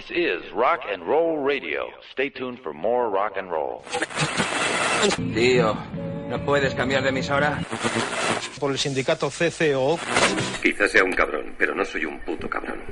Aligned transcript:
This 0.00 0.16
is 0.16 0.52
Rock 0.52 0.80
and 0.90 1.06
Roll 1.06 1.44
Radio. 1.44 1.90
Stay 2.12 2.30
tuned 2.30 2.58
for 2.60 2.72
more 2.72 3.10
rock 3.10 3.36
and 3.36 3.50
roll. 3.50 3.82
Tío, 5.34 5.76
¿no 6.30 6.42
puedes 6.42 6.74
cambiar 6.74 7.02
de 7.02 7.10
emisora? 7.10 7.60
Por 8.58 8.72
el 8.72 8.78
sindicato 8.78 9.28
CCO. 9.28 9.98
Quizás 10.62 10.90
sea 10.92 11.04
un 11.04 11.12
cabrón, 11.12 11.54
pero 11.58 11.74
no 11.74 11.84
soy 11.84 12.06
un 12.06 12.18
puto 12.20 12.48
cabrón. 12.48 12.82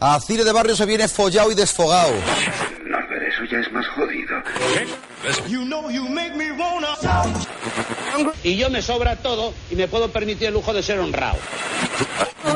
A 0.00 0.18
Cire 0.18 0.44
de 0.44 0.52
Barrio 0.52 0.74
se 0.74 0.86
viene 0.86 1.06
follado 1.08 1.52
y 1.52 1.54
desfogado. 1.54 2.14
No, 2.86 2.98
pero 3.10 3.26
eso 3.26 3.44
ya 3.44 3.58
es 3.58 3.70
más 3.70 3.86
jodido. 3.88 4.34
Y 8.42 8.56
yo 8.56 8.70
me 8.70 8.82
sobra 8.82 9.16
todo 9.16 9.52
y 9.70 9.76
me 9.76 9.88
puedo 9.88 10.10
permitir 10.10 10.48
el 10.48 10.54
lujo 10.54 10.72
de 10.72 10.82
ser 10.82 10.98
honrado. 10.98 11.38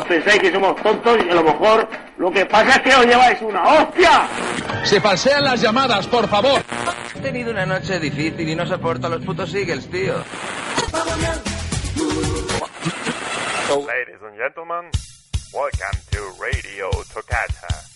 Pensáis 0.09 0.41
que 0.41 0.53
somos 0.53 0.80
tontos 0.83 1.19
y 1.25 1.30
a 1.30 1.35
lo 1.35 1.43
mejor 1.43 1.89
lo 2.19 2.30
que 2.30 2.47
pasa 2.47 2.77
es 2.77 2.83
que 2.83 2.95
os 2.95 3.07
lleváis 3.07 3.43
una 3.43 3.63
hostia. 3.63 4.29
Se 4.85 5.01
falsean 5.01 5.45
las 5.45 5.61
llamadas, 5.61 6.07
por 6.07 6.29
favor. 6.29 6.63
He 7.15 7.21
tenido 7.21 7.51
una 7.51 7.66
noche 7.66 7.99
difícil 7.99 8.49
y 8.49 8.55
no 8.55 8.66
soporto 8.66 9.07
a 9.07 9.11
los 9.11 9.24
putos 9.24 9.55
Eagles, 9.55 9.91
tío. 9.91 10.15
Ladies 13.87 14.21
and 14.23 14.37
gentlemen, 14.37 14.91
welcome 15.52 15.99
to 16.11 16.21
Radio 16.39 16.91
Toccata. 17.13 17.91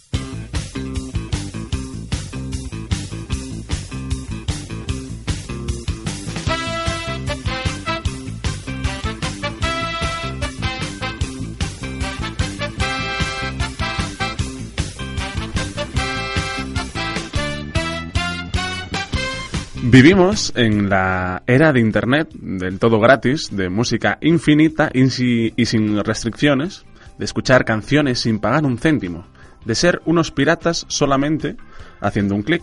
Vivimos 19.89 20.53
en 20.56 20.89
la 20.89 21.45
era 21.47 21.73
de 21.73 21.79
Internet, 21.79 22.31
del 22.33 22.81
todo 22.81 22.98
gratis, 22.98 23.51
de 23.53 23.69
música 23.69 24.19
infinita 24.20 24.91
y 24.93 25.09
si- 25.11 25.53
y 25.56 25.67
sin 25.67 26.03
restricciones, 26.03 26.84
de 27.19 27.25
escuchar 27.25 27.65
canciones 27.65 28.19
sin 28.19 28.41
pagar 28.41 28.65
un 28.65 28.78
céntimo, 28.78 29.28
de 29.65 29.77
ser 29.77 30.03
unos 30.05 30.33
piratas 30.33 30.87
solamente 30.89 31.56
haciendo 32.01 32.34
un 32.34 32.43
clic. 32.43 32.62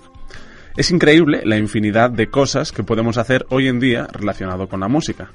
Es 0.75 0.91
increíble 0.91 1.43
la 1.45 1.57
infinidad 1.57 2.09
de 2.09 2.27
cosas 2.27 2.73
que 2.73 2.83
podemos 2.83 3.17
hacer 3.17 3.45
hoy 3.49 3.69
en 3.69 3.79
día 3.79 4.05
relacionado 4.11 4.67
con 4.67 4.81
la 4.81 4.89
música. 4.89 5.31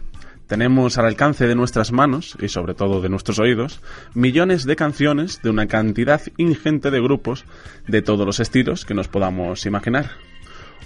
Tenemos 0.47 0.99
al 0.99 1.07
alcance 1.07 1.47
de 1.47 1.55
nuestras 1.55 1.91
manos, 1.91 2.37
y 2.39 2.49
sobre 2.49 2.75
todo 2.75 3.01
de 3.01 3.09
nuestros 3.09 3.39
oídos, 3.39 3.81
millones 4.15 4.65
de 4.65 4.77
canciones 4.77 5.41
de 5.43 5.49
una 5.51 5.67
cantidad 5.67 6.21
ingente 6.37 6.91
de 6.91 7.01
grupos 7.01 7.47
de 7.87 8.03
todos 8.03 8.27
los 8.27 8.41
estilos 8.41 8.85
que 8.85 8.95
nos 8.95 9.09
podamos 9.09 9.65
imaginar. 9.65 10.11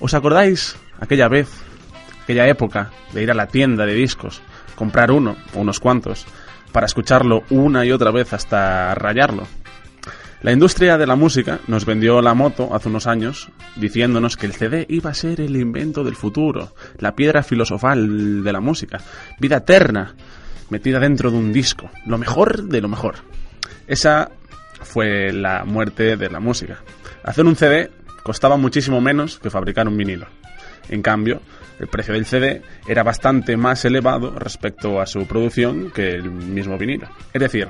¿Os 0.00 0.14
acordáis 0.14 0.76
aquella 1.00 1.28
vez, 1.28 1.48
aquella 2.22 2.46
época 2.48 2.90
de 3.12 3.22
ir 3.22 3.30
a 3.30 3.34
la 3.34 3.46
tienda 3.46 3.86
de 3.86 3.94
discos, 3.94 4.42
comprar 4.74 5.10
uno 5.10 5.36
o 5.54 5.60
unos 5.60 5.80
cuantos, 5.80 6.26
para 6.72 6.86
escucharlo 6.86 7.44
una 7.50 7.84
y 7.84 7.92
otra 7.92 8.10
vez 8.10 8.32
hasta 8.32 8.94
rayarlo? 8.94 9.46
La 10.42 10.50
industria 10.50 10.98
de 10.98 11.06
la 11.06 11.14
música 11.14 11.60
nos 11.68 11.84
vendió 11.84 12.20
la 12.20 12.34
moto 12.34 12.74
hace 12.74 12.88
unos 12.88 13.06
años 13.06 13.48
diciéndonos 13.76 14.36
que 14.36 14.46
el 14.46 14.54
CD 14.54 14.86
iba 14.88 15.10
a 15.10 15.14
ser 15.14 15.40
el 15.40 15.54
invento 15.54 16.02
del 16.02 16.16
futuro, 16.16 16.74
la 16.98 17.14
piedra 17.14 17.44
filosofal 17.44 18.42
de 18.42 18.52
la 18.52 18.60
música, 18.60 18.98
vida 19.38 19.58
eterna, 19.58 20.16
metida 20.68 20.98
dentro 20.98 21.30
de 21.30 21.36
un 21.36 21.52
disco, 21.52 21.90
lo 22.06 22.18
mejor 22.18 22.64
de 22.64 22.80
lo 22.80 22.88
mejor. 22.88 23.16
Esa 23.86 24.32
fue 24.82 25.32
la 25.32 25.64
muerte 25.64 26.16
de 26.16 26.28
la 26.28 26.40
música. 26.40 26.82
Hacer 27.22 27.44
un 27.44 27.54
CD 27.54 27.92
costaba 28.22 28.56
muchísimo 28.56 29.00
menos 29.00 29.38
que 29.38 29.50
fabricar 29.50 29.88
un 29.88 29.96
vinilo. 29.96 30.26
En 30.88 31.02
cambio, 31.02 31.40
el 31.78 31.88
precio 31.88 32.14
del 32.14 32.26
CD 32.26 32.62
era 32.86 33.02
bastante 33.02 33.56
más 33.56 33.84
elevado 33.84 34.38
respecto 34.38 35.00
a 35.00 35.06
su 35.06 35.26
producción 35.26 35.90
que 35.90 36.10
el 36.10 36.30
mismo 36.30 36.78
vinilo. 36.78 37.08
Es 37.32 37.40
decir, 37.40 37.68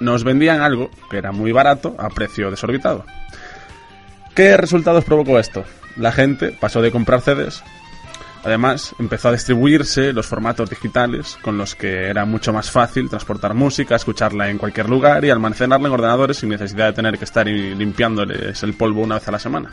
nos 0.00 0.24
vendían 0.24 0.60
algo 0.60 0.90
que 1.10 1.18
era 1.18 1.32
muy 1.32 1.52
barato 1.52 1.96
a 1.98 2.08
precio 2.10 2.50
desorbitado. 2.50 3.04
¿Qué 4.34 4.56
resultados 4.56 5.04
provocó 5.04 5.38
esto? 5.38 5.64
La 5.96 6.12
gente 6.12 6.52
pasó 6.52 6.80
de 6.80 6.92
comprar 6.92 7.20
CDs. 7.20 7.62
Además, 8.44 8.94
empezó 8.98 9.28
a 9.28 9.32
distribuirse 9.32 10.12
los 10.12 10.26
formatos 10.26 10.70
digitales 10.70 11.38
con 11.42 11.58
los 11.58 11.74
que 11.74 12.06
era 12.06 12.24
mucho 12.24 12.52
más 12.52 12.70
fácil 12.70 13.08
transportar 13.08 13.54
música, 13.54 13.96
escucharla 13.96 14.48
en 14.48 14.58
cualquier 14.58 14.88
lugar 14.88 15.24
y 15.24 15.30
almacenarla 15.30 15.88
en 15.88 15.94
ordenadores 15.94 16.38
sin 16.38 16.48
necesidad 16.50 16.86
de 16.86 16.92
tener 16.92 17.18
que 17.18 17.24
estar 17.24 17.46
limpiándoles 17.46 18.62
el 18.62 18.74
polvo 18.74 19.02
una 19.02 19.16
vez 19.16 19.26
a 19.28 19.32
la 19.32 19.38
semana. 19.38 19.70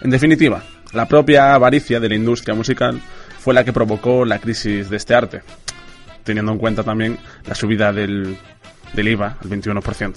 En 0.00 0.10
definitiva, 0.10 0.62
la 0.92 1.06
propia 1.06 1.54
avaricia 1.54 1.98
de 1.98 2.08
la 2.08 2.14
industria 2.14 2.54
musical 2.54 3.00
fue 3.38 3.52
la 3.52 3.64
que 3.64 3.72
provocó 3.72 4.24
la 4.24 4.38
crisis 4.38 4.88
de 4.88 4.96
este 4.96 5.14
arte, 5.14 5.42
teniendo 6.22 6.52
en 6.52 6.58
cuenta 6.58 6.84
también 6.84 7.18
la 7.46 7.54
subida 7.54 7.92
del, 7.92 8.36
del 8.94 9.08
IVA 9.08 9.38
al 9.42 9.50
21%. 9.50 10.14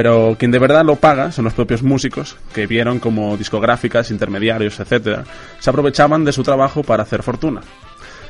Pero 0.00 0.34
quien 0.38 0.50
de 0.50 0.58
verdad 0.58 0.82
lo 0.82 0.96
paga 0.96 1.30
son 1.30 1.44
los 1.44 1.52
propios 1.52 1.82
músicos, 1.82 2.34
que 2.54 2.66
vieron 2.66 3.00
como 3.00 3.36
discográficas, 3.36 4.10
intermediarios, 4.10 4.80
etcétera, 4.80 5.24
se 5.58 5.68
aprovechaban 5.68 6.24
de 6.24 6.32
su 6.32 6.42
trabajo 6.42 6.82
para 6.82 7.02
hacer 7.02 7.22
fortuna. 7.22 7.60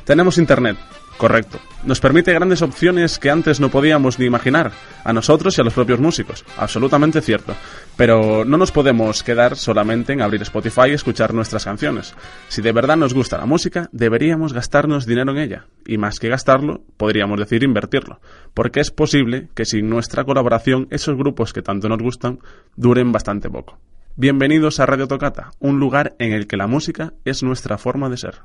Tenemos 0.03 0.37
Internet, 0.37 0.75
correcto. 1.21 1.59
Nos 1.83 1.99
permite 1.99 2.33
grandes 2.33 2.63
opciones 2.63 3.19
que 3.19 3.29
antes 3.29 3.59
no 3.59 3.69
podíamos 3.69 4.17
ni 4.17 4.25
imaginar, 4.25 4.71
a 5.03 5.13
nosotros 5.13 5.55
y 5.55 5.61
a 5.61 5.63
los 5.63 5.75
propios 5.75 5.99
músicos, 5.99 6.43
absolutamente 6.57 7.21
cierto. 7.21 7.53
Pero 7.95 8.43
no 8.43 8.57
nos 8.57 8.71
podemos 8.71 9.21
quedar 9.21 9.55
solamente 9.55 10.13
en 10.13 10.23
abrir 10.23 10.41
Spotify 10.41 10.89
y 10.89 10.93
escuchar 10.93 11.35
nuestras 11.35 11.63
canciones. 11.63 12.15
Si 12.47 12.63
de 12.63 12.71
verdad 12.71 12.97
nos 12.97 13.13
gusta 13.13 13.37
la 13.37 13.45
música, 13.45 13.87
deberíamos 13.91 14.51
gastarnos 14.51 15.05
dinero 15.05 15.31
en 15.33 15.37
ella. 15.37 15.67
Y 15.85 15.99
más 15.99 16.17
que 16.19 16.27
gastarlo, 16.27 16.81
podríamos 16.97 17.39
decir 17.39 17.61
invertirlo. 17.61 18.19
Porque 18.55 18.79
es 18.79 18.89
posible 18.89 19.49
que 19.53 19.65
sin 19.65 19.91
nuestra 19.91 20.23
colaboración 20.23 20.87
esos 20.89 21.15
grupos 21.15 21.53
que 21.53 21.61
tanto 21.61 21.87
nos 21.87 22.01
gustan 22.01 22.39
duren 22.75 23.11
bastante 23.11 23.47
poco. 23.47 23.77
Bienvenidos 24.15 24.79
a 24.79 24.87
Radio 24.87 25.07
Tocata, 25.07 25.51
un 25.59 25.79
lugar 25.79 26.15
en 26.17 26.33
el 26.33 26.47
que 26.47 26.57
la 26.57 26.65
música 26.65 27.13
es 27.25 27.43
nuestra 27.43 27.77
forma 27.77 28.09
de 28.09 28.17
ser. 28.17 28.39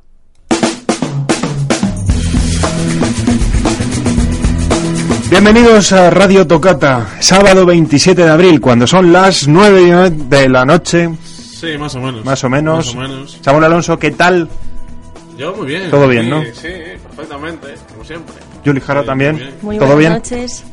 Bienvenidos 5.31 5.93
a 5.93 6.09
Radio 6.11 6.47
Tocata, 6.47 7.07
sábado 7.21 7.67
27 7.67 8.23
de 8.25 8.31
abril, 8.31 8.61
cuando 8.61 8.87
son 8.87 9.13
las 9.13 9.49
9 9.49 10.11
de 10.11 10.49
la 10.49 10.65
noche, 10.65 11.11
Sí, 11.25 11.77
más 11.79 11.95
o 11.97 12.01
menos. 12.01 12.25
más 12.25 12.45
o 12.45 12.49
menos. 12.51 12.95
Más 12.95 12.95
o 12.95 12.99
menos. 13.09 13.39
Samuel 13.43 13.65
Alonso, 13.65 13.99
¿qué 13.99 14.11
tal? 14.13 14.49
Yo 15.37 15.55
muy 15.57 15.67
bien. 15.67 15.91
Todo 15.91 16.07
bien, 16.09 16.25
Sí, 16.25 16.31
¿no? 16.31 16.43
Sí, 16.45 16.69
perfectamente, 17.03 17.75
como 17.93 18.05
siempre. 18.05 18.35
Juli 18.65 18.81
Jara 18.81 19.01
Sí, 19.01 19.07
también. 19.07 19.33
muy 19.35 19.43
bien. 19.45 19.55
Muy 19.63 19.79
¿Todo 19.79 19.87
buenas 19.95 19.99
bien? 19.99 20.13
noches. 20.13 20.65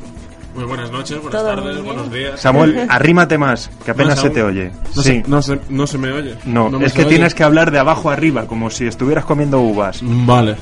Muy 0.56 0.64
buenas 0.66 0.92
noches, 0.92 1.18
buenas 1.22 1.42
Todo 1.42 1.56
tardes, 1.56 1.74
bien. 1.74 1.86
buenos 1.86 2.12
días. 2.12 2.40
Samuel, 2.40 2.86
arrímate 2.90 3.38
más, 3.40 3.72
que 3.84 3.92
apenas 3.92 4.18
No, 4.18 4.22
se 4.22 4.30
te 4.30 4.44
oye. 4.44 4.72
No, 4.96 5.02
sí. 5.02 5.10
se, 5.24 5.24
no, 5.28 5.42
se, 5.42 5.60
no 5.70 5.88
se 5.88 5.98
me 5.98 6.12
oye. 6.12 6.36
No, 6.46 6.70
me 6.70 6.86
es 6.86 6.94
que 6.94 7.02
oye. 7.02 7.10
tienes 7.10 7.34
que 7.34 7.44
hablar 7.44 7.72
de 7.72 7.80
abajo 7.80 8.12
arriba, 8.12 8.46
como 8.46 8.70
si 8.70 8.86
estuvieras 8.86 9.26
comiendo 9.26 9.60
uvas. 9.62 10.00
Vale. 10.04 10.56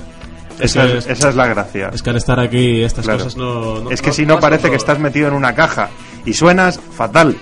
Esa 0.62 0.86
es, 0.86 1.08
esa 1.08 1.30
es 1.30 1.36
la 1.36 1.48
gracia. 1.48 1.90
Es 1.94 2.02
que 2.04 2.10
al 2.10 2.18
estar 2.18 2.40
aquí 2.40 2.84
estas 2.84 3.04
Claro. 3.06 3.20
cosas 3.20 3.36
no, 3.38 3.82
no- 3.82 3.92
Es 3.92 4.02
que 4.02 4.12
si 4.12 4.26
no 4.26 4.40
parece 4.40 4.70
que 4.70 4.76
estás 4.76 5.00
metido 5.00 5.28
en 5.28 5.34
una 5.34 5.54
caja 5.56 5.90
y 6.26 6.34
suenas 6.34 6.80
fatal. 6.96 7.36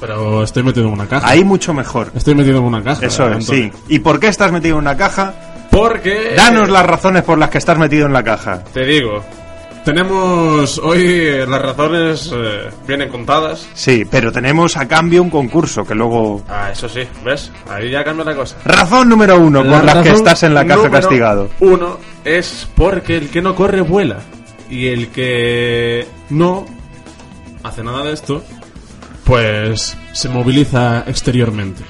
Pero 0.00 0.42
estoy 0.42 0.62
metido 0.62 0.86
en 0.88 0.92
una 0.92 1.06
caja. 1.06 1.26
Ahí 1.28 1.44
mucho 1.44 1.72
mejor. 1.72 2.10
Estoy 2.14 2.34
metido 2.34 2.58
en 2.58 2.64
una 2.64 2.82
caja. 2.82 3.06
Eso 3.06 3.28
es, 3.30 3.46
sí. 3.46 3.70
¿Y 3.88 4.00
por 4.00 4.20
qué 4.20 4.28
estás 4.28 4.52
metido 4.52 4.74
en 4.76 4.82
una 4.82 4.96
caja? 4.96 5.32
Porque... 5.70 6.34
Danos 6.36 6.68
las 6.68 6.84
razones 6.84 7.22
por 7.22 7.38
las 7.38 7.48
que 7.50 7.58
estás 7.58 7.78
metido 7.78 8.06
en 8.06 8.12
la 8.12 8.22
caja. 8.22 8.62
Te 8.72 8.84
digo. 8.84 9.22
Tenemos 9.84 10.78
hoy 10.78 11.44
las 11.46 11.60
razones 11.60 12.30
eh, 12.34 12.70
vienen 12.86 13.10
contadas. 13.10 13.66
Sí, 13.74 14.06
pero 14.10 14.32
tenemos 14.32 14.76
a 14.78 14.88
cambio 14.88 15.22
un 15.22 15.28
concurso 15.28 15.84
que 15.84 15.94
luego... 15.94 16.42
Ah, 16.48 16.70
eso 16.72 16.88
sí, 16.88 17.00
¿ves? 17.22 17.52
Ahí 17.68 17.90
ya 17.90 18.02
cambia 18.02 18.24
la 18.24 18.34
cosa. 18.34 18.56
Razón 18.64 19.10
número 19.10 19.38
uno 19.38 19.62
La 19.62 19.76
por 19.76 19.84
la 19.84 20.02
que 20.02 20.10
estás 20.10 20.42
en 20.42 20.54
la 20.54 20.66
caja 20.66 20.90
castigado. 20.90 21.50
Uno 21.60 21.98
es 22.24 22.68
porque 22.74 23.16
el 23.16 23.30
que 23.30 23.42
no 23.42 23.54
corre 23.54 23.80
vuela. 23.80 24.20
Y 24.70 24.88
el 24.88 25.08
que 25.08 26.06
no 26.30 26.66
hace 27.62 27.82
nada 27.82 28.04
de 28.04 28.12
esto, 28.12 28.42
pues 29.24 29.96
se 30.12 30.28
moviliza 30.28 31.04
exteriormente. 31.06 31.82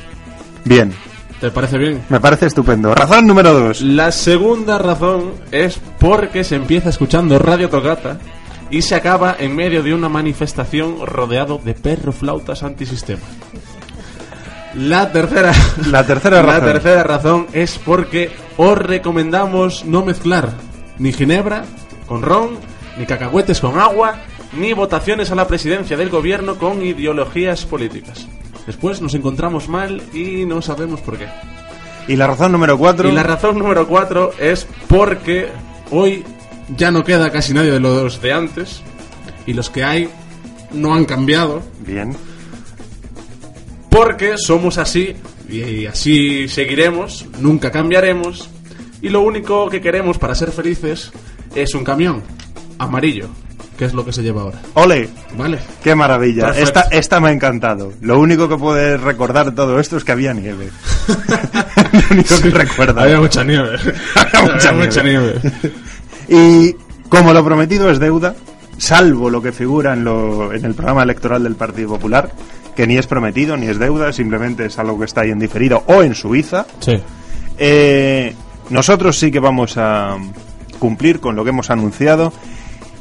Bien. 0.64 0.92
¿Te 1.40 1.50
parece 1.50 1.78
bien? 1.78 2.02
Me 2.08 2.20
parece 2.20 2.46
estupendo. 2.46 2.94
Razón 2.94 3.26
número 3.26 3.52
dos. 3.52 3.82
La 3.82 4.12
segunda 4.12 4.78
razón 4.78 5.32
es 5.50 5.78
porque 5.98 6.42
se 6.42 6.56
empieza 6.56 6.88
escuchando 6.88 7.38
Radio 7.38 7.68
Tocata 7.68 8.18
y 8.70 8.82
se 8.82 8.94
acaba 8.94 9.36
en 9.38 9.54
medio 9.54 9.82
de 9.82 9.94
una 9.94 10.08
manifestación 10.08 11.04
rodeado 11.06 11.60
de 11.62 11.74
perro 11.74 12.12
flautas 12.12 12.62
antisistema. 12.62 13.22
La 14.76 15.12
tercera, 15.12 15.52
La 15.90 16.04
tercera 16.06 16.36
la 16.42 16.52
razón. 16.54 16.72
tercera 16.72 17.02
razón 17.04 17.46
es 17.52 17.78
porque 17.78 18.30
os 18.56 18.76
recomendamos 18.76 19.84
no 19.84 20.04
mezclar 20.04 20.50
ni 20.98 21.12
ginebra 21.12 21.64
con 22.08 22.22
ron, 22.22 22.58
ni 22.98 23.06
cacahuetes 23.06 23.60
con 23.60 23.78
agua, 23.78 24.16
ni 24.58 24.72
votaciones 24.72 25.30
a 25.30 25.34
la 25.34 25.46
presidencia 25.46 25.96
del 25.96 26.10
gobierno 26.10 26.56
con 26.56 26.82
ideologías 26.82 27.64
políticas. 27.64 28.26
Después 28.66 29.00
nos 29.00 29.14
encontramos 29.14 29.68
mal 29.68 30.02
y 30.12 30.44
no 30.44 30.62
sabemos 30.62 31.00
por 31.00 31.18
qué. 31.18 31.26
Y 32.08 32.16
la 32.16 32.26
razón 32.26 32.52
número 32.52 32.76
cuatro. 32.78 33.08
Y 33.08 33.12
la 33.12 33.22
razón 33.22 33.58
número 33.58 33.86
cuatro 33.86 34.32
es 34.38 34.66
porque 34.88 35.48
hoy 35.90 36.24
ya 36.76 36.90
no 36.90 37.04
queda 37.04 37.30
casi 37.30 37.54
nadie 37.54 37.70
de 37.70 37.80
los 37.80 38.20
de 38.20 38.32
antes 38.32 38.82
y 39.46 39.52
los 39.52 39.70
que 39.70 39.84
hay 39.84 40.08
no 40.72 40.94
han 40.94 41.04
cambiado 41.04 41.62
Bien. 41.80 42.16
Porque 43.94 44.36
somos 44.38 44.76
así 44.78 45.14
y 45.48 45.86
así 45.86 46.48
seguiremos, 46.48 47.26
nunca 47.40 47.70
cambiaremos 47.70 48.50
y 49.00 49.08
lo 49.08 49.20
único 49.20 49.68
que 49.70 49.80
queremos 49.80 50.18
para 50.18 50.34
ser 50.34 50.50
felices 50.50 51.12
es 51.54 51.74
un 51.74 51.84
camión 51.84 52.22
amarillo, 52.78 53.28
que 53.78 53.84
es 53.84 53.94
lo 53.94 54.04
que 54.04 54.12
se 54.12 54.22
lleva 54.22 54.42
ahora. 54.42 54.60
Ole. 54.74 55.08
¿Vale? 55.38 55.58
Qué 55.82 55.94
maravilla. 55.94 56.46
Perfecto. 56.46 56.80
Esta, 56.80 56.96
esta 56.96 57.20
me 57.20 57.28
ha 57.28 57.32
encantado. 57.32 57.92
Lo 58.00 58.18
único 58.18 58.48
que 58.48 58.56
puedes 58.56 59.00
recordar 59.00 59.46
de 59.46 59.52
todo 59.52 59.78
esto 59.78 59.96
es 59.96 60.02
que 60.04 60.10
había 60.12 60.32
nieve. 60.32 60.70
lo 62.02 62.14
único 62.16 62.40
que 62.42 62.50
recuerda. 62.50 63.02
Había 63.02 63.20
mucha 63.20 63.44
nieve. 63.44 63.78
Había 64.16 64.52
mucha 64.54 64.68
Había 64.70 64.84
mucha 64.86 65.02
nieve. 65.04 65.34
Y 66.28 66.74
como 67.08 67.32
lo 67.32 67.44
prometido 67.44 67.90
es 67.90 67.98
deuda, 68.00 68.34
salvo 68.78 69.30
lo 69.30 69.40
que 69.42 69.52
figura 69.52 69.92
en, 69.92 70.02
lo- 70.04 70.52
en 70.52 70.64
el 70.64 70.74
programa 70.74 71.02
electoral 71.04 71.42
del 71.44 71.54
Partido 71.54 71.90
Popular, 71.90 72.30
que 72.74 72.86
ni 72.86 72.96
es 72.96 73.06
prometido 73.06 73.56
ni 73.56 73.66
es 73.66 73.78
deuda, 73.78 74.12
simplemente 74.12 74.66
es 74.66 74.78
algo 74.78 74.98
que 74.98 75.04
está 75.04 75.22
ahí 75.22 75.30
en 75.30 75.38
diferido 75.38 75.82
o 75.86 76.02
en 76.02 76.14
Suiza, 76.14 76.66
Sí. 76.80 76.92
eh, 77.58 78.34
nosotros 78.70 79.18
sí 79.18 79.30
que 79.30 79.40
vamos 79.40 79.76
a 79.76 80.16
cumplir 80.78 81.20
con 81.20 81.36
lo 81.36 81.44
que 81.44 81.50
hemos 81.50 81.70
anunciado 81.70 82.32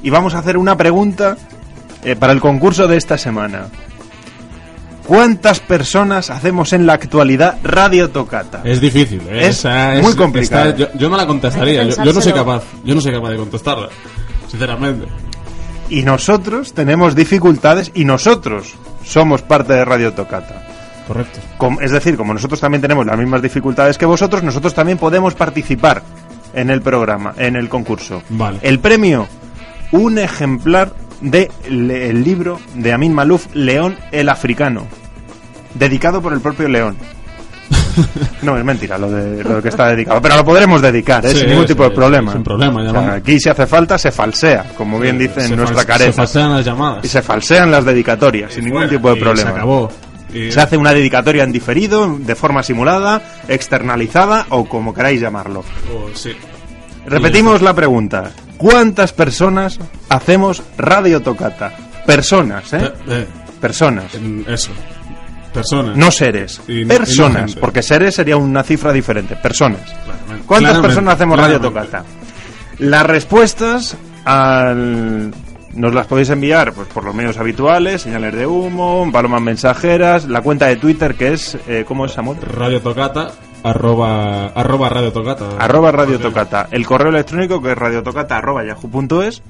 y 0.04 0.10
vamos 0.10 0.36
a 0.36 0.40
hacer 0.40 0.58
una 0.58 0.78
pregunta 0.78 1.38
eh, 2.04 2.16
para 2.16 2.34
el 2.34 2.40
concurso 2.42 2.88
de 2.88 2.98
esta 2.98 3.18
semana. 3.18 3.68
¿Cuántas 5.08 5.60
personas 5.60 6.30
hacemos 6.30 6.72
en 6.72 6.86
la 6.86 6.94
actualidad 6.94 7.58
Radio 7.62 8.10
Tocata? 8.10 8.62
Es 8.64 8.80
difícil, 8.80 9.22
¿eh? 9.30 9.48
Es 9.48 9.60
Esa 9.60 9.96
muy 10.02 10.16
complicado. 10.16 10.70
está- 10.70 10.78
yo, 10.94 10.98
yo 10.98 11.10
no 11.10 11.18
la 11.18 11.28
contestaría, 11.28 11.84
yo, 11.84 12.04
yo 12.04 12.14
no 12.14 12.22
soy 12.22 12.32
capaz, 12.32 12.64
yo 12.86 12.96
no 12.96 13.02
soy 13.02 13.12
capaz 13.12 13.30
de 13.32 13.38
contestarla, 13.38 13.90
sinceramente. 14.50 15.06
Y 15.90 16.04
nosotros 16.04 16.74
tenemos 16.74 17.16
dificultades 17.16 17.92
y 17.94 18.06
nosotros 18.06 18.76
somos 19.04 19.42
parte 19.42 19.74
de 19.74 19.86
Radio 19.86 20.14
Tocata. 20.14 20.62
Correcto. 21.08 21.40
Es 21.82 21.92
decir, 21.92 22.16
como 22.16 22.34
nosotros 22.34 22.60
también 22.60 22.82
tenemos 22.82 23.06
las 23.06 23.18
mismas 23.18 23.42
dificultades 23.42 23.98
que 23.98 24.06
vosotros, 24.06 24.44
nosotros 24.44 24.74
también 24.74 24.98
podemos 24.98 25.36
participar 25.36 26.02
en 26.54 26.70
el 26.70 26.82
programa, 26.82 27.34
en 27.38 27.56
el 27.56 27.68
concurso. 27.68 28.22
Vale. 28.30 28.60
El 28.62 28.80
premio, 28.80 29.28
un 29.92 30.18
ejemplar 30.18 30.94
del 31.20 31.50
el 31.70 32.24
libro 32.24 32.60
de 32.76 32.94
Amin 32.94 33.14
Malouf, 33.14 33.48
León 33.54 33.98
el 34.12 34.30
Africano, 34.30 34.88
dedicado 35.74 36.22
por 36.22 36.34
el 36.34 36.42
propio 36.42 36.68
León. 36.70 36.96
No, 38.42 38.58
es 38.58 38.64
mentira 38.64 38.98
lo 38.98 39.10
de 39.10 39.44
lo 39.44 39.62
que 39.62 39.70
está 39.70 39.88
dedicado, 39.90 40.22
pero 40.22 40.36
lo 40.38 40.44
podremos 40.46 40.82
dedicar, 40.82 41.26
¿eh? 41.26 41.30
Sí, 41.30 41.40
sin 41.40 41.50
ningún 41.50 41.64
sí, 41.66 41.74
tipo 41.74 41.84
de 41.84 41.92
problema. 41.92 42.32
sin 42.34 42.44
problema, 42.44 42.82
O 42.84 42.92
sea, 42.92 43.14
aquí 43.14 43.40
si 43.40 43.50
hace 43.50 43.66
falta 43.68 43.98
se 43.98 44.12
falsea, 44.12 44.66
como 44.78 45.00
bien 45.00 45.18
dice 45.18 45.46
en 45.46 45.56
nuestra 45.56 45.86
careta. 45.86 46.12
Se 46.12 46.18
falsean 46.18 46.52
las 46.54 46.66
llamadas. 46.66 47.06
Y 47.06 47.08
se 47.08 47.22
falsean 47.22 47.72
las 47.72 47.86
dedicatorias, 47.86 48.54
sin 48.54 48.66
ningún 48.66 48.90
tipo 48.90 49.14
de 49.14 49.20
problema. 49.22 49.52
Se 49.52 49.56
acabó. 49.58 49.92
Y- 50.34 50.52
Se 50.52 50.60
hace 50.62 50.76
una 50.78 50.94
dedicatoria 50.94 51.44
en 51.44 51.52
diferido, 51.52 52.18
de 52.20 52.36
forma 52.36 52.64
simulada, 52.64 53.22
externalizada 53.48 54.48
o 54.50 54.66
como 54.66 54.94
queráis 54.94 55.22
llamarlo. 55.22 55.64
oh, 55.94 56.10
sí. 56.14 56.32
Repetimos 57.06 57.62
la 57.62 57.74
pregunta. 57.74 58.32
¿Cuántas 58.58 59.12
personas 59.14 59.78
hacemos 60.10 60.64
Radio 60.78 61.22
Tocata? 61.22 61.72
Personas, 62.06 62.72
¿eh? 62.74 62.78
Eh, 62.84 62.92
eh, 63.10 63.28
Personas. 63.60 64.06
eso. 64.48 64.72
Personas. 65.54 65.96
No 65.96 66.12
seres. 66.12 66.62
No- 66.68 66.88
Personas. 66.88 67.56
Porque 67.56 67.82
seres 67.82 68.16
sería 68.16 68.38
una 68.38 68.64
cifra 68.64 68.92
diferente. 68.92 69.36
Personas. 69.36 69.82
Claramente. 69.82 70.46
¿Cuántas 70.46 70.72
Claramente, 70.72 70.88
personas 70.88 71.14
hacemos 71.16 71.40
Radio. 71.40 71.60
Tocata? 71.62 72.04
Las 72.80 73.06
respuestas 73.06 73.96
al... 74.26 75.32
nos 75.74 75.94
las 75.94 76.08
podéis 76.08 76.30
enviar 76.32 76.74
pues 76.74 76.88
por 76.88 77.04
los 77.04 77.14
medios 77.16 77.38
habituales, 77.38 78.02
señales 78.02 78.34
de 78.34 78.48
humo, 78.48 79.08
palomas 79.12 79.42
mensajeras, 79.42 80.26
la 80.26 80.42
cuenta 80.42 80.66
de 80.68 80.76
Twitter 80.78 81.16
que 81.16 81.34
es... 81.34 81.58
eh, 81.68 81.86
¿Cómo 81.88 82.06
es, 82.06 82.18
Amor? 82.18 82.38
Radio 82.58 82.82
Tocata, 82.82 83.32
arroba, 83.64 84.48
arroba 84.48 84.90
Radio 84.90 85.12
Tocata. 85.14 85.46
arroba 85.60 85.92
Radio 85.92 86.20
Tocata. 86.20 86.68
El 86.72 86.86
correo 86.86 87.10
electrónico 87.10 87.62
que 87.62 87.72
es 87.72 87.78
radiotocata 87.78 88.38
arroba 88.38 88.64
yahoo.es. 88.66 89.42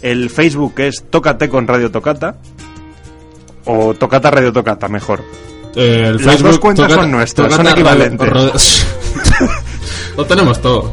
El 0.00 0.30
Facebook 0.30 0.74
que 0.74 0.88
es 0.88 1.04
Tócate 1.10 1.48
con 1.48 1.66
Radio 1.66 1.90
Tocata. 1.90 2.36
O 3.68 3.94
Tocata 3.94 4.30
Radio 4.30 4.52
Tocata, 4.52 4.88
mejor. 4.88 5.22
Eh, 5.76 6.04
el 6.06 6.14
Las 6.16 6.22
Facebook, 6.24 6.48
dos 6.48 6.58
cuentas 6.58 6.86
Tocata- 6.88 7.02
son 7.02 7.10
nuestras, 7.12 7.54
son 7.54 7.68
equivalentes. 7.68 8.28
Radio- 8.28 8.52
Lo 10.16 10.24
tenemos 10.26 10.60
todo. 10.60 10.92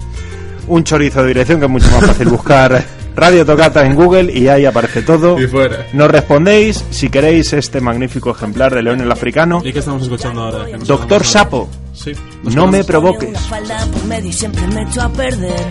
Un 0.68 0.84
chorizo 0.84 1.22
de 1.22 1.28
dirección 1.30 1.60
que 1.60 1.66
es 1.66 1.72
mucho 1.72 1.90
más 1.92 2.06
fácil 2.06 2.28
buscar 2.30 2.84
Radio 3.16 3.46
Tocata 3.46 3.86
en 3.86 3.96
Google 3.96 4.32
y 4.34 4.50
ahí 4.50 4.66
aparece 4.66 5.02
todo. 5.02 5.40
Y 5.40 5.48
fuera. 5.48 5.88
Nos 5.94 6.12
respondéis 6.12 6.84
si 6.90 7.10
queréis 7.10 7.54
este 7.54 7.80
magnífico 7.80 8.32
ejemplar 8.32 8.74
de 8.76 8.84
León 8.84 9.00
el 9.00 9.12
Africano. 9.12 9.62
¿Y 9.64 9.72
qué 9.72 9.80
estamos 9.80 10.04
escuchando 10.04 10.44
ahora? 10.44 10.66
Doctor 10.80 11.24
Sapo. 11.24 11.70
Sí. 11.94 12.12
no 12.44 12.68
me 12.68 12.84
provoques. 12.84 13.30
Una 13.30 13.40
falda 13.40 13.86
por 13.92 14.04
medio 14.06 14.30
y 14.30 14.34
siempre 14.34 14.68
me 14.68 14.84
echo 14.84 15.02
a 15.02 15.10
perder. 15.14 15.66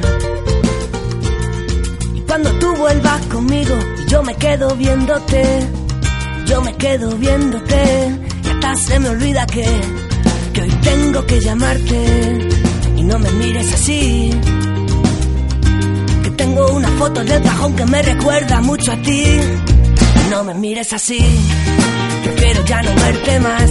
Y 2.14 2.21
cuando 2.21 2.50
tú 2.52 2.75
vuelvas 2.76 3.21
conmigo, 3.26 3.75
yo 4.09 4.23
me 4.23 4.35
quedo 4.37 4.75
viéndote, 4.76 5.61
yo 6.47 6.62
me 6.62 6.75
quedo 6.76 7.11
viéndote, 7.16 8.18
y 8.42 8.49
hasta 8.49 8.75
se 8.76 9.00
me 9.00 9.11
olvida 9.11 9.47
que, 9.47 9.66
que 10.54 10.62
hoy 10.62 10.71
tengo 10.83 11.26
que 11.26 11.40
llamarte, 11.40 12.49
y 12.97 13.02
no 13.02 13.18
me 13.18 13.30
mires 13.33 13.75
así. 13.75 14.30
Que 16.75 16.81
tengo 16.81 16.88
una 16.88 16.99
foto 16.99 17.25
del 17.25 17.43
cajón 17.43 17.76
que 17.76 17.87
me 17.87 18.02
recuerda 18.02 18.61
mucho 18.61 18.93
a 18.93 18.97
ti. 18.97 19.25
No 20.31 20.45
me 20.45 20.54
mires 20.54 20.93
así, 20.93 21.21
prefiero 22.25 22.64
ya 22.64 22.83
no 22.83 22.95
verte 22.95 23.40
más. 23.40 23.71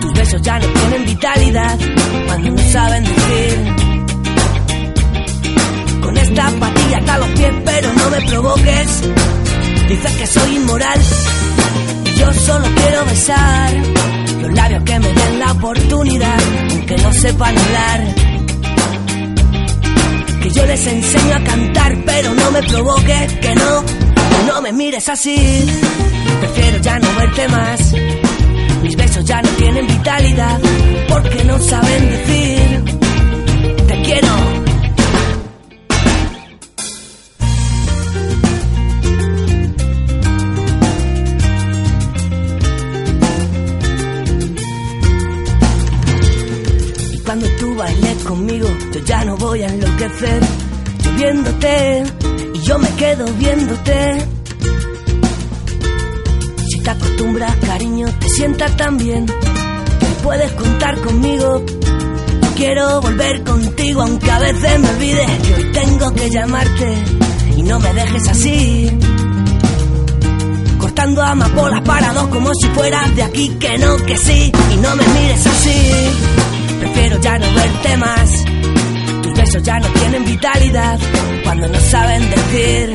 Tus 0.00 0.12
besos 0.12 0.42
ya 0.42 0.58
no 0.58 0.66
tienen 0.66 1.04
vitalidad 1.06 1.78
cuando 2.26 2.50
no 2.50 2.70
saben 2.70 3.04
decir. 3.04 3.74
Con 6.02 6.16
esta 6.18 6.50
patilla 6.60 6.98
hasta 6.98 7.18
los 7.18 7.28
pies, 7.28 7.52
pero 7.64 7.92
no 7.94 8.10
me 8.10 8.20
provoques. 8.26 9.02
Dices 9.88 10.12
que 10.12 10.26
soy 10.26 10.56
inmoral 10.56 11.00
y 12.04 12.18
yo 12.18 12.32
solo 12.34 12.66
quiero 12.74 13.04
besar 13.06 13.72
los 14.42 14.52
labios 14.52 14.82
que 14.84 14.98
me 14.98 15.12
den 15.12 15.38
la 15.38 15.52
oportunidad, 15.52 16.40
aunque 16.72 16.96
no 16.96 17.12
sepan 17.12 17.56
hablar. 17.58 18.31
Que 20.42 20.50
yo 20.50 20.66
les 20.66 20.86
enseño 20.86 21.34
a 21.36 21.44
cantar, 21.44 21.96
pero 22.04 22.34
no 22.34 22.50
me 22.50 22.62
provoques, 22.62 23.32
que 23.34 23.54
no, 23.54 23.84
no 24.46 24.62
me 24.62 24.72
mires 24.72 25.08
así. 25.08 25.36
Prefiero 26.40 26.78
ya 26.78 26.98
no 26.98 27.08
verte 27.16 27.48
más. 27.48 27.94
Mis 28.82 28.96
besos 28.96 29.24
ya 29.24 29.40
no 29.40 29.48
tienen 29.50 29.86
vitalidad 29.86 30.58
porque 31.08 31.44
no 31.44 31.58
saben 31.60 32.10
decir 32.10 32.84
te 33.86 34.02
quiero. 34.02 34.51
Tú 47.72 47.78
bailes 47.78 48.24
conmigo, 48.24 48.68
yo 48.92 49.00
ya 49.00 49.24
no 49.24 49.36
voy 49.36 49.62
a 49.62 49.68
enloquecer. 49.68 50.42
Yo 51.02 51.12
viéndote 51.12 52.02
y 52.54 52.58
yo 52.60 52.78
me 52.78 52.88
quedo 52.90 53.24
viéndote. 53.38 54.26
Si 56.68 56.80
te 56.80 56.90
acostumbras, 56.90 57.56
cariño, 57.66 58.06
te 58.18 58.28
sientas 58.28 58.76
tan 58.76 58.96
bien. 58.98 59.26
Puedes 60.22 60.52
contar 60.52 61.00
conmigo. 61.00 61.62
Quiero 61.64 62.54
quiero 62.54 63.00
volver 63.00 63.42
contigo, 63.44 64.02
aunque 64.02 64.30
a 64.30 64.38
veces 64.38 64.78
me 64.78 64.88
olvide 64.90 65.26
que 65.42 65.54
hoy 65.54 65.72
tengo 65.72 66.14
que 66.14 66.30
llamarte 66.30 67.04
y 67.56 67.62
no 67.62 67.80
me 67.80 67.92
dejes 67.92 68.28
así. 68.28 68.90
Cortando 70.78 71.22
amapolas 71.22 71.82
para 71.82 72.12
dos 72.12 72.28
como 72.28 72.50
si 72.54 72.68
fueras 72.68 73.16
de 73.16 73.22
aquí, 73.22 73.48
que 73.58 73.78
no, 73.78 73.96
que 73.96 74.16
sí, 74.16 74.52
y 74.72 74.76
no 74.76 74.96
me 74.96 75.06
mires 75.08 75.46
así. 75.46 76.31
Prefiero 76.82 77.20
ya 77.20 77.38
no 77.38 77.46
verte 77.54 77.96
más. 77.96 78.44
Tus 79.22 79.32
besos 79.34 79.62
ya 79.62 79.78
no 79.78 79.86
tienen 79.86 80.24
vitalidad 80.24 80.98
cuando 81.44 81.68
no 81.68 81.78
saben 81.78 82.28
decir. 82.28 82.94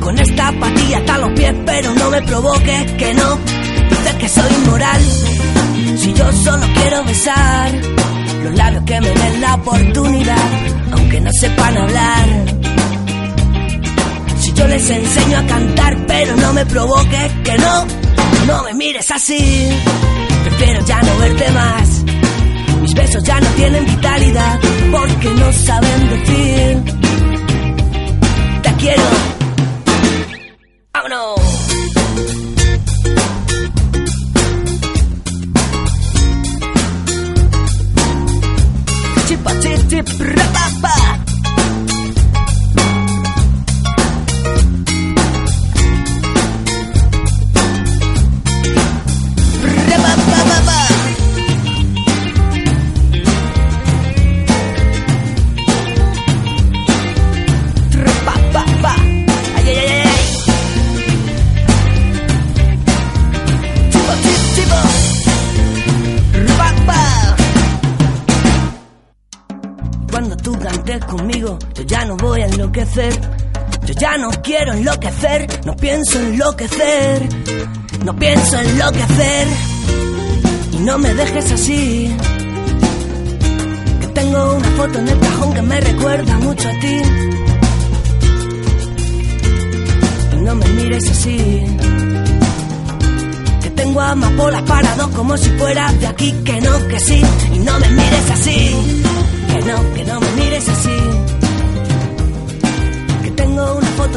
Con 0.00 0.18
esta 0.18 0.50
patilla 0.58 0.98
hasta 0.98 1.18
los 1.18 1.30
pies, 1.38 1.54
pero 1.64 1.94
no 1.94 2.10
me 2.10 2.20
provoques 2.22 2.92
que 2.98 3.14
no. 3.14 3.38
Dices 3.90 4.14
que 4.18 4.28
soy 4.28 4.52
inmoral. 4.64 5.02
Si 5.98 6.12
yo 6.12 6.32
solo 6.32 6.66
quiero 6.74 7.04
besar 7.04 7.72
los 8.42 8.54
labios 8.56 8.82
que 8.82 9.00
me 9.00 9.10
den 9.10 9.40
la 9.40 9.54
oportunidad, 9.54 10.48
aunque 10.90 11.20
no 11.20 11.30
sepan 11.32 11.76
hablar. 11.76 12.28
Si 14.40 14.52
yo 14.52 14.66
les 14.66 14.90
enseño 14.90 15.38
a 15.38 15.46
cantar, 15.46 16.06
pero 16.08 16.36
no 16.38 16.52
me 16.54 16.66
provoques 16.66 17.32
que 17.44 17.56
no, 17.56 17.86
no 18.48 18.64
me 18.64 18.74
mires 18.74 19.08
así. 19.12 19.70
Prefiero 20.44 20.84
ya 20.84 21.02
no 21.02 21.18
verte 21.18 21.50
más. 21.50 22.04
Mis 22.80 22.94
besos 22.94 23.22
ya 23.22 23.40
no 23.40 23.46
tienen 23.50 23.84
vitalidad 23.84 24.60
porque 24.90 25.30
no 25.30 25.52
saben 25.52 26.10
decir. 26.10 26.82
Te 28.62 28.72
quiero. 28.74 29.31
Quiero 74.62 74.78
enloquecer, 74.78 75.48
no 75.64 75.74
pienso 75.74 76.20
enloquecer. 76.20 77.28
No 78.04 78.14
pienso 78.14 78.58
enloquecer. 78.58 79.48
Y 80.72 80.76
no 80.78 80.98
me 80.98 81.14
dejes 81.14 81.50
así. 81.52 82.16
Que 84.00 84.06
tengo 84.08 84.54
una 84.54 84.68
foto 84.70 84.98
en 85.00 85.08
el 85.08 85.18
cajón 85.18 85.54
que 85.54 85.62
me 85.62 85.80
recuerda 85.80 86.38
mucho 86.38 86.68
a 86.68 86.72
ti. 86.80 87.02
Y 90.32 90.36
no 90.36 90.54
me 90.54 90.66
mires 90.68 91.10
así. 91.10 91.38
Que 93.62 93.70
tengo 93.70 94.00
amapolas 94.00 94.62
para 94.62 94.94
dos 94.94 95.08
como 95.08 95.36
si 95.36 95.50
fueras 95.50 96.00
de 96.00 96.06
aquí. 96.06 96.32
Que 96.44 96.60
no, 96.60 96.86
que 96.86 97.00
sí. 97.00 97.20
Y 97.52 97.58
no 97.58 97.78
me 97.80 97.88
mires 97.88 98.30
así. 98.30 98.76
Que 99.48 99.58
no, 99.62 99.94
que 99.94 100.04
no 100.04 100.20
me 100.20 100.30
mires 100.32 100.68
así. 100.68 101.11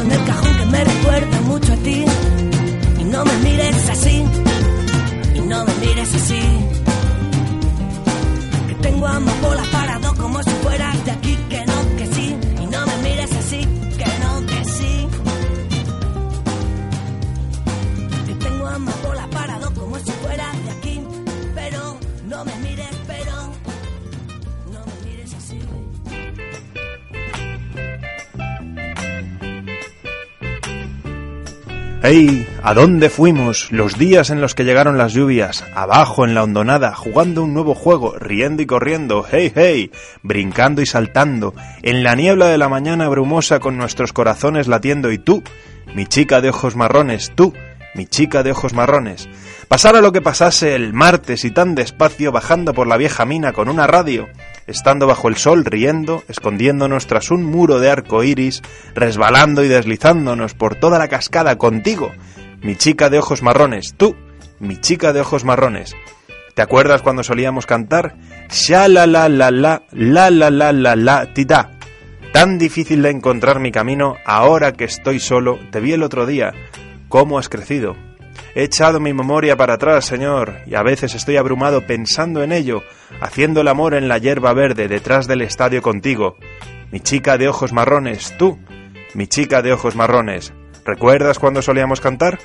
En 0.02 0.12
el 0.12 0.24
cajón 0.24 0.56
que 0.58 0.66
me 0.66 0.84
recuerda 0.84 1.40
mucho 1.42 1.72
a 1.72 1.76
ti. 1.76 2.04
Y 3.00 3.04
no 3.04 3.24
me 3.24 3.36
mires 3.38 3.88
así. 3.90 4.24
Y 5.34 5.40
no 5.40 5.64
me 5.64 5.74
mires 5.74 6.14
así. 6.14 6.40
Que 8.68 8.74
tengo 8.82 9.06
amapolas 9.06 9.66
para 9.68 9.98
¡Ey! 32.06 32.46
¿A 32.62 32.72
dónde 32.72 33.10
fuimos? 33.10 33.72
Los 33.72 33.98
días 33.98 34.30
en 34.30 34.40
los 34.40 34.54
que 34.54 34.62
llegaron 34.62 34.96
las 34.96 35.12
lluvias, 35.12 35.64
abajo 35.74 36.24
en 36.24 36.34
la 36.34 36.44
hondonada, 36.44 36.94
jugando 36.94 37.42
un 37.42 37.52
nuevo 37.52 37.74
juego, 37.74 38.14
riendo 38.16 38.62
y 38.62 38.66
corriendo, 38.66 39.26
hey 39.28 39.50
hey, 39.52 39.90
brincando 40.22 40.80
y 40.82 40.86
saltando, 40.86 41.52
en 41.82 42.04
la 42.04 42.14
niebla 42.14 42.46
de 42.46 42.58
la 42.58 42.68
mañana 42.68 43.08
brumosa 43.08 43.58
con 43.58 43.76
nuestros 43.76 44.12
corazones 44.12 44.68
latiendo 44.68 45.10
y 45.10 45.18
tú, 45.18 45.42
mi 45.96 46.06
chica 46.06 46.40
de 46.40 46.50
ojos 46.50 46.76
marrones, 46.76 47.32
tú, 47.34 47.52
mi 47.96 48.06
chica 48.06 48.44
de 48.44 48.52
ojos 48.52 48.72
marrones. 48.72 49.28
Pasara 49.66 50.00
lo 50.00 50.12
que 50.12 50.22
pasase 50.22 50.76
el 50.76 50.92
martes 50.92 51.44
y 51.44 51.50
tan 51.50 51.74
despacio 51.74 52.30
bajando 52.30 52.72
por 52.72 52.86
la 52.86 52.98
vieja 52.98 53.24
mina 53.24 53.52
con 53.52 53.68
una 53.68 53.88
radio, 53.88 54.28
estando 54.66 55.06
bajo 55.06 55.28
el 55.28 55.36
sol 55.36 55.64
riendo, 55.64 56.22
escondiéndonos 56.28 57.06
tras 57.06 57.30
un 57.30 57.44
muro 57.44 57.78
de 57.78 57.90
arco 57.90 58.22
iris, 58.22 58.62
resbalando 58.94 59.64
y 59.64 59.68
deslizándonos 59.68 60.54
por 60.54 60.74
toda 60.74 60.98
la 60.98 61.08
cascada 61.08 61.56
contigo, 61.56 62.12
mi 62.62 62.76
chica 62.76 63.10
de 63.10 63.18
ojos 63.18 63.42
marrones, 63.42 63.94
tú, 63.96 64.16
mi 64.58 64.80
chica 64.80 65.12
de 65.12 65.20
ojos 65.20 65.44
marrones. 65.44 65.94
¿Te 66.54 66.62
acuerdas 66.62 67.02
cuando 67.02 67.22
solíamos 67.22 67.66
cantar? 67.66 68.16
Sha 68.48 68.88
la 68.88 69.06
la 69.06 69.28
la 69.28 69.50
la, 69.50 69.82
la 69.92 70.30
la 70.30 70.50
la 70.50 70.72
la 70.72 70.96
la, 70.96 71.34
tita. 71.34 71.70
Tan 72.32 72.58
difícil 72.58 73.02
de 73.02 73.10
encontrar 73.10 73.60
mi 73.60 73.70
camino, 73.70 74.16
ahora 74.24 74.72
que 74.72 74.84
estoy 74.84 75.20
solo, 75.20 75.58
te 75.70 75.80
vi 75.80 75.92
el 75.92 76.02
otro 76.02 76.24
día. 76.24 76.52
¿Cómo 77.08 77.38
has 77.38 77.48
crecido? 77.48 77.94
He 78.54 78.64
echado 78.64 79.00
mi 79.00 79.12
memoria 79.12 79.56
para 79.56 79.74
atrás, 79.74 80.04
Señor, 80.04 80.60
y 80.66 80.74
a 80.74 80.82
veces 80.82 81.14
estoy 81.14 81.36
abrumado 81.36 81.86
pensando 81.86 82.42
en 82.42 82.52
ello, 82.52 82.82
haciendo 83.20 83.60
el 83.60 83.68
amor 83.68 83.94
en 83.94 84.08
la 84.08 84.18
hierba 84.18 84.52
verde 84.54 84.88
detrás 84.88 85.26
del 85.26 85.42
estadio 85.42 85.82
contigo. 85.82 86.36
Mi 86.90 87.00
chica 87.00 87.36
de 87.38 87.48
ojos 87.48 87.72
marrones, 87.72 88.34
tú, 88.38 88.58
mi 89.14 89.26
chica 89.26 89.62
de 89.62 89.72
ojos 89.72 89.96
marrones. 89.96 90.52
¿Recuerdas 90.84 91.38
cuando 91.38 91.62
solíamos 91.62 92.00
cantar? 92.00 92.38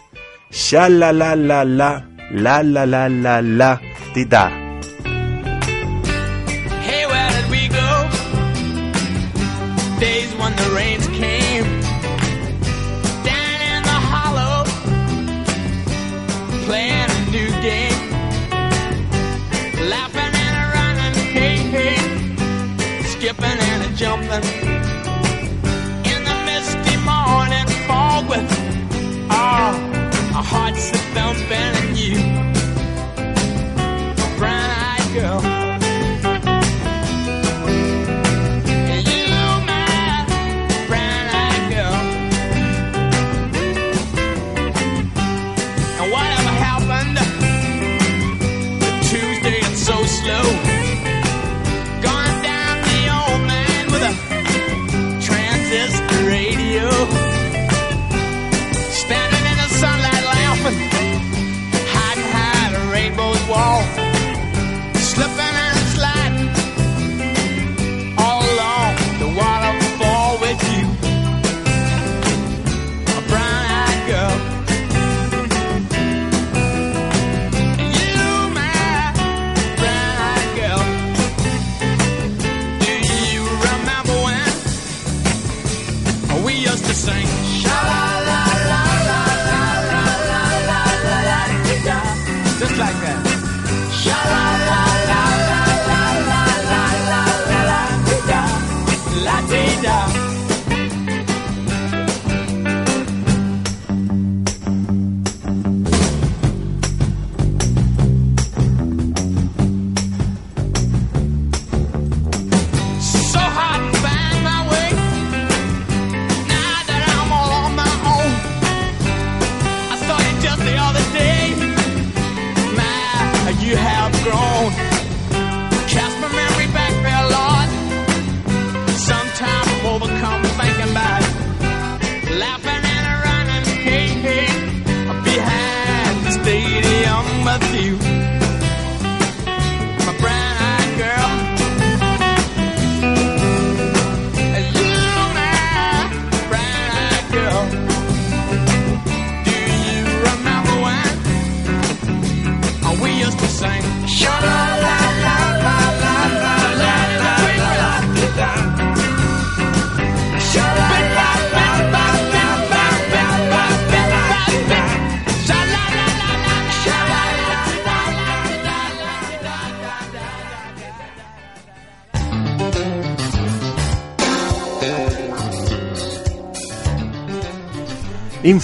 Tita. 4.14 4.61
Hearts 30.44 30.90
a 30.92 30.98
thumping 31.14 31.52
and 31.52 31.98
you. 31.98 32.31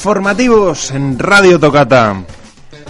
Informativos 0.07 0.91
en 0.91 1.19
Radio 1.19 1.59
Tocata. 1.59 2.23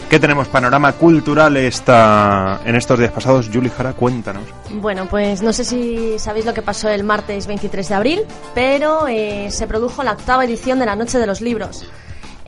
¿Qué 0.08 0.20
tenemos? 0.20 0.50
Panorama 0.50 0.94
cultural 0.94 1.58
esta, 1.58 2.62
en 2.64 2.76
estos 2.76 3.00
días 3.00 3.12
pasados. 3.12 3.50
Juli 3.52 3.72
Jara, 3.76 3.94
cuéntanos. 3.94 4.44
Bueno, 4.70 5.08
pues 5.10 5.42
no 5.42 5.52
sé 5.52 5.64
si 5.64 6.20
sabéis 6.20 6.46
lo 6.46 6.54
que 6.54 6.62
pasó 6.62 6.90
el 6.90 7.04
martes 7.04 7.48
23 7.48 7.90
de 7.90 7.96
abril, 7.96 8.20
pero 8.54 9.08
eh, 9.08 9.48
se 9.50 9.66
produjo 9.66 10.04
la 10.04 10.12
octava 10.12 10.46
edición 10.46 10.78
de 10.78 10.86
la 10.86 10.96
Noche 10.96 11.18
de 11.18 11.26
los 11.26 11.42
Libros. 11.42 11.90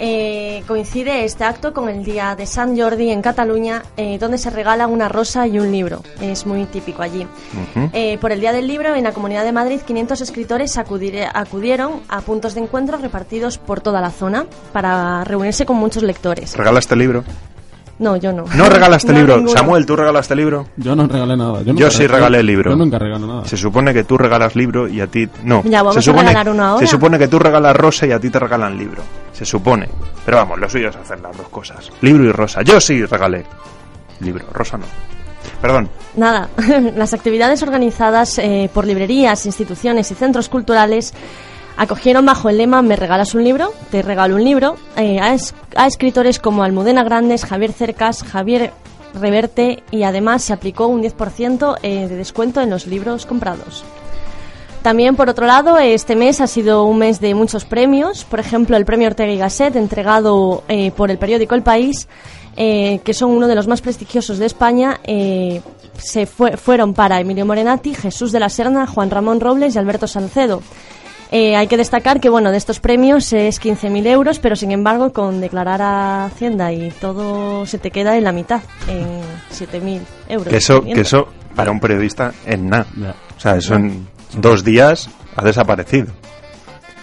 Eh, 0.01 0.63
coincide 0.65 1.25
este 1.25 1.43
acto 1.43 1.73
con 1.73 1.89
el 1.89 2.05
día 2.05 2.33
de 2.35 2.45
San 2.45 2.77
Jordi 2.77 3.11
en 3.11 3.21
Cataluña, 3.21 3.83
eh, 3.97 4.17
donde 4.17 4.37
se 4.37 4.49
regala 4.49 4.87
una 4.87 5.09
rosa 5.09 5.45
y 5.45 5.59
un 5.59 5.71
libro. 5.73 6.01
Es 6.21 6.45
muy 6.45 6.63
típico 6.65 7.01
allí. 7.01 7.27
Eh, 7.91 8.17
por 8.19 8.31
el 8.31 8.39
Día 8.39 8.53
del 8.53 8.67
Libro, 8.67 8.95
en 8.95 9.03
la 9.03 9.11
Comunidad 9.11 9.43
de 9.43 9.51
Madrid, 9.51 9.81
500 9.85 10.21
escritores 10.21 10.77
acudieron 10.77 12.01
a 12.07 12.21
puntos 12.21 12.53
de 12.55 12.61
encuentro 12.61 12.97
repartidos 12.97 13.57
por 13.57 13.81
toda 13.81 13.99
la 13.99 14.11
zona 14.11 14.45
para 14.71 15.25
reunirse 15.25 15.65
con 15.65 15.75
muchos 15.75 16.03
lectores. 16.03 16.55
¿Regalaste 16.55 16.95
libro? 16.95 17.25
No, 17.99 18.15
yo 18.17 18.31
no. 18.33 18.45
No 18.55 18.69
regalaste 18.69 19.11
No, 19.13 19.17
libro. 19.19 19.47
Samuel, 19.49 19.85
¿tú 19.85 19.95
regalaste 19.95 20.35
libro? 20.35 20.67
Yo 20.77 20.95
no 20.95 21.05
regalé 21.07 21.35
nada. 21.37 21.61
Yo, 21.63 21.91
sí 21.91 22.07
re- 22.07 22.15
regalé 22.15 22.39
el 22.39 22.45
libro. 22.45 22.71
Yo 22.71 22.77
nunca 22.77 22.97
regalo 22.97 23.27
nada. 23.27 23.45
Se 23.45 23.57
supone 23.57 23.93
que 23.93 24.03
tú 24.05 24.17
regalas 24.17 24.55
libro 24.55 24.87
y 24.87 25.01
a 25.01 25.07
ti 25.07 25.27
no. 25.43 25.61
Ya, 25.65 25.79
vamos 25.83 25.95
se 25.95 25.99
a 25.99 26.03
supone, 26.03 26.29
regalar 26.29 26.49
uno 26.49 26.63
ahora. 26.63 26.85
Se 26.85 26.91
supone 26.91 27.19
que 27.19 27.27
tú 27.27 27.39
regalas 27.39 27.75
rosa 27.75 28.07
y 28.07 28.11
a 28.11 28.19
ti 28.19 28.29
te 28.29 28.39
regalan 28.39 28.77
libro. 28.77 29.03
Se 29.33 29.45
supone. 29.45 29.87
Pero 30.25 30.37
vamos, 30.37 30.59
lo 30.59 30.69
suyo 30.69 30.89
es 30.89 30.95
hacer 30.95 31.19
las 31.19 31.35
dos 31.37 31.49
cosas. 31.49 31.89
Libro 32.01 32.23
y 32.23 32.31
rosa. 32.31 32.61
Yo 32.61 32.79
sí 32.79 33.05
regalé. 33.05 33.45
Libro, 34.21 34.45
rosa 34.53 34.77
no. 34.77 34.85
Perdón. 35.61 35.89
Nada, 36.15 36.49
las 36.95 37.13
actividades 37.13 37.61
organizadas 37.63 38.37
eh, 38.39 38.69
por 38.73 38.85
librerías, 38.85 39.45
instituciones 39.45 40.09
y 40.11 40.15
centros 40.15 40.47
culturales 40.49 41.13
acogieron 41.79 42.25
bajo 42.25 42.49
el 42.49 42.57
lema 42.57 42.83
Me 42.83 42.95
regalas 42.95 43.33
un 43.33 43.43
libro, 43.43 43.73
te 43.89 44.03
regalo 44.03 44.35
un 44.35 44.43
libro 44.43 44.75
eh, 44.97 45.19
a, 45.19 45.33
es- 45.33 45.55
a 45.75 45.87
escritores 45.87 46.37
como 46.37 46.61
Almudena 46.63 47.03
Grandes, 47.03 47.45
Javier 47.45 47.71
Cercas, 47.73 48.21
Javier 48.23 48.71
Reverte 49.15 49.81
y 49.89 50.03
además 50.03 50.43
se 50.43 50.53
aplicó 50.53 50.85
un 50.85 51.01
10% 51.01 51.77
eh, 51.81 52.07
de 52.07 52.15
descuento 52.15 52.61
en 52.61 52.69
los 52.69 52.85
libros 52.85 53.25
comprados. 53.25 53.83
También, 54.83 55.15
por 55.15 55.27
otro 55.29 55.45
lado, 55.47 55.77
este 55.77 56.15
mes 56.15 56.39
ha 56.41 56.47
sido 56.47 56.83
un 56.85 56.99
mes 56.99 57.19
de 57.19 57.33
muchos 57.33 57.65
premios. 57.65 58.23
Por 58.23 58.39
ejemplo, 58.39 58.77
el 58.77 58.85
premio 58.85 59.07
Ortega 59.07 59.31
y 59.33 59.37
Gasset, 59.37 59.75
entregado 59.75 60.63
eh, 60.69 60.91
por 60.91 61.11
el 61.11 61.17
periódico 61.17 61.53
El 61.55 61.63
País, 61.63 62.07
eh, 62.55 63.01
que 63.03 63.13
son 63.13 63.31
uno 63.31 63.47
de 63.47 63.55
los 63.55 63.67
más 63.67 63.81
prestigiosos 63.81 64.37
de 64.37 64.45
España, 64.45 64.99
se 65.97 66.25
fue- 66.25 66.55
fueron 66.55 66.93
para 66.93 67.19
Emilio 67.19 67.45
Morenati, 67.45 67.93
Jesús 67.93 68.31
de 68.31 68.39
la 68.39 68.47
Serna, 68.49 68.87
Juan 68.87 69.09
Ramón 69.09 69.39
Robles 69.41 69.75
y 69.75 69.79
Alberto 69.79 70.07
Salcedo. 70.07 70.61
Eh, 71.31 71.55
hay 71.55 71.67
que 71.67 71.77
destacar 71.77 72.19
que, 72.19 72.29
bueno, 72.29 72.51
de 72.51 72.57
estos 72.57 72.79
premios 72.79 73.31
es 73.33 73.61
15.000 73.61 74.07
euros, 74.07 74.39
pero 74.39 74.55
sin 74.55 74.71
embargo, 74.71 75.13
con 75.13 75.41
declarar 75.41 75.81
a 75.81 76.25
Hacienda 76.25 76.73
y 76.73 76.89
todo 76.89 77.65
se 77.67 77.77
te 77.77 77.91
queda 77.91 78.17
en 78.17 78.23
la 78.23 78.31
mitad, 78.31 78.61
en 78.87 79.21
7.000 79.51 80.01
euros. 80.27 80.47
Que 80.47 80.57
eso, 80.57 80.81
500. 80.81 80.93
que 80.95 81.01
eso 81.01 81.27
para 81.55 81.71
un 81.71 81.79
periodista 81.79 82.33
es 82.45 82.59
nada. 82.59 82.87
O 83.37 83.39
sea, 83.39 83.57
eso 83.57 83.75
en 83.75 84.07
dos 84.37 84.63
días 84.63 85.09
ha 85.35 85.43
desaparecido. 85.43 86.07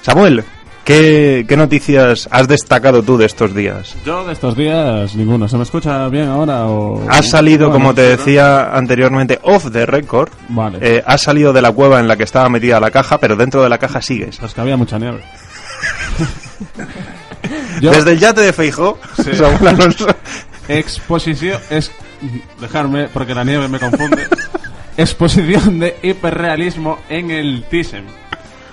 Samuel, 0.02 0.44
¿qué, 0.86 1.44
qué 1.46 1.56
noticias 1.58 2.26
has 2.30 2.48
destacado 2.48 3.02
tú 3.02 3.18
de 3.18 3.26
estos 3.26 3.54
días? 3.54 3.94
Yo 4.06 4.24
de 4.24 4.32
estos 4.32 4.56
días 4.56 5.14
ninguno. 5.14 5.46
¿Se 5.48 5.58
me 5.58 5.64
escucha 5.64 6.08
bien 6.08 6.28
ahora 6.28 6.66
o...? 6.66 7.04
Has 7.10 7.28
salido, 7.28 7.66
Bueno, 7.68 7.72
como 7.84 7.94
te 7.94 8.00
decía 8.02 8.74
anteriormente, 8.74 9.38
off 9.42 9.70
the 9.70 9.84
record. 9.84 10.30
Vale. 10.48 10.78
Eh, 10.80 11.02
has 11.06 11.20
salido 11.22 11.52
de 11.52 11.60
la 11.60 11.72
cueva 11.72 12.00
en 12.00 12.08
la 12.08 12.16
que 12.16 12.22
estaba 12.24 12.48
metida 12.48 12.80
la 12.80 12.90
caja, 12.90 13.18
pero 13.20 13.36
dentro 13.36 13.62
de 13.62 13.68
la 13.68 13.76
caja 13.76 14.00
sigues. 14.00 14.40
Es 14.42 14.54
que 14.54 14.60
había 14.62 14.78
mucha 14.78 14.98
nieve. 14.98 15.20
Yo- 17.80 17.90
Desde 17.90 18.12
el 18.12 18.18
yate 18.18 18.40
de 18.40 18.52
Feijó, 18.52 18.98
Sí. 19.22 19.30
Alonso. 19.66 20.06
Exposición 20.68 21.60
es 21.70 21.90
dejarme 22.60 23.08
porque 23.12 23.34
la 23.34 23.44
nieve 23.44 23.68
me 23.68 23.78
confunde. 23.78 24.26
Exposición 24.96 25.78
de 25.78 25.94
hiperrealismo 26.02 26.98
en 27.10 27.30
el 27.30 27.64
Thyssen. 27.70 28.04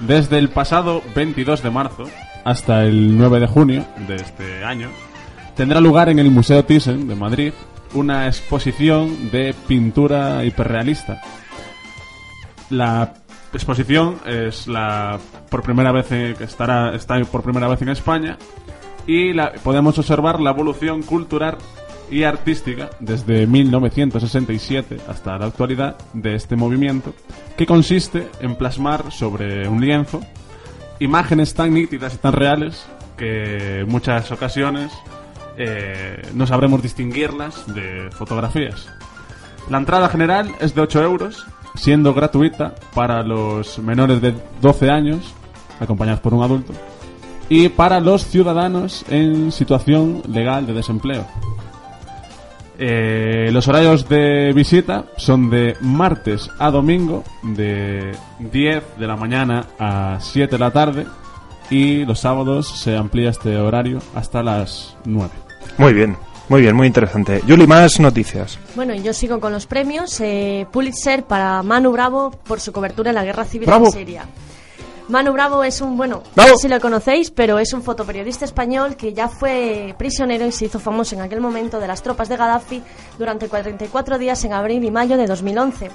Desde 0.07 0.37
el 0.37 0.49
pasado 0.49 1.01
22 1.15 1.63
de 1.63 1.69
marzo 1.69 2.03
hasta 2.43 2.83
el 2.83 3.17
9 3.17 3.39
de 3.39 3.47
junio 3.47 3.85
de 4.07 4.15
este 4.15 4.63
año 4.65 4.89
tendrá 5.55 5.79
lugar 5.79 6.09
en 6.09 6.19
el 6.19 6.29
Museo 6.29 6.65
Thyssen 6.65 7.07
de 7.07 7.15
Madrid 7.15 7.53
una 7.93 8.25
exposición 8.27 9.29
de 9.31 9.53
pintura 9.67 10.43
hiperrealista. 10.43 11.21
La 12.69 13.13
exposición 13.53 14.17
es 14.25 14.67
la 14.67 15.19
por 15.49 15.61
primera 15.61 15.91
vez 15.91 16.07
que 16.07 16.35
estará 16.43 16.95
está 16.95 17.21
por 17.25 17.43
primera 17.43 17.67
vez 17.67 17.81
en 17.83 17.89
España 17.89 18.37
y 19.05 19.31
la- 19.33 19.53
podemos 19.63 19.97
observar 19.99 20.39
la 20.41 20.49
evolución 20.49 21.03
cultural 21.03 21.57
y 22.09 22.23
artística 22.23 22.89
desde 22.99 23.47
1967 23.47 24.97
hasta 25.07 25.37
la 25.37 25.47
actualidad 25.47 25.97
de 26.13 26.35
este 26.35 26.55
movimiento, 26.55 27.13
que 27.57 27.65
consiste 27.65 28.27
en 28.39 28.55
plasmar 28.55 29.11
sobre 29.11 29.67
un 29.67 29.81
lienzo 29.81 30.21
imágenes 30.99 31.53
tan 31.53 31.73
nítidas 31.73 32.13
y 32.13 32.17
tan 32.17 32.33
reales 32.33 32.85
que 33.17 33.79
en 33.79 33.87
muchas 33.87 34.31
ocasiones 34.31 34.91
eh, 35.57 36.21
no 36.33 36.47
sabremos 36.47 36.81
distinguirlas 36.81 37.65
de 37.73 38.09
fotografías. 38.11 38.87
La 39.69 39.77
entrada 39.77 40.09
general 40.09 40.51
es 40.59 40.75
de 40.75 40.81
8 40.81 41.03
euros, 41.03 41.45
siendo 41.75 42.13
gratuita 42.13 42.75
para 42.93 43.23
los 43.23 43.79
menores 43.79 44.21
de 44.21 44.33
12 44.61 44.89
años, 44.89 45.33
acompañados 45.79 46.21
por 46.21 46.33
un 46.33 46.43
adulto, 46.43 46.73
y 47.49 47.69
para 47.69 47.99
los 47.99 48.25
ciudadanos 48.25 49.05
en 49.09 49.51
situación 49.51 50.21
legal 50.27 50.65
de 50.65 50.73
desempleo. 50.73 51.25
Eh, 52.77 53.49
los 53.51 53.67
horarios 53.67 54.09
de 54.09 54.51
visita 54.53 55.05
son 55.17 55.49
de 55.49 55.75
martes 55.81 56.49
a 56.59 56.71
domingo, 56.71 57.23
de 57.43 58.12
10 58.39 58.83
de 58.97 59.07
la 59.07 59.15
mañana 59.15 59.67
a 59.79 60.17
7 60.19 60.55
de 60.55 60.59
la 60.59 60.71
tarde, 60.71 61.05
y 61.69 62.03
los 62.05 62.19
sábados 62.19 62.67
se 62.79 62.95
amplía 62.97 63.29
este 63.29 63.57
horario 63.57 63.99
hasta 64.15 64.41
las 64.43 64.97
9. 65.05 65.31
Muy 65.77 65.93
bien, 65.93 66.17
muy 66.49 66.62
bien, 66.62 66.75
muy 66.75 66.88
interesante. 66.88 67.41
Yuli, 67.45 67.67
más 67.67 67.99
noticias. 67.99 68.59
Bueno, 68.75 68.93
y 68.93 69.01
yo 69.01 69.13
sigo 69.13 69.39
con 69.39 69.53
los 69.53 69.65
premios. 69.65 70.19
Eh, 70.19 70.67
Pulitzer 70.71 71.23
para 71.23 71.63
Manu 71.63 71.91
Bravo 71.91 72.31
por 72.31 72.59
su 72.59 72.71
cobertura 72.71 73.12
en 73.12 73.15
la 73.15 73.23
guerra 73.23 73.45
civil 73.45 73.67
Bravo. 73.67 73.86
en 73.88 73.91
Siria. 73.91 74.25
Manu 75.09 75.33
Bravo 75.33 75.63
es 75.63 75.81
un, 75.81 75.97
bueno, 75.97 76.23
Bravo. 76.33 76.51
no 76.51 76.55
sé 76.55 76.61
si 76.61 76.67
lo 76.69 76.79
conocéis, 76.79 77.29
pero 77.29 77.59
es 77.59 77.73
un 77.73 77.83
fotoperiodista 77.83 78.45
español 78.45 78.95
que 78.95 79.13
ya 79.13 79.27
fue 79.27 79.93
prisionero 79.97 80.45
y 80.45 80.51
se 80.51 80.65
hizo 80.65 80.79
famoso 80.79 81.15
en 81.15 81.21
aquel 81.21 81.41
momento 81.41 81.79
de 81.79 81.87
las 81.87 82.01
tropas 82.01 82.29
de 82.29 82.37
Gaddafi 82.37 82.81
durante 83.17 83.49
44 83.49 84.17
días 84.17 84.43
en 84.45 84.53
abril 84.53 84.83
y 84.83 84.91
mayo 84.91 85.17
de 85.17 85.27
2011. 85.27 85.91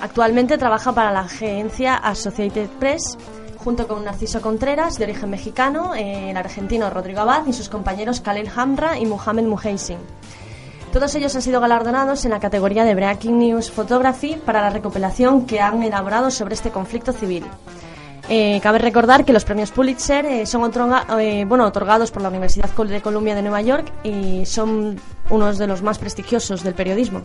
Actualmente 0.00 0.56
trabaja 0.56 0.92
para 0.92 1.10
la 1.12 1.20
agencia 1.20 1.96
Associated 1.96 2.68
Press 2.78 3.18
junto 3.58 3.88
con 3.88 4.04
Narciso 4.04 4.40
Contreras, 4.42 4.98
de 4.98 5.04
origen 5.04 5.30
mexicano, 5.30 5.94
eh, 5.94 6.30
el 6.30 6.36
argentino 6.36 6.90
Rodrigo 6.90 7.20
Abad 7.20 7.46
y 7.46 7.54
sus 7.54 7.70
compañeros 7.70 8.20
Khalil 8.20 8.50
Hamra 8.54 8.98
y 8.98 9.06
Mohamed 9.06 9.44
Mujeisin. 9.44 9.98
Todos 10.92 11.14
ellos 11.16 11.34
han 11.34 11.42
sido 11.42 11.60
galardonados 11.60 12.24
en 12.24 12.30
la 12.30 12.40
categoría 12.40 12.84
de 12.84 12.94
Breaking 12.94 13.38
News 13.38 13.70
Photography 13.70 14.36
para 14.36 14.60
la 14.60 14.70
recopilación 14.70 15.46
que 15.46 15.60
han 15.60 15.82
elaborado 15.82 16.30
sobre 16.30 16.54
este 16.54 16.70
conflicto 16.70 17.12
civil. 17.12 17.44
Eh, 18.28 18.58
cabe 18.62 18.78
recordar 18.78 19.24
que 19.24 19.32
los 19.34 19.44
premios 19.44 19.70
Pulitzer 19.70 20.24
eh, 20.24 20.46
son 20.46 20.62
otorga- 20.62 21.04
eh, 21.20 21.44
bueno, 21.46 21.66
otorgados 21.66 22.10
por 22.10 22.22
la 22.22 22.30
Universidad 22.30 22.70
de 22.70 23.00
Columbia 23.02 23.34
de 23.34 23.42
Nueva 23.42 23.60
York 23.60 23.92
y 24.02 24.46
son 24.46 24.98
unos 25.28 25.58
de 25.58 25.66
los 25.66 25.82
más 25.82 25.98
prestigiosos 25.98 26.62
del 26.64 26.74
periodismo. 26.74 27.22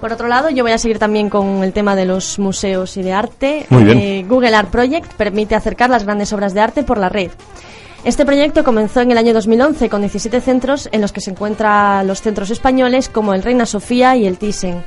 Por 0.00 0.12
otro 0.12 0.28
lado, 0.28 0.48
yo 0.50 0.64
voy 0.64 0.72
a 0.72 0.78
seguir 0.78 0.98
también 0.98 1.28
con 1.28 1.62
el 1.62 1.72
tema 1.72 1.94
de 1.94 2.06
los 2.06 2.38
museos 2.38 2.96
y 2.96 3.02
de 3.02 3.12
arte. 3.12 3.66
Muy 3.68 3.84
bien. 3.84 4.28
Google 4.28 4.54
Art 4.56 4.70
Project 4.70 5.12
permite 5.12 5.54
acercar 5.54 5.90
las 5.90 6.04
grandes 6.04 6.32
obras 6.32 6.54
de 6.54 6.60
arte 6.60 6.82
por 6.82 6.96
la 6.98 7.08
red. 7.10 7.30
Este 8.02 8.24
proyecto 8.24 8.64
comenzó 8.64 9.02
en 9.02 9.10
el 9.10 9.18
año 9.18 9.34
2011 9.34 9.90
con 9.90 10.00
17 10.00 10.40
centros 10.40 10.88
en 10.90 11.02
los 11.02 11.12
que 11.12 11.20
se 11.20 11.30
encuentran 11.32 12.06
los 12.06 12.22
centros 12.22 12.48
españoles 12.50 13.10
como 13.10 13.34
el 13.34 13.42
Reina 13.42 13.66
Sofía 13.66 14.16
y 14.16 14.26
el 14.26 14.38
Thyssen. 14.38 14.82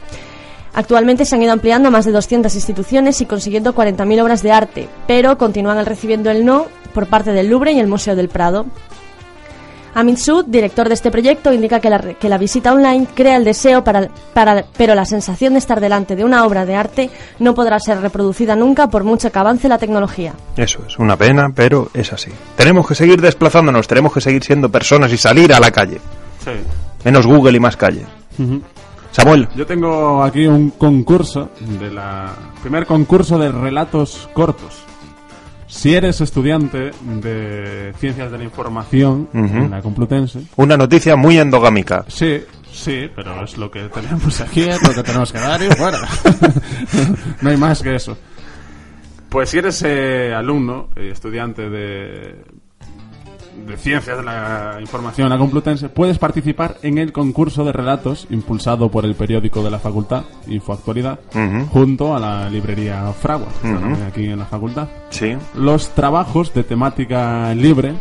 Actualmente 0.74 1.26
se 1.26 1.36
han 1.36 1.44
ido 1.44 1.54
ampliando 1.54 1.90
a 1.90 1.92
más 1.92 2.06
de 2.06 2.12
200 2.12 2.54
instituciones 2.56 3.22
y 3.22 3.26
consiguiendo 3.26 3.76
40.000 3.76 4.22
obras 4.24 4.42
de 4.42 4.52
arte, 4.52 4.90
pero 5.08 5.38
continúan 5.38 5.86
recibiendo 5.86 6.32
el 6.32 6.46
no 6.46 6.68
por 6.94 7.08
parte 7.08 7.32
del 7.32 7.50
Louvre 7.50 7.74
y 7.74 7.80
el 7.80 7.88
Museo 7.88 8.16
del 8.16 8.30
Prado. 8.30 8.66
Amin 9.96 10.18
Sud, 10.18 10.46
director 10.48 10.88
de 10.88 10.96
este 10.96 11.12
proyecto, 11.12 11.54
indica 11.54 11.80
que 11.80 11.90
la, 11.90 12.00
que 12.00 12.28
la 12.28 12.40
visita 12.40 12.74
online 12.74 13.06
crea 13.14 13.38
el 13.38 13.44
deseo, 13.44 13.84
para, 13.84 14.08
para, 14.34 14.66
pero 14.76 14.96
la 14.96 15.06
sensación 15.06 15.54
de 15.54 15.60
estar 15.60 15.80
delante 15.80 16.16
de 16.16 16.24
una 16.24 16.46
obra 16.46 16.66
de 16.66 16.74
arte 16.74 17.10
no 17.38 17.54
podrá 17.54 17.80
ser 17.80 18.02
reproducida 18.02 18.56
nunca 18.56 18.88
por 18.90 19.04
mucho 19.04 19.32
que 19.32 19.38
avance 19.38 19.70
la 19.70 19.78
tecnología. 19.78 20.34
Eso 20.58 20.80
es 20.88 20.98
una 20.98 21.16
pena, 21.16 21.52
pero 21.54 21.92
es 21.94 22.12
así. 22.12 22.32
Tenemos 22.58 22.88
que 22.88 22.96
seguir 22.96 23.22
desplazándonos, 23.22 23.88
tenemos 23.88 24.12
que 24.12 24.22
seguir 24.22 24.44
siendo 24.44 24.70
personas 24.70 25.14
y 25.14 25.18
salir 25.18 25.54
a 25.54 25.60
la 25.60 25.70
calle. 25.70 26.00
Sí. 26.44 26.52
Menos 27.06 27.28
Google 27.28 27.56
y 27.56 27.60
más 27.60 27.78
calle. 27.78 28.06
Samuel. 29.14 29.48
Yo 29.56 29.66
tengo 29.66 30.24
aquí 30.24 30.48
un 30.48 30.72
concurso 30.72 31.52
de 31.80 31.92
la 31.92 32.34
primer 32.62 32.86
concurso 32.86 33.38
de 33.38 33.52
relatos 33.52 34.28
cortos. 34.34 34.84
Si 35.68 35.94
eres 35.96 36.20
estudiante 36.22 36.92
de 37.22 37.94
Ciencias 37.98 38.32
de 38.32 38.38
la 38.38 38.44
Información 38.44 39.30
en 39.34 39.72
la 39.72 39.82
Complutense, 39.82 40.42
Una 40.56 40.78
noticia 40.78 41.16
muy 41.16 41.38
endogámica. 41.40 42.06
sí, 42.08 42.42
sí, 42.72 43.10
pero 43.16 43.44
es 43.44 43.58
lo 43.58 43.70
que 43.72 43.88
tenemos 43.90 44.42
aquí, 44.42 44.64
es 44.64 44.82
lo 44.82 44.94
que 44.94 45.04
tenemos 45.04 45.32
que 45.32 45.40
dar 45.40 45.62
y 45.62 45.70
fuera. 45.70 46.00
no 47.42 47.50
hay 47.50 47.58
más 47.58 47.82
que 47.82 47.96
eso. 47.96 48.18
Pues 49.30 49.50
si 49.50 49.58
eres 49.60 49.82
eh, 49.84 50.34
alumno, 50.34 50.90
eh, 50.96 51.10
estudiante 51.12 51.70
de, 51.70 52.44
de 53.68 53.78
Ciencias 53.78 54.18
de 54.18 54.24
la 54.24 54.78
Información 54.82 55.30
la 55.30 55.38
Complutense, 55.38 55.90
puedes 55.90 56.18
participar 56.18 56.78
en 56.82 56.98
el 56.98 57.12
concurso 57.14 57.64
de 57.64 57.72
relatos 57.72 58.28
impulsado 58.30 58.90
por 58.90 59.06
el 59.06 59.16
periódico 59.16 59.64
de 59.64 59.72
la 59.72 59.80
facultad, 59.80 60.24
Infoactualidad, 60.48 61.20
Ujú. 61.34 61.66
junto 61.68 62.16
a 62.16 62.20
la 62.20 62.50
librería 62.50 63.12
Fragua, 63.14 63.48
Ujú. 63.64 63.74
también 63.74 64.04
aquí 64.04 64.26
en 64.26 64.40
la 64.40 64.46
facultad. 64.46 64.88
Sí. 65.10 65.36
Los 65.56 65.90
trabajos 65.90 66.54
de 66.54 66.64
temática 66.64 67.54
libre, 67.54 67.94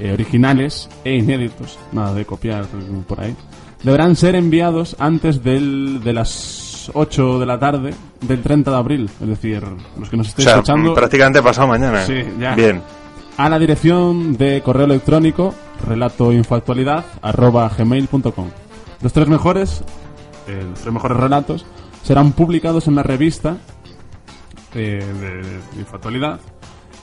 eh, 0.00 0.12
originales 0.12 0.88
e 1.04 1.14
inéditos, 1.16 1.78
nada 1.92 2.12
de 2.14 2.24
copiar 2.26 2.66
por 3.08 3.20
ahí, 3.20 3.34
deberán 3.82 4.16
ser 4.16 4.34
enviados 4.34 4.96
antes 4.98 5.42
del, 5.42 6.00
de 6.04 6.12
las 6.12 6.90
8 6.92 7.38
de 7.38 7.46
la 7.46 7.58
tarde 7.58 7.94
del 8.20 8.42
30 8.42 8.70
de 8.70 8.76
abril. 8.76 9.10
Es 9.20 9.26
decir, 9.28 9.62
los 9.98 10.08
que 10.10 10.16
nos 10.16 10.26
O 10.26 10.30
estén 10.30 10.44
sea, 10.44 10.54
escuchando. 10.54 10.94
prácticamente 10.94 11.42
pasado 11.42 11.66
mañana. 11.68 12.02
Sí, 12.04 12.22
ya. 12.38 12.54
Bien. 12.54 12.82
A 13.36 13.50
la 13.50 13.58
dirección 13.58 14.36
de 14.38 14.62
correo 14.62 14.86
electrónico 14.86 15.54
relatoinfoactualidad 15.86 17.04
arroba 17.20 17.68
gmail.com. 17.68 18.48
Los 19.02 19.12
tres 19.12 19.28
mejores, 19.28 19.82
eh, 20.48 20.64
los 20.70 20.80
tres 20.80 20.92
mejores 20.92 21.18
relatos 21.18 21.66
serán 22.02 22.32
publicados 22.32 22.88
en 22.88 22.94
la 22.94 23.02
revista 23.02 23.58
eh, 24.74 25.04
de, 25.20 25.42
de 25.42 25.84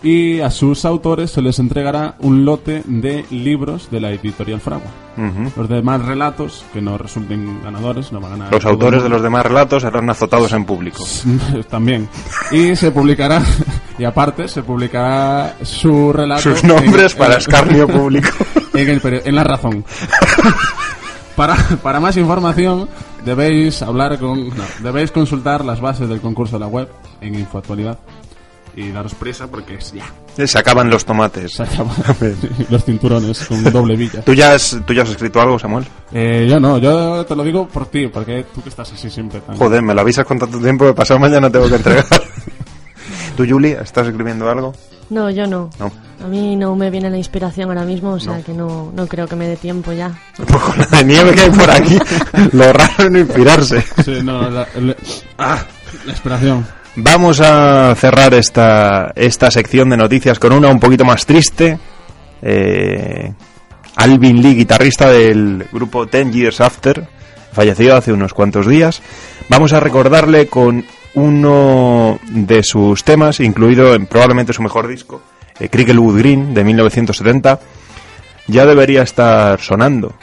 y 0.03 0.41
a 0.41 0.51
sus 0.51 0.83
autores 0.85 1.31
se 1.31 1.41
les 1.41 1.59
entregará 1.59 2.15
un 2.19 2.43
lote 2.43 2.83
de 2.85 3.25
libros 3.31 3.89
de 3.89 4.01
la 4.01 4.11
editorial 4.11 4.59
Fragua. 4.59 4.91
Ujú. 5.15 5.51
Los 5.55 5.69
demás 5.69 6.03
relatos 6.05 6.65
que 6.73 6.81
no 6.81 6.97
resulten 6.97 7.61
ganadores 7.63 8.11
no 8.11 8.19
van 8.19 8.33
a 8.33 8.35
ganar. 8.35 8.51
Los 8.53 8.65
autores 8.65 9.01
de 9.01 9.07
los 9.09 9.21
demás 9.21 9.45
relatos 9.45 9.83
serán 9.83 10.09
azotados 10.09 10.51
en 10.53 10.65
público. 10.65 11.03
También. 11.69 12.09
Y 12.51 12.75
se 12.75 12.91
publicará, 12.91 13.41
y 13.97 14.03
aparte, 14.03 14.47
se 14.49 14.61
publicará 14.63 15.55
su 15.61 16.11
relato. 16.11 16.41
Sus 16.41 16.63
nombres 16.63 17.13
en- 17.13 17.17
para 17.19 17.33
en- 17.35 17.39
escarnio 17.39 17.87
público. 17.87 18.27
En, 18.73 18.89
el 18.89 19.21
en 19.25 19.35
la 19.35 19.43
razón. 19.43 19.85
para, 21.35 21.55
para 21.81 21.99
más 21.99 22.17
información, 22.17 22.89
debéis 23.23 23.81
hablar 23.81 24.19
con. 24.19 24.49
no, 24.49 24.63
debéis 24.81 25.11
consultar 25.11 25.63
las 25.63 25.79
bases 25.79 26.09
del 26.09 26.19
concurso 26.21 26.55
de 26.57 26.59
la 26.61 26.67
web 26.67 26.89
en 27.21 27.35
Infoactualidad. 27.35 27.99
Y 28.75 28.89
daros 28.91 29.13
prisa 29.13 29.45
porque 29.47 29.75
es 29.75 29.91
ya. 29.93 30.05
Se 30.47 30.57
acaban 30.57 30.89
los 30.89 31.05
tomates. 31.05 31.53
Se 31.53 31.63
acaban 31.63 31.93
los 32.69 32.83
cinturones 32.83 33.45
con 33.45 33.63
doble 33.71 33.95
villa. 33.95 34.21
¿Tú 34.23 34.33
ya, 34.33 34.53
has, 34.53 34.77
¿Tú 34.85 34.93
ya 34.93 35.03
has 35.03 35.09
escrito 35.09 35.39
algo, 35.39 35.59
Samuel? 35.59 35.85
Eh, 36.11 36.47
yo 36.49 36.59
no, 36.59 36.79
yo 36.79 37.23
te 37.25 37.35
lo 37.35 37.43
digo 37.43 37.67
por 37.67 37.85
ti, 37.87 38.07
porque 38.07 38.45
tú 38.53 38.61
que 38.63 38.69
estás 38.69 38.91
así 38.91 39.09
siempre 39.11 39.41
tan. 39.41 39.55
Joder, 39.57 39.81
me 39.83 39.93
lo 39.93 40.01
avisas 40.01 40.25
con 40.25 40.39
tanto 40.39 40.57
tiempo 40.59 40.85
que 40.85 40.93
pasado 40.93 41.19
mañana 41.19 41.49
tengo 41.51 41.69
que 41.69 41.75
entregar. 41.75 42.05
¿Tú, 43.37 43.45
Julie, 43.47 43.77
estás 43.81 44.07
escribiendo 44.07 44.49
algo? 44.49 44.73
No, 45.09 45.29
yo 45.29 45.45
no. 45.47 45.69
No. 45.79 45.91
A 46.23 46.27
mí 46.27 46.55
no 46.55 46.75
me 46.75 46.89
viene 46.89 47.09
la 47.09 47.17
inspiración 47.17 47.69
ahora 47.69 47.83
mismo, 47.83 48.13
o 48.13 48.19
sea 48.19 48.41
que 48.41 48.53
no, 48.53 48.91
no 48.95 49.05
creo 49.07 49.27
que 49.27 49.35
me 49.35 49.47
dé 49.47 49.55
tiempo 49.57 49.91
ya. 49.91 50.11
Pues 50.37 50.49
con 50.63 50.77
la 50.79 50.85
de 50.85 51.03
nieve 51.03 51.33
que 51.33 51.41
hay 51.41 51.49
por 51.51 51.69
aquí, 51.69 51.99
lo 52.53 52.71
raro 52.73 52.93
es 53.03 53.11
no 53.11 53.19
inspirarse. 53.19 53.83
Sí, 54.03 54.19
no, 54.23 54.49
la, 54.49 54.67
la- 54.75 54.95
ah, 55.37 55.63
la 56.05 56.11
inspiración. 56.11 56.65
Vamos 56.95 57.41
a 57.41 57.95
cerrar 57.95 58.35
esta, 58.35 59.13
esta 59.15 59.49
sección 59.49 59.89
de 59.89 59.97
noticias 59.97 60.37
con 60.37 60.53
una 60.53 60.69
un 60.69 60.79
poquito 60.79 61.03
más 61.03 61.25
triste. 61.25 61.79
Eh, 62.41 63.33
Alvin 63.95 64.41
Lee, 64.41 64.53
guitarrista 64.53 65.09
del 65.09 65.65
grupo 65.71 66.05
Ten 66.07 66.31
Years 66.31 66.61
After, 66.61 67.07
falleció 67.51 67.95
hace 67.95 68.13
unos 68.13 68.33
cuantos 68.33 68.67
días. 68.67 69.01
Vamos 69.49 69.73
a 69.73 69.79
recordarle 69.79 70.47
con 70.47 70.85
uno 71.15 72.19
de 72.29 72.61
sus 72.61 73.03
temas, 73.03 73.39
incluido 73.39 73.95
en 73.95 74.05
probablemente 74.05 74.53
su 74.53 74.61
mejor 74.61 74.87
disco, 74.87 75.21
eh, 75.59 75.69
Cricklewood 75.69 76.19
Green, 76.19 76.53
de 76.53 76.63
1970. 76.63 77.59
Ya 78.47 78.65
debería 78.67 79.01
estar 79.01 79.59
sonando, 79.61 80.13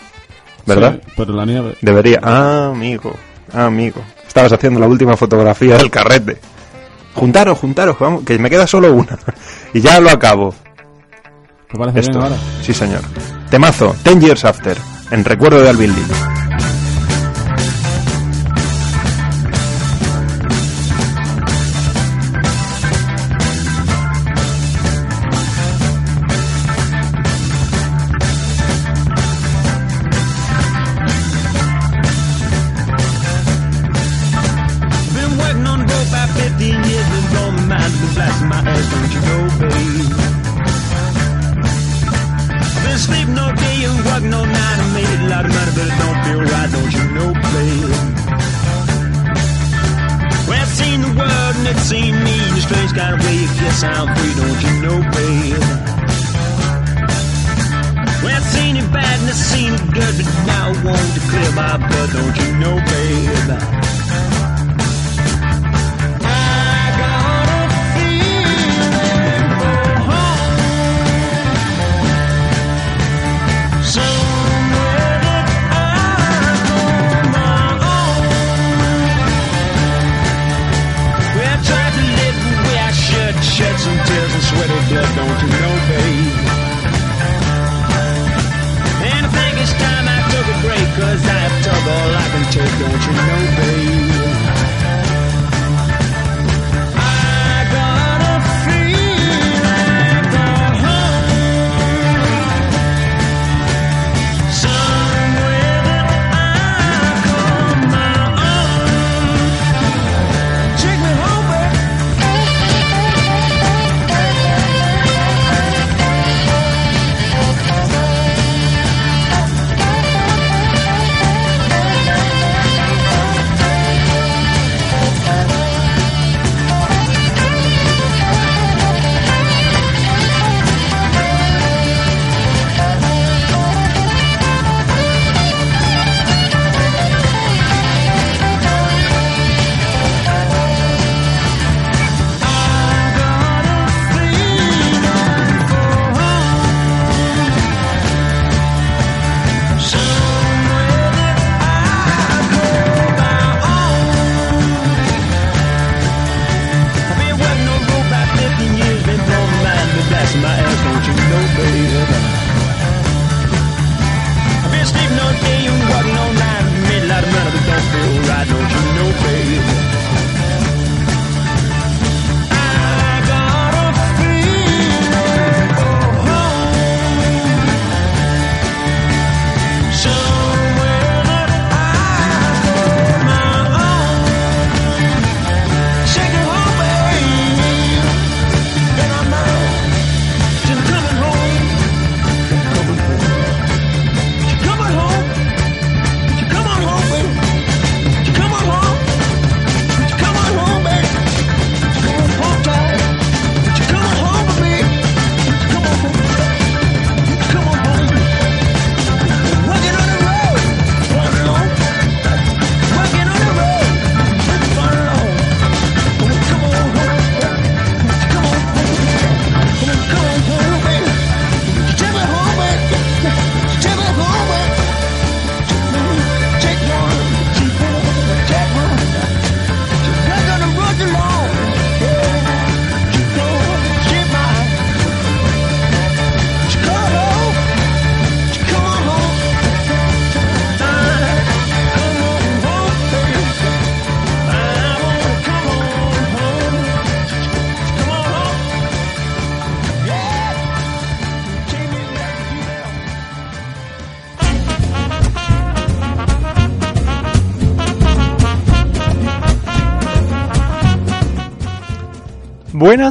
¿verdad? 0.67 1.01
Sí, 1.05 1.13
pero 1.17 1.33
la 1.33 1.47
nieve. 1.47 1.75
Debería. 1.81 2.21
Ah, 2.23 2.71
amigo, 2.73 3.17
ah, 3.53 3.67
amigo. 3.67 4.05
Estabas 4.29 4.53
haciendo 4.53 4.79
la 4.79 4.87
última 4.87 5.17
fotografía 5.17 5.77
del 5.77 5.91
carrete. 5.91 6.39
Juntaros, 7.15 7.59
juntaros, 7.59 7.97
que 7.97 8.05
vamos, 8.05 8.25
que 8.25 8.39
me 8.39 8.49
queda 8.51 8.67
solo 8.67 8.93
una. 8.93 9.19
y 9.75 9.81
ya 9.81 10.01
lo 10.01 10.11
acabo. 10.11 10.55
¿Te 11.71 11.79
parece 11.79 12.01
Esto. 12.01 12.13
bien 12.19 12.23
ahora? 12.25 12.37
Sí, 12.63 12.75
señor. 12.75 13.03
Temazo, 13.51 13.95
Ten 14.03 14.21
Years 14.21 14.45
After, 14.45 14.77
en 15.11 15.25
recuerdo 15.25 15.61
de 15.61 15.69
Alvin 15.69 15.95
Lee. 15.95 16.03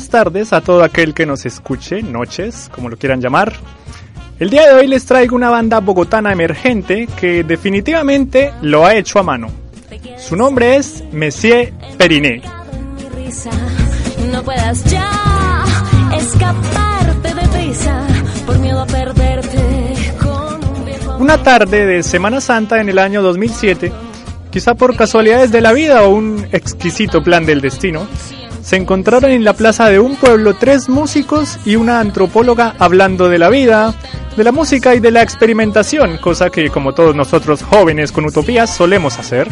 Tardes 0.09 0.51
a 0.51 0.61
todo 0.61 0.83
aquel 0.83 1.13
que 1.13 1.25
nos 1.25 1.45
escuche, 1.45 2.03
noches, 2.03 2.69
como 2.73 2.89
lo 2.89 2.97
quieran 2.97 3.21
llamar. 3.21 3.53
El 4.39 4.49
día 4.49 4.67
de 4.67 4.73
hoy 4.73 4.87
les 4.87 5.05
traigo 5.05 5.35
una 5.35 5.49
banda 5.49 5.79
bogotana 5.79 6.31
emergente 6.31 7.07
que 7.19 7.43
definitivamente 7.43 8.53
lo 8.61 8.85
ha 8.85 8.95
hecho 8.95 9.19
a 9.19 9.23
mano. 9.23 9.49
Su 10.17 10.35
nombre 10.35 10.75
es 10.77 11.03
Messier 11.11 11.73
Periné. 11.97 12.41
No 14.31 14.43
puedas 14.43 14.83
ya 14.85 15.09
escaparte 16.17 17.33
de 17.33 17.47
prisa 17.47 18.07
por 18.45 18.59
miedo 18.59 18.81
a 18.81 18.85
perderte 18.85 19.95
con 20.21 20.63
un 20.63 20.85
viejo 20.85 21.17
Una 21.17 21.41
tarde 21.41 21.85
de 21.85 22.03
Semana 22.03 22.41
Santa 22.41 22.79
en 22.79 22.89
el 22.89 22.97
año 22.97 23.21
2007, 23.21 23.91
quizá 24.51 24.75
por 24.75 24.95
casualidades 24.95 25.51
de 25.51 25.61
la 25.61 25.73
vida 25.73 26.03
o 26.03 26.09
un 26.09 26.47
exquisito 26.51 27.21
plan 27.23 27.45
del 27.45 27.61
destino, 27.61 28.07
se 28.61 28.75
encontraron 28.75 29.31
en 29.31 29.43
la 29.43 29.53
plaza 29.53 29.89
de 29.89 29.99
un 29.99 30.15
pueblo 30.15 30.55
tres 30.55 30.89
músicos 30.89 31.57
y 31.65 31.75
una 31.75 31.99
antropóloga 31.99 32.75
hablando 32.79 33.29
de 33.29 33.39
la 33.39 33.49
vida, 33.49 33.93
de 34.35 34.43
la 34.43 34.51
música 34.51 34.95
y 34.95 34.99
de 34.99 35.11
la 35.11 35.21
experimentación, 35.21 36.17
cosa 36.17 36.49
que 36.49 36.69
como 36.69 36.93
todos 36.93 37.15
nosotros 37.15 37.63
jóvenes 37.63 38.11
con 38.11 38.25
utopías 38.25 38.73
solemos 38.73 39.17
hacer. 39.19 39.47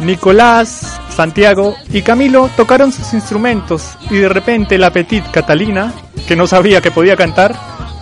Nicolás, 0.00 1.00
Santiago 1.08 1.74
y 1.90 2.02
Camilo 2.02 2.50
tocaron 2.56 2.92
sus 2.92 3.14
instrumentos 3.14 3.96
y 4.10 4.16
de 4.16 4.28
repente 4.28 4.76
la 4.78 4.92
petit 4.92 5.24
Catalina, 5.30 5.94
que 6.28 6.36
no 6.36 6.46
sabía 6.46 6.82
que 6.82 6.90
podía 6.90 7.16
cantar, 7.16 7.54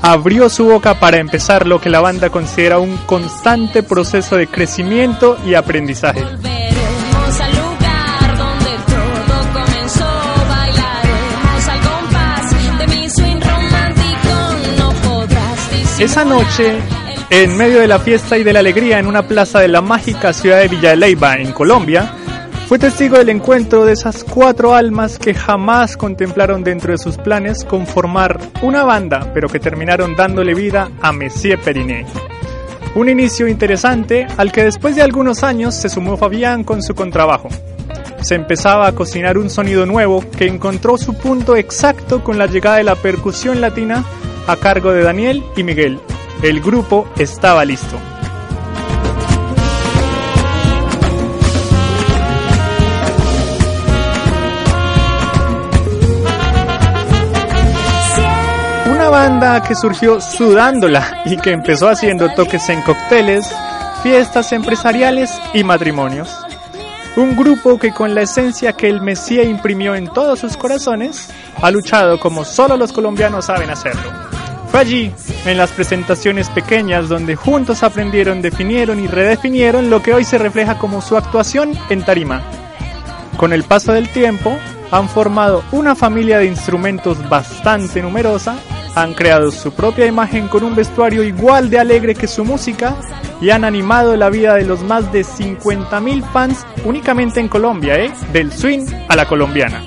abrió 0.03 0.51
su 0.51 0.65
boca 0.65 0.99
para 1.01 1.19
empezar 1.19 1.67
lo 1.67 1.81
que 1.81 1.91
la 1.91 2.01
banda 2.01 2.31
considera 2.31 2.79
un 2.79 2.97
constante 3.07 3.83
proceso 3.83 4.37
de 4.37 4.49
crecimiento 4.49 5.39
y 5.47 5.55
aprendizaje. 5.55 6.23
Esa 15.99 16.25
noche, 16.25 16.81
en 17.31 17.57
medio 17.57 17.79
de 17.79 17.87
la 17.87 18.01
fiesta 18.01 18.37
y 18.37 18.43
de 18.43 18.53
la 18.53 18.59
alegría 18.59 18.99
en 18.99 19.07
una 19.07 19.29
plaza 19.29 19.61
de 19.61 19.69
la 19.69 19.81
mágica 19.81 20.33
ciudad 20.33 20.59
de 20.59 20.67
Villa 20.67 20.93
en 21.37 21.53
Colombia, 21.53 22.13
fue 22.67 22.81
testigo 22.81 23.17
del 23.17 23.29
encuentro 23.29 23.85
de 23.85 23.93
esas 23.93 24.25
cuatro 24.25 24.75
almas 24.75 25.21
que 25.21 25.35
jamás 25.35 25.97
contemplaron 25.97 26.65
dentro 26.65 26.91
de 26.91 26.99
sus 26.99 27.17
planes 27.17 27.65
conformar 27.65 28.41
una 28.61 28.83
banda, 28.83 29.31
pero 29.33 29.49
que 29.49 29.61
terminaron 29.61 30.17
dándole 30.17 30.53
vida 30.55 30.91
a 31.01 31.13
Messier 31.13 31.61
Periné. 31.61 32.05
Un 32.97 33.09
inicio 33.09 33.47
interesante 33.47 34.27
al 34.37 34.51
que 34.51 34.65
después 34.65 34.97
de 34.97 35.03
algunos 35.03 35.45
años 35.45 35.77
se 35.77 35.89
sumó 35.89 36.17
Fabián 36.17 36.65
con 36.65 36.83
su 36.83 36.97
contrabajo. 36.97 37.49
Se 38.21 38.35
empezaba 38.35 38.89
a 38.89 38.93
cocinar 38.93 39.39
un 39.39 39.49
sonido 39.49 39.87
nuevo 39.87 40.25
que 40.37 40.47
encontró 40.47 40.99
su 40.99 41.15
punto 41.15 41.55
exacto 41.55 42.25
con 42.25 42.37
la 42.37 42.47
llegada 42.47 42.79
de 42.79 42.85
la 42.85 42.97
percusión 42.97 43.61
latina 43.61 44.05
a 44.47 44.57
cargo 44.57 44.93
de 44.93 45.03
Daniel 45.03 45.45
y 45.57 45.63
Miguel. 45.63 46.01
El 46.43 46.61
grupo 46.61 47.09
estaba 47.19 47.65
listo. 47.65 47.99
Una 58.91 59.09
banda 59.09 59.63
que 59.63 59.75
surgió 59.75 60.21
sudándola 60.21 61.23
y 61.25 61.37
que 61.37 61.53
empezó 61.53 61.89
haciendo 61.89 62.33
toques 62.35 62.69
en 62.69 62.83
cócteles, 62.83 63.51
fiestas 64.03 64.53
empresariales 64.53 65.31
y 65.55 65.65
matrimonios. 65.65 66.35
Un 67.17 67.37
grupo 67.37 67.79
que 67.79 67.93
con 67.93 68.15
la 68.15 68.23
esencia 68.23 68.73
que 68.73 68.89
el 68.89 69.01
Mesías 69.01 69.47
imprimió 69.47 69.95
en 69.95 70.09
todos 70.09 70.41
sus 70.41 70.57
corazones, 70.57 71.31
ha 71.63 71.71
luchado 71.71 72.19
como 72.19 72.45
solo 72.45 72.77
los 72.77 72.93
colombianos 72.93 73.45
saben 73.45 73.71
hacerlo. 73.71 74.24
Fue 74.75 74.81
allí, 74.81 75.13
en 75.47 75.57
las 75.57 75.71
presentaciones 75.71 76.51
pequeñas, 76.51 77.09
donde 77.09 77.37
juntos 77.37 77.85
aprendieron, 77.85 78.43
definieron 78.43 78.99
y 78.99 79.07
redefinieron 79.07 79.89
lo 79.89 80.03
que 80.03 80.13
hoy 80.13 80.25
se 80.25 80.37
refleja 80.37 80.79
como 80.79 81.01
su 81.01 81.17
actuación 81.17 81.79
en 81.91 82.05
tarima. 82.05 82.43
Con 83.37 83.53
el 83.53 83.63
paso 83.63 83.93
del 83.93 84.09
tiempo, 84.09 84.59
han 84.91 85.09
formado 85.09 85.63
una 85.71 85.95
familia 85.95 86.39
de 86.39 86.47
instrumentos 86.47 87.29
bastante 87.29 88.03
numerosa, 88.03 88.57
han 88.97 89.15
creado 89.15 89.53
su 89.53 89.73
propia 89.73 90.07
imagen 90.07 90.49
con 90.49 90.65
un 90.65 90.75
vestuario 90.75 91.23
igual 91.23 91.71
de 91.71 91.79
alegre 91.79 92.17
que 92.17 92.27
su 92.27 92.45
música 92.45 92.97
y 93.41 93.51
han 93.51 93.63
animado 93.63 94.17
la 94.17 94.29
vida 94.29 94.57
de 94.57 94.65
los 94.65 94.83
más 94.83 95.13
de 95.13 95.21
50.000 95.21 96.33
fans 96.33 96.67
únicamente 96.85 97.39
en 97.39 97.47
Colombia, 97.47 97.97
¿eh? 98.01 98.13
del 98.33 98.51
swing 98.53 98.87
a 99.07 99.15
la 99.15 99.29
colombiana. 99.29 99.85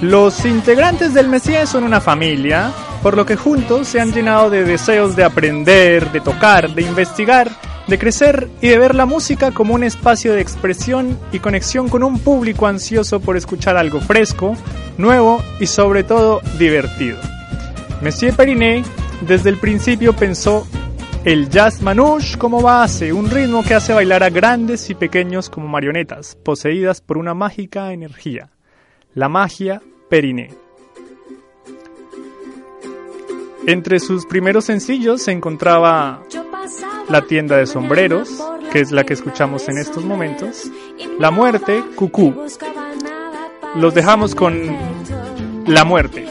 Los 0.00 0.44
integrantes 0.44 1.14
del 1.14 1.28
Mesías 1.28 1.68
son 1.68 1.82
una 1.82 2.00
familia, 2.00 2.72
por 3.02 3.16
lo 3.16 3.26
que 3.26 3.36
juntos 3.36 3.88
se 3.88 4.00
han 4.00 4.12
llenado 4.12 4.48
de 4.48 4.64
deseos 4.64 5.16
de 5.16 5.24
aprender, 5.24 6.12
de 6.12 6.20
tocar, 6.20 6.74
de 6.74 6.82
investigar, 6.82 7.50
de 7.86 7.98
crecer 7.98 8.48
y 8.60 8.68
de 8.68 8.78
ver 8.78 8.94
la 8.94 9.06
música 9.06 9.50
como 9.50 9.74
un 9.74 9.82
espacio 9.82 10.32
de 10.32 10.40
expresión 10.40 11.18
y 11.32 11.40
conexión 11.40 11.88
con 11.88 12.04
un 12.04 12.20
público 12.20 12.66
ansioso 12.66 13.20
por 13.20 13.36
escuchar 13.36 13.76
algo 13.76 14.00
fresco, 14.00 14.56
nuevo 14.98 15.42
y 15.58 15.66
sobre 15.66 16.04
todo 16.04 16.40
divertido. 16.58 17.18
Monsieur 18.02 18.34
Periné 18.34 18.84
desde 19.26 19.50
el 19.50 19.56
principio 19.56 20.12
pensó 20.12 20.66
el 21.24 21.48
jazz 21.48 21.82
manouche 21.82 22.36
como 22.36 22.62
base, 22.62 23.12
un 23.12 23.30
ritmo 23.30 23.62
que 23.62 23.74
hace 23.74 23.92
bailar 23.92 24.22
a 24.22 24.30
grandes 24.30 24.90
y 24.90 24.94
pequeños 24.94 25.48
como 25.50 25.68
marionetas, 25.68 26.36
poseídas 26.36 27.00
por 27.00 27.18
una 27.18 27.34
mágica 27.34 27.92
energía, 27.92 28.50
la 29.14 29.28
magia 29.28 29.80
Periné. 30.08 30.50
Entre 33.66 34.00
sus 34.00 34.26
primeros 34.26 34.64
sencillos 34.64 35.22
se 35.22 35.32
encontraba 35.32 36.22
La 37.08 37.22
tienda 37.22 37.56
de 37.56 37.66
sombreros, 37.66 38.28
que 38.72 38.80
es 38.80 38.90
la 38.90 39.04
que 39.04 39.14
escuchamos 39.14 39.68
en 39.68 39.78
estos 39.78 40.04
momentos, 40.04 40.70
La 41.18 41.30
muerte, 41.30 41.82
Cucú. 41.94 42.34
Los 43.76 43.94
dejamos 43.94 44.34
con 44.34 44.76
La 45.66 45.84
muerte. 45.84 46.26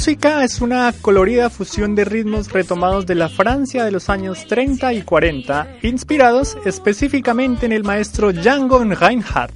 Música 0.00 0.44
es 0.44 0.62
una 0.62 0.94
colorida 1.02 1.50
fusión 1.50 1.94
de 1.94 2.06
ritmos 2.06 2.50
retomados 2.50 3.04
de 3.04 3.14
la 3.14 3.28
Francia 3.28 3.84
de 3.84 3.90
los 3.90 4.08
años 4.08 4.46
30 4.46 4.94
y 4.94 5.02
40, 5.02 5.76
inspirados 5.82 6.56
específicamente 6.64 7.66
en 7.66 7.72
el 7.72 7.84
maestro 7.84 8.32
Django 8.32 8.82
Reinhardt. 8.82 9.52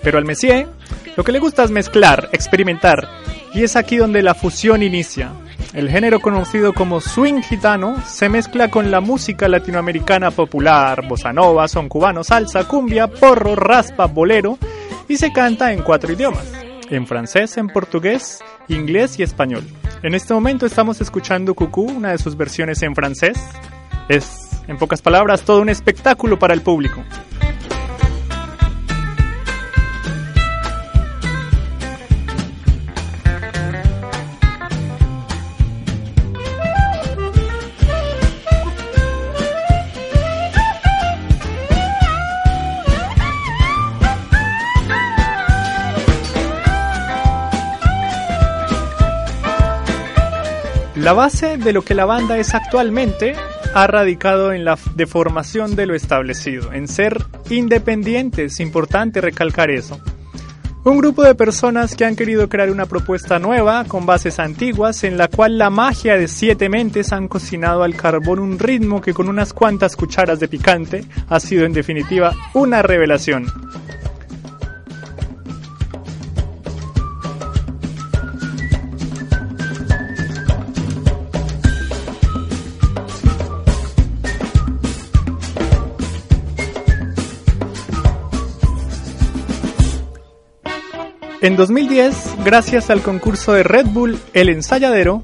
Pero 0.00 0.18
al 0.18 0.24
Messier 0.24 0.68
lo 1.16 1.24
que 1.24 1.32
le 1.32 1.40
gusta 1.40 1.64
es 1.64 1.72
mezclar, 1.72 2.28
experimentar, 2.32 3.08
y 3.52 3.64
es 3.64 3.74
aquí 3.74 3.96
donde 3.96 4.22
la 4.22 4.36
fusión 4.36 4.80
inicia. 4.80 5.32
El 5.72 5.90
género 5.90 6.20
conocido 6.20 6.72
como 6.72 7.00
swing 7.00 7.42
gitano 7.42 8.00
se 8.06 8.28
mezcla 8.28 8.70
con 8.70 8.92
la 8.92 9.00
música 9.00 9.48
latinoamericana 9.48 10.30
popular, 10.30 11.04
bossa 11.08 11.32
nova, 11.32 11.66
son 11.66 11.88
cubano, 11.88 12.22
salsa, 12.22 12.68
cumbia, 12.68 13.08
porro, 13.08 13.56
raspa, 13.56 14.06
bolero, 14.06 14.56
y 15.08 15.16
se 15.16 15.32
canta 15.32 15.72
en 15.72 15.82
cuatro 15.82 16.12
idiomas, 16.12 16.44
en 16.90 17.06
francés, 17.06 17.56
en 17.56 17.68
portugués, 17.68 18.40
inglés 18.68 19.18
y 19.18 19.22
español. 19.22 19.64
En 20.02 20.14
este 20.14 20.34
momento 20.34 20.66
estamos 20.66 21.00
escuchando 21.00 21.54
Cucú, 21.54 21.82
una 21.82 22.12
de 22.12 22.18
sus 22.18 22.36
versiones 22.36 22.82
en 22.82 22.94
francés. 22.94 23.38
Es, 24.08 24.62
en 24.68 24.78
pocas 24.78 25.02
palabras, 25.02 25.42
todo 25.42 25.60
un 25.60 25.68
espectáculo 25.68 26.38
para 26.38 26.54
el 26.54 26.62
público. 26.62 27.02
La 51.08 51.14
base 51.14 51.56
de 51.56 51.72
lo 51.72 51.80
que 51.80 51.94
la 51.94 52.04
banda 52.04 52.36
es 52.36 52.54
actualmente 52.54 53.34
ha 53.72 53.86
radicado 53.86 54.52
en 54.52 54.66
la 54.66 54.78
deformación 54.94 55.74
de 55.74 55.86
lo 55.86 55.94
establecido, 55.94 56.70
en 56.74 56.86
ser 56.86 57.24
independientes, 57.48 58.60
importante 58.60 59.22
recalcar 59.22 59.70
eso. 59.70 59.98
Un 60.84 60.98
grupo 60.98 61.22
de 61.22 61.34
personas 61.34 61.96
que 61.96 62.04
han 62.04 62.14
querido 62.14 62.50
crear 62.50 62.70
una 62.70 62.84
propuesta 62.84 63.38
nueva 63.38 63.84
con 63.84 64.04
bases 64.04 64.38
antiguas 64.38 65.02
en 65.02 65.16
la 65.16 65.28
cual 65.28 65.56
la 65.56 65.70
magia 65.70 66.18
de 66.18 66.28
siete 66.28 66.68
mentes 66.68 67.10
han 67.14 67.26
cocinado 67.26 67.84
al 67.84 67.96
carbón 67.96 68.38
un 68.38 68.58
ritmo 68.58 69.00
que 69.00 69.14
con 69.14 69.30
unas 69.30 69.54
cuantas 69.54 69.96
cucharas 69.96 70.40
de 70.40 70.48
picante 70.48 71.06
ha 71.30 71.40
sido 71.40 71.64
en 71.64 71.72
definitiva 71.72 72.34
una 72.52 72.82
revelación. 72.82 73.46
En 91.40 91.54
2010, 91.54 92.34
gracias 92.44 92.90
al 92.90 93.00
concurso 93.00 93.52
de 93.52 93.62
Red 93.62 93.86
Bull 93.86 94.18
El 94.32 94.48
Ensayadero, 94.48 95.22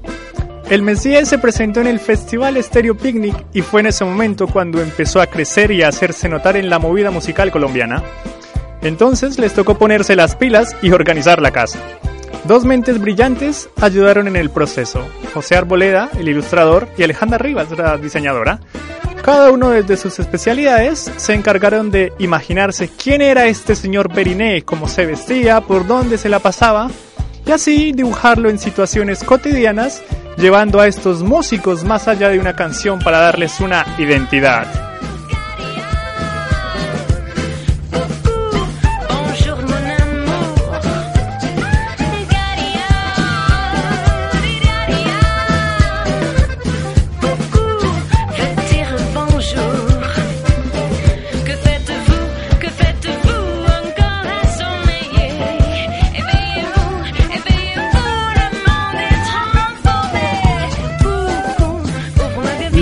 el 0.69 0.81
Messier 0.81 1.25
se 1.25 1.37
presentó 1.37 1.81
en 1.81 1.87
el 1.87 1.99
Festival 1.99 2.61
Stereo 2.63 2.95
Picnic 2.95 3.35
y 3.51 3.61
fue 3.61 3.81
en 3.81 3.87
ese 3.87 4.05
momento 4.05 4.47
cuando 4.47 4.81
empezó 4.81 5.19
a 5.19 5.27
crecer 5.27 5.71
y 5.71 5.83
a 5.83 5.89
hacerse 5.89 6.29
notar 6.29 6.55
en 6.55 6.69
la 6.69 6.79
movida 6.79 7.11
musical 7.11 7.51
colombiana. 7.51 8.01
Entonces 8.81 9.37
les 9.39 9.53
tocó 9.53 9.77
ponerse 9.77 10.15
las 10.15 10.37
pilas 10.37 10.73
y 10.81 10.91
organizar 10.91 11.41
la 11.41 11.51
casa. 11.51 11.79
Dos 12.45 12.63
mentes 12.63 13.01
brillantes 13.01 13.69
ayudaron 13.81 14.27
en 14.27 14.37
el 14.37 14.49
proceso, 14.49 15.05
José 15.33 15.55
Arboleda, 15.55 16.09
el 16.17 16.29
ilustrador, 16.29 16.87
y 16.97 17.03
Alejandra 17.03 17.39
Rivas, 17.39 17.69
la 17.71 17.97
diseñadora, 17.97 18.61
cada 19.25 19.49
uno 19.49 19.71
desde 19.71 19.97
sus 19.97 20.19
especialidades 20.19 21.11
se 21.17 21.33
encargaron 21.33 21.89
de 21.89 22.13
imaginarse 22.19 22.89
quién 22.89 23.23
era 23.23 23.47
este 23.47 23.75
señor 23.75 24.13
Periné, 24.13 24.61
cómo 24.61 24.87
se 24.87 25.07
vestía, 25.07 25.61
por 25.61 25.87
dónde 25.87 26.19
se 26.19 26.29
la 26.29 26.37
pasaba, 26.37 26.91
y 27.43 27.51
así 27.51 27.91
dibujarlo 27.91 28.51
en 28.51 28.59
situaciones 28.59 29.23
cotidianas, 29.23 30.03
llevando 30.37 30.79
a 30.79 30.87
estos 30.87 31.23
músicos 31.23 31.83
más 31.83 32.07
allá 32.07 32.29
de 32.29 32.37
una 32.37 32.55
canción 32.55 32.99
para 32.99 33.17
darles 33.17 33.59
una 33.61 33.95
identidad. 33.97 34.84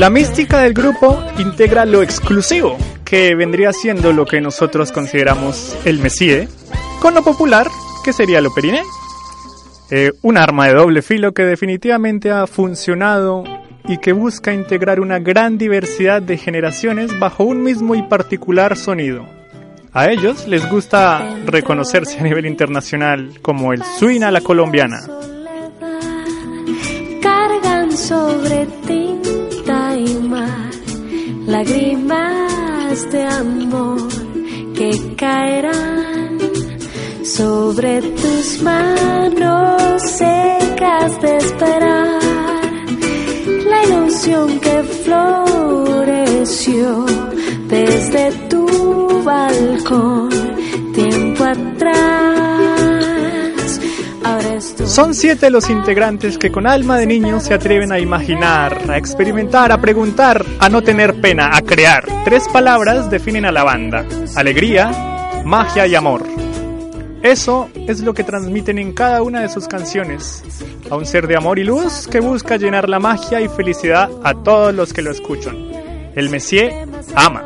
La 0.04 0.10
mística 0.10 0.60
del 0.60 0.74
grupo 0.74 1.24
integra 1.40 1.86
lo 1.86 2.02
exclusivo, 2.02 2.78
que 3.06 3.36
vendría 3.36 3.72
siendo 3.72 4.12
lo 4.12 4.26
que 4.26 4.42
nosotros 4.42 4.92
consideramos 4.92 5.78
el 5.86 6.00
Messie, 6.00 6.50
con 7.00 7.14
lo 7.14 7.24
popular, 7.24 7.68
que 8.04 8.12
sería 8.12 8.42
lo 8.42 8.54
periné. 8.54 8.84
Eh, 9.92 10.12
un 10.22 10.38
arma 10.38 10.68
de 10.68 10.74
doble 10.74 11.02
filo 11.04 11.34
que 11.34 11.46
definitivamente 11.46 12.32
ha 12.32 12.48
funcionado 12.48 13.46
y 13.88 13.98
que 14.00 14.12
busca 14.12 14.52
integrar 14.54 15.00
una 15.00 15.20
gran 15.20 15.58
diversidad 15.58 16.22
de 16.22 16.36
generaciones 16.36 17.18
bajo 17.18 17.46
un 17.46 17.64
mismo 17.64 17.96
y 17.96 18.04
particular 18.04 18.76
sonido. 18.76 19.26
A 19.94 20.10
ellos 20.10 20.50
les 20.50 20.70
gusta 20.70 21.38
reconocerse 21.46 22.20
a 22.20 22.24
nivel 22.24 22.46
internacional 22.46 23.40
como 23.42 23.72
el 23.72 23.82
swing 23.86 24.24
a 24.24 24.32
la 24.32 24.42
colombiana. 24.42 25.00
Cargan 27.22 27.96
sobre 27.96 28.66
ti 28.86 29.43
lágrimas 31.54 33.12
de 33.12 33.22
amor 33.22 34.08
que 34.74 34.90
caerán 35.16 36.40
sobre 37.24 38.02
tus 38.02 38.62
manos 38.64 40.02
secas 40.18 41.22
de 41.22 41.38
esperar. 41.38 42.62
La 43.72 43.84
ilusión 43.86 44.60
que 44.66 44.84
floreció 45.04 46.88
desde 47.68 48.32
tu 48.50 48.66
balcón 49.24 50.30
tiempo 50.96 51.44
atrás 51.44 52.63
son 54.62 55.14
siete 55.14 55.50
los 55.50 55.70
integrantes 55.70 56.38
que 56.38 56.52
con 56.52 56.68
alma 56.68 56.98
de 56.98 57.08
niño 57.08 57.40
se 57.40 57.54
atreven 57.54 57.92
a 57.92 58.00
imaginar, 58.00 58.90
a 58.90 58.98
experimentar, 58.98 59.72
a 59.72 59.80
preguntar, 59.80 60.46
a 60.60 60.70
no 60.70 60.82
tener 60.82 61.20
pena, 61.22 61.56
a 61.56 61.62
crear. 61.62 62.06
Tres 62.26 62.48
palabras 62.48 63.10
definen 63.10 63.46
a 63.46 63.52
la 63.52 63.64
banda. 63.64 64.06
Alegría, 64.36 65.42
magia 65.46 65.88
y 65.88 65.96
amor. 65.96 66.24
Eso 67.22 67.70
es 67.76 68.02
lo 68.02 68.14
que 68.14 68.24
transmiten 68.24 68.78
en 68.80 68.94
cada 68.94 69.22
una 69.22 69.42
de 69.42 69.50
sus 69.50 69.68
canciones, 69.68 70.44
a 70.90 70.98
un 70.98 71.06
ser 71.06 71.28
de 71.28 71.38
amor 71.38 71.58
y 71.58 71.64
luz 71.64 72.08
que 72.08 72.20
busca 72.20 72.58
llenar 72.58 72.90
la 72.90 73.00
magia 73.00 73.40
y 73.40 73.48
felicidad 73.48 74.10
a 74.24 74.34
todos 74.34 74.74
los 74.74 74.94
que 74.94 75.02
lo 75.02 75.12
escuchan. 75.12 75.56
El 76.16 76.30
Messier 76.30 76.86
ama. 77.16 77.44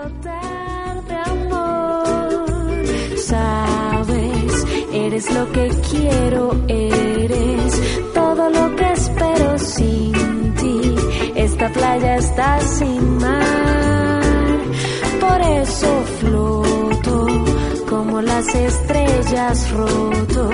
Eres 5.08 5.34
lo 5.34 5.52
que 5.52 5.70
quiero, 5.90 6.64
eres 6.68 6.87
todo 8.18 8.50
lo 8.50 8.76
que 8.76 8.88
espero 8.94 9.58
sin 9.60 10.14
ti. 10.60 10.96
Esta 11.36 11.68
playa 11.70 12.16
está 12.18 12.60
sin 12.78 13.04
mar, 13.18 14.22
por 15.24 15.40
eso 15.62 15.92
floto 16.20 17.16
como 17.88 18.22
las 18.22 18.48
estrellas 18.56 19.72
roto, 19.72 20.50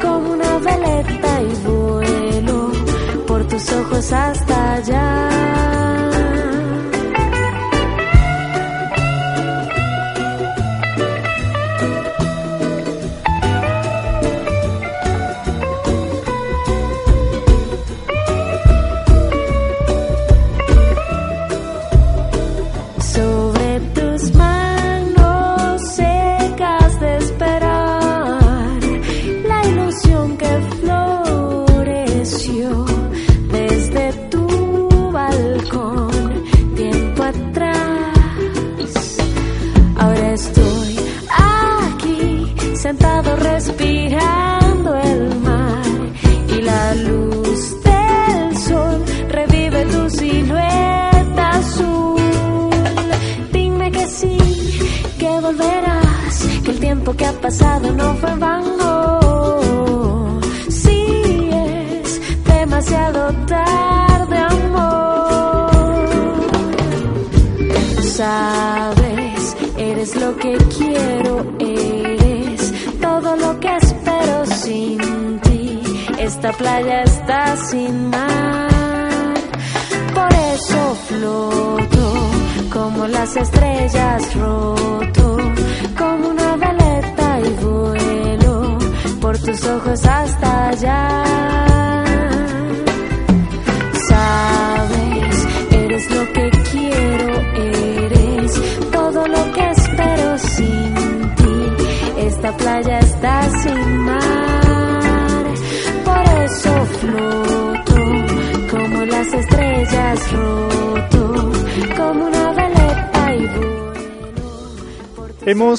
como 0.00 0.26
una 0.36 0.52
veleta 0.68 1.32
y 1.50 1.52
vuelo 1.68 2.58
por 3.26 3.40
tus 3.50 3.64
ojos 3.72 4.12
hasta 4.12 4.72
allá. 4.74 5.29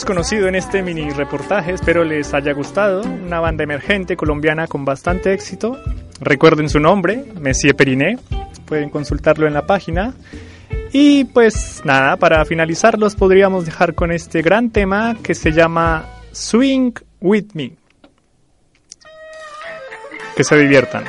hemos 0.02 0.06
conocido 0.06 0.48
en 0.48 0.56
este 0.56 0.82
mini 0.82 1.12
reportaje. 1.12 1.74
Espero 1.74 2.04
les 2.04 2.34
haya 2.34 2.54
gustado. 2.54 3.04
Una 3.04 3.40
banda 3.40 3.64
emergente 3.64 4.18
colombiana 4.18 4.66
con 4.66 4.84
bastante 4.84 5.32
éxito. 5.32 5.78
Recuerden 6.20 6.70
su 6.70 6.80
nombre, 6.80 7.24
Messier 7.40 7.76
Periné. 7.76 8.18
Pueden 8.66 8.90
consultarlo 8.90 9.46
en 9.46 9.54
la 9.54 9.68
página. 9.68 10.16
Y 10.92 11.26
pues 11.26 11.84
nada, 11.86 12.18
para 12.18 12.44
finalizar 12.46 12.98
los 12.98 13.16
podríamos 13.16 13.66
dejar 13.66 13.94
con 13.94 14.12
este 14.12 14.42
gran 14.42 14.72
tema 14.72 15.18
que 15.22 15.36
se 15.36 15.52
llama 15.52 16.06
Swing 16.32 16.94
With 17.20 17.50
Me. 17.54 17.74
Que 20.36 20.44
se 20.44 20.58
diviertan. 20.58 21.04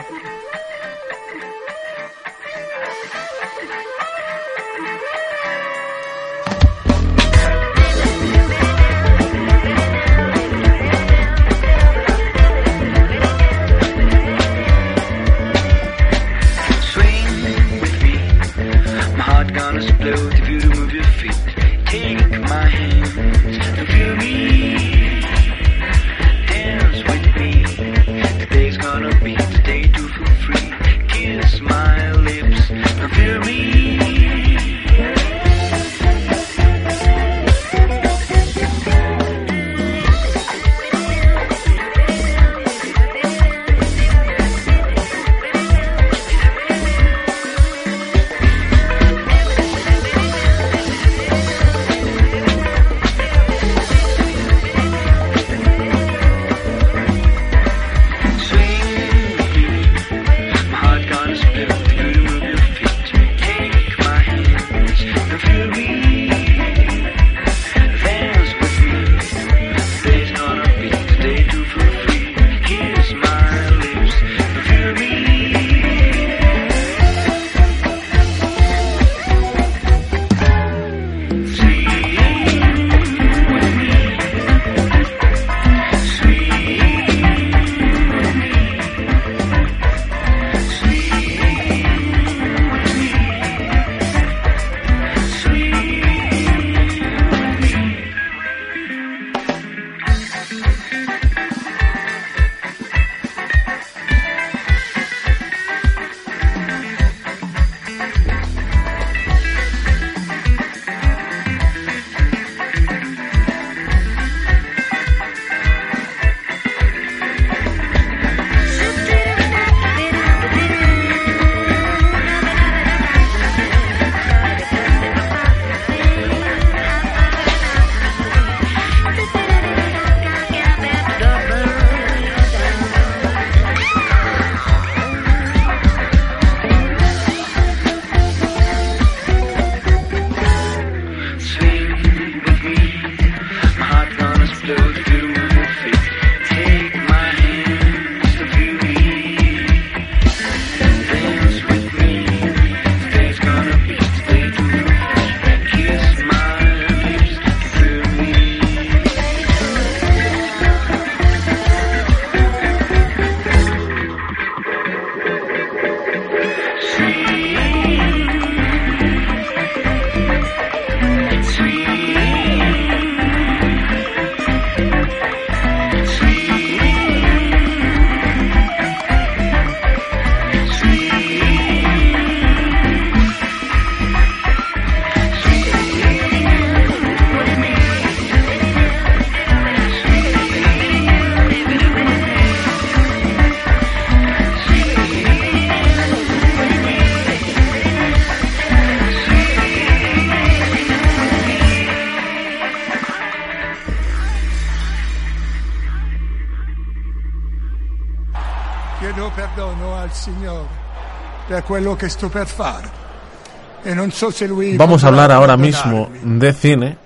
Vamos 214.77 215.05
a 215.05 215.09
hablar 215.09 215.33
ahora 215.33 215.57
mismo 215.57 216.09
de 216.23 216.53
cine 216.53 216.99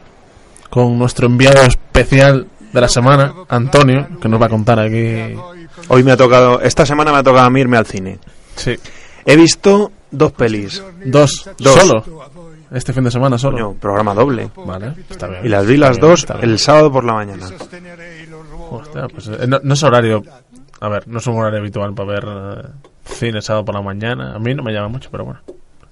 con 0.69 0.99
nuestro 0.99 1.27
enviado 1.27 1.63
especial 1.63 2.47
de 2.73 2.81
la 2.81 2.89
semana, 2.89 3.33
Antonio, 3.49 4.07
que 4.21 4.29
nos 4.29 4.41
va 4.41 4.47
a 4.47 4.51
contar 4.51 4.79
aquí. 4.79 5.35
Hoy 5.89 6.03
me 6.03 6.13
ha 6.13 6.17
tocado, 6.17 6.61
esta 6.61 6.85
semana 6.85 7.13
me 7.13 7.19
ha 7.19 7.23
tocado 7.23 7.49
a 7.49 7.59
irme 7.59 7.77
al 7.77 7.87
cine. 7.87 8.19
Sí. 8.57 8.77
He 9.25 9.37
visto 9.37 9.91
dos 10.11 10.33
pelis. 10.33 10.83
Dos, 11.05 11.51
dos. 11.59 11.75
solo. 11.75 12.05
Este 12.71 12.93
fin 12.93 13.05
de 13.05 13.11
semana 13.11 13.39
solo. 13.39 13.75
Programa 13.75 14.15
doble. 14.15 14.51
Vale, 14.57 14.95
está 15.09 15.29
bien. 15.29 15.47
Y 15.47 15.49
las 15.49 15.67
vi 15.67 15.77
las 15.77 15.99
dos 15.99 16.27
el 16.41 16.59
sábado 16.59 16.93
por 16.93 17.05
la 17.05 17.15
mañana. 17.15 17.47
Pues, 19.13 19.29
eh, 19.29 19.47
no, 19.47 19.73
es 19.73 19.83
horario. 19.83 20.23
A 20.81 20.89
ver, 20.89 21.09
no 21.09 21.19
es 21.19 21.27
un 21.27 21.39
horario 21.39 21.61
habitual 21.61 21.95
para 21.95 22.09
ver. 22.09 22.25
Eh, 22.25 22.69
cine 23.07 23.41
sábado 23.43 23.65
por 23.65 23.75
la 23.75 23.83
mañana. 23.83 24.35
A 24.35 24.39
mí 24.39 24.55
no 24.55 24.63
me 24.63 24.73
llama 24.73 24.89
mucho, 24.89 25.09
pero 25.11 25.25
bueno. 25.25 25.41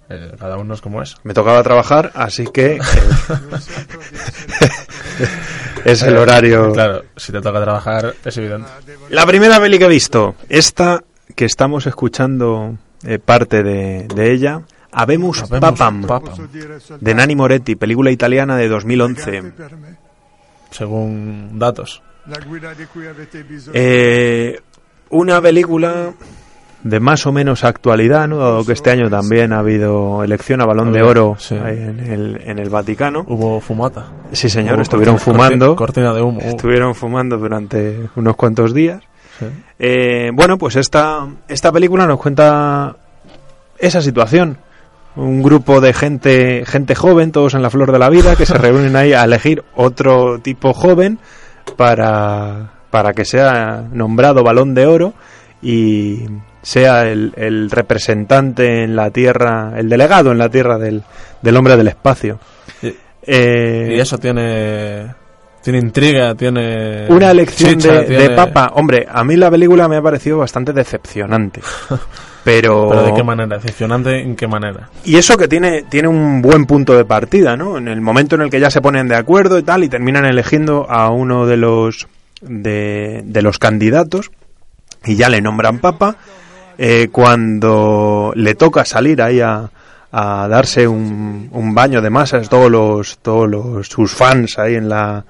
Eh, 0.08 0.32
cada 0.38 0.58
uno 0.58 0.74
es 0.74 0.80
como 0.80 1.00
es. 1.00 1.16
Me 1.22 1.32
tocaba 1.32 1.62
trabajar, 1.62 2.12
así 2.14 2.44
que 2.46 2.76
eh, 2.76 2.80
es 5.84 6.02
el 6.02 6.16
horario. 6.16 6.72
Claro, 6.72 7.04
si 7.16 7.32
te 7.32 7.40
toca 7.40 7.62
trabajar, 7.62 8.14
es 8.22 8.36
evidente. 8.36 8.68
La 9.08 9.24
primera 9.24 9.58
peli 9.60 9.78
que 9.78 9.86
he 9.86 9.88
visto, 9.88 10.34
esta 10.48 11.02
que 11.34 11.46
estamos 11.46 11.86
escuchando 11.86 12.76
eh, 13.04 13.18
parte 13.18 13.62
de, 13.62 14.06
de 14.14 14.32
ella, 14.32 14.60
Habemus, 14.92 15.42
Habemus 15.42 15.60
Papam, 15.60 16.02
Papam. 16.02 16.48
de 17.00 17.14
Nanni 17.14 17.34
Moretti, 17.34 17.74
película 17.74 18.10
italiana 18.10 18.56
de 18.56 18.68
2011. 18.68 19.52
Según 20.70 21.58
datos. 21.58 22.02
Eh, 23.72 24.60
una 25.10 25.40
película 25.40 26.12
de 26.84 27.00
más 27.00 27.26
o 27.26 27.32
menos 27.32 27.64
actualidad, 27.64 28.28
¿no? 28.28 28.36
dado 28.38 28.64
que 28.64 28.72
este 28.74 28.90
año 28.90 29.08
también 29.10 29.52
ha 29.52 29.58
habido 29.60 30.22
elección 30.22 30.60
a 30.60 30.66
balón 30.66 30.92
de 30.92 31.02
oro 31.02 31.34
sí. 31.38 31.54
en, 31.56 31.98
el, 31.98 32.40
en 32.44 32.58
el 32.58 32.68
Vaticano. 32.68 33.24
Hubo 33.26 33.60
fumata. 33.60 34.06
Sí, 34.32 34.48
señor, 34.50 34.74
Hubo 34.74 34.82
estuvieron 34.82 35.16
cortina- 35.16 35.32
fumando. 35.34 35.76
Cortina 35.76 36.12
de 36.12 36.20
humo. 36.22 36.40
Estuvieron 36.40 36.94
fumando 36.94 37.38
durante 37.38 38.08
unos 38.16 38.36
cuantos 38.36 38.74
días. 38.74 39.02
Sí. 39.38 39.46
Eh, 39.78 40.30
bueno, 40.34 40.58
pues 40.58 40.76
esta, 40.76 41.26
esta 41.48 41.72
película 41.72 42.06
nos 42.06 42.20
cuenta 42.20 42.94
esa 43.78 44.00
situación. 44.02 44.58
Un 45.16 45.42
grupo 45.42 45.80
de 45.80 45.92
gente, 45.94 46.64
gente 46.66 46.94
joven, 46.94 47.32
todos 47.32 47.54
en 47.54 47.62
la 47.62 47.70
flor 47.70 47.92
de 47.92 47.98
la 47.98 48.10
vida, 48.10 48.36
que 48.36 48.44
se 48.46 48.54
reúnen 48.58 48.94
ahí 48.94 49.12
a 49.14 49.24
elegir 49.24 49.64
otro 49.74 50.38
tipo 50.40 50.74
joven 50.74 51.18
para, 51.76 52.72
para 52.90 53.12
que 53.14 53.24
sea 53.24 53.84
nombrado 53.90 54.42
balón 54.44 54.74
de 54.74 54.86
oro 54.86 55.14
y 55.64 56.26
sea 56.62 57.08
el, 57.08 57.32
el 57.36 57.70
representante 57.70 58.84
en 58.84 58.94
la 58.94 59.10
Tierra, 59.10 59.72
el 59.76 59.88
delegado 59.88 60.30
en 60.30 60.38
la 60.38 60.48
Tierra 60.48 60.78
del, 60.78 61.02
del 61.42 61.56
hombre 61.56 61.76
del 61.76 61.88
espacio. 61.88 62.38
Y, 62.82 62.94
Eh, 63.26 63.94
y 63.96 64.00
eso 64.00 64.18
tiene. 64.18 65.06
Tiene 65.62 65.78
intriga, 65.78 66.34
tiene. 66.34 67.06
una 67.08 67.30
elección 67.30 67.78
chicha, 67.78 68.02
de, 68.02 68.18
de 68.18 68.30
papa. 68.36 68.72
Hombre, 68.74 69.06
a 69.10 69.24
mí 69.24 69.34
la 69.34 69.50
película 69.50 69.88
me 69.88 69.96
ha 69.96 70.02
parecido 70.02 70.36
bastante 70.36 70.74
decepcionante. 70.74 71.62
Pero, 72.44 72.88
Pero 72.90 73.02
de 73.04 73.14
qué 73.14 73.22
manera, 73.22 73.56
decepcionante 73.56 74.20
en 74.20 74.36
qué 74.36 74.46
manera. 74.46 74.90
Y 75.06 75.16
eso 75.16 75.38
que 75.38 75.48
tiene, 75.48 75.84
tiene 75.84 76.08
un 76.08 76.42
buen 76.42 76.66
punto 76.66 76.94
de 76.94 77.06
partida, 77.06 77.56
¿no? 77.56 77.78
En 77.78 77.88
el 77.88 78.02
momento 78.02 78.34
en 78.34 78.42
el 78.42 78.50
que 78.50 78.60
ya 78.60 78.70
se 78.70 78.82
ponen 78.82 79.08
de 79.08 79.16
acuerdo 79.16 79.58
y 79.58 79.62
tal, 79.62 79.82
y 79.82 79.88
terminan 79.88 80.26
eligiendo 80.26 80.86
a 80.90 81.08
uno 81.08 81.46
de 81.46 81.56
los 81.56 82.06
de, 82.42 83.22
de 83.24 83.40
los 83.40 83.58
candidatos 83.58 84.30
y 85.06 85.16
ya 85.16 85.28
le 85.28 85.40
nombran 85.40 85.78
papa. 85.78 86.16
eh, 86.78 87.08
cuando 87.12 88.32
le 88.34 88.54
toca 88.54 88.84
salir 88.84 89.22
ahí 89.22 89.40
a, 89.40 89.70
a 90.12 90.48
darse 90.48 90.86
un, 90.88 91.48
un 91.52 91.74
baño 91.74 92.00
de 92.02 92.10
masas, 92.10 92.48
todos 92.48 92.70
los, 92.70 93.18
todos 93.18 93.48
los, 93.48 93.86
sus 93.88 94.12
fans 94.12 94.58
ahí 94.58 94.74
en 94.74 94.88
la, 94.88 95.24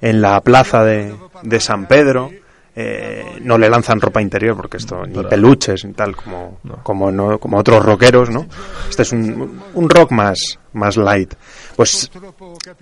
en 0.00 0.20
la 0.20 0.40
plaza 0.40 0.82
de, 0.84 1.14
de 1.42 1.60
San 1.60 1.86
Pedro. 1.86 2.30
eh, 2.74 3.36
no 3.42 3.58
le 3.58 3.68
lanzan 3.68 4.00
ropa 4.00 4.22
interior 4.22 4.56
porque 4.56 4.78
esto 4.78 5.04
ni 5.06 5.22
peluches 5.24 5.84
ni 5.84 5.92
tal 5.92 6.16
como 6.16 6.58
como 6.82 7.12
no 7.12 7.38
como 7.38 7.58
otros 7.58 7.84
rockeros 7.84 8.30
no 8.30 8.46
este 8.88 9.02
es 9.02 9.12
un, 9.12 9.60
un 9.74 9.90
rock 9.90 10.10
más 10.12 10.58
más 10.72 10.96
light 10.96 11.34
pues 11.76 12.10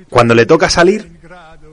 cuando 0.08 0.32
le 0.32 0.46
toca 0.46 0.70
salir 0.70 1.18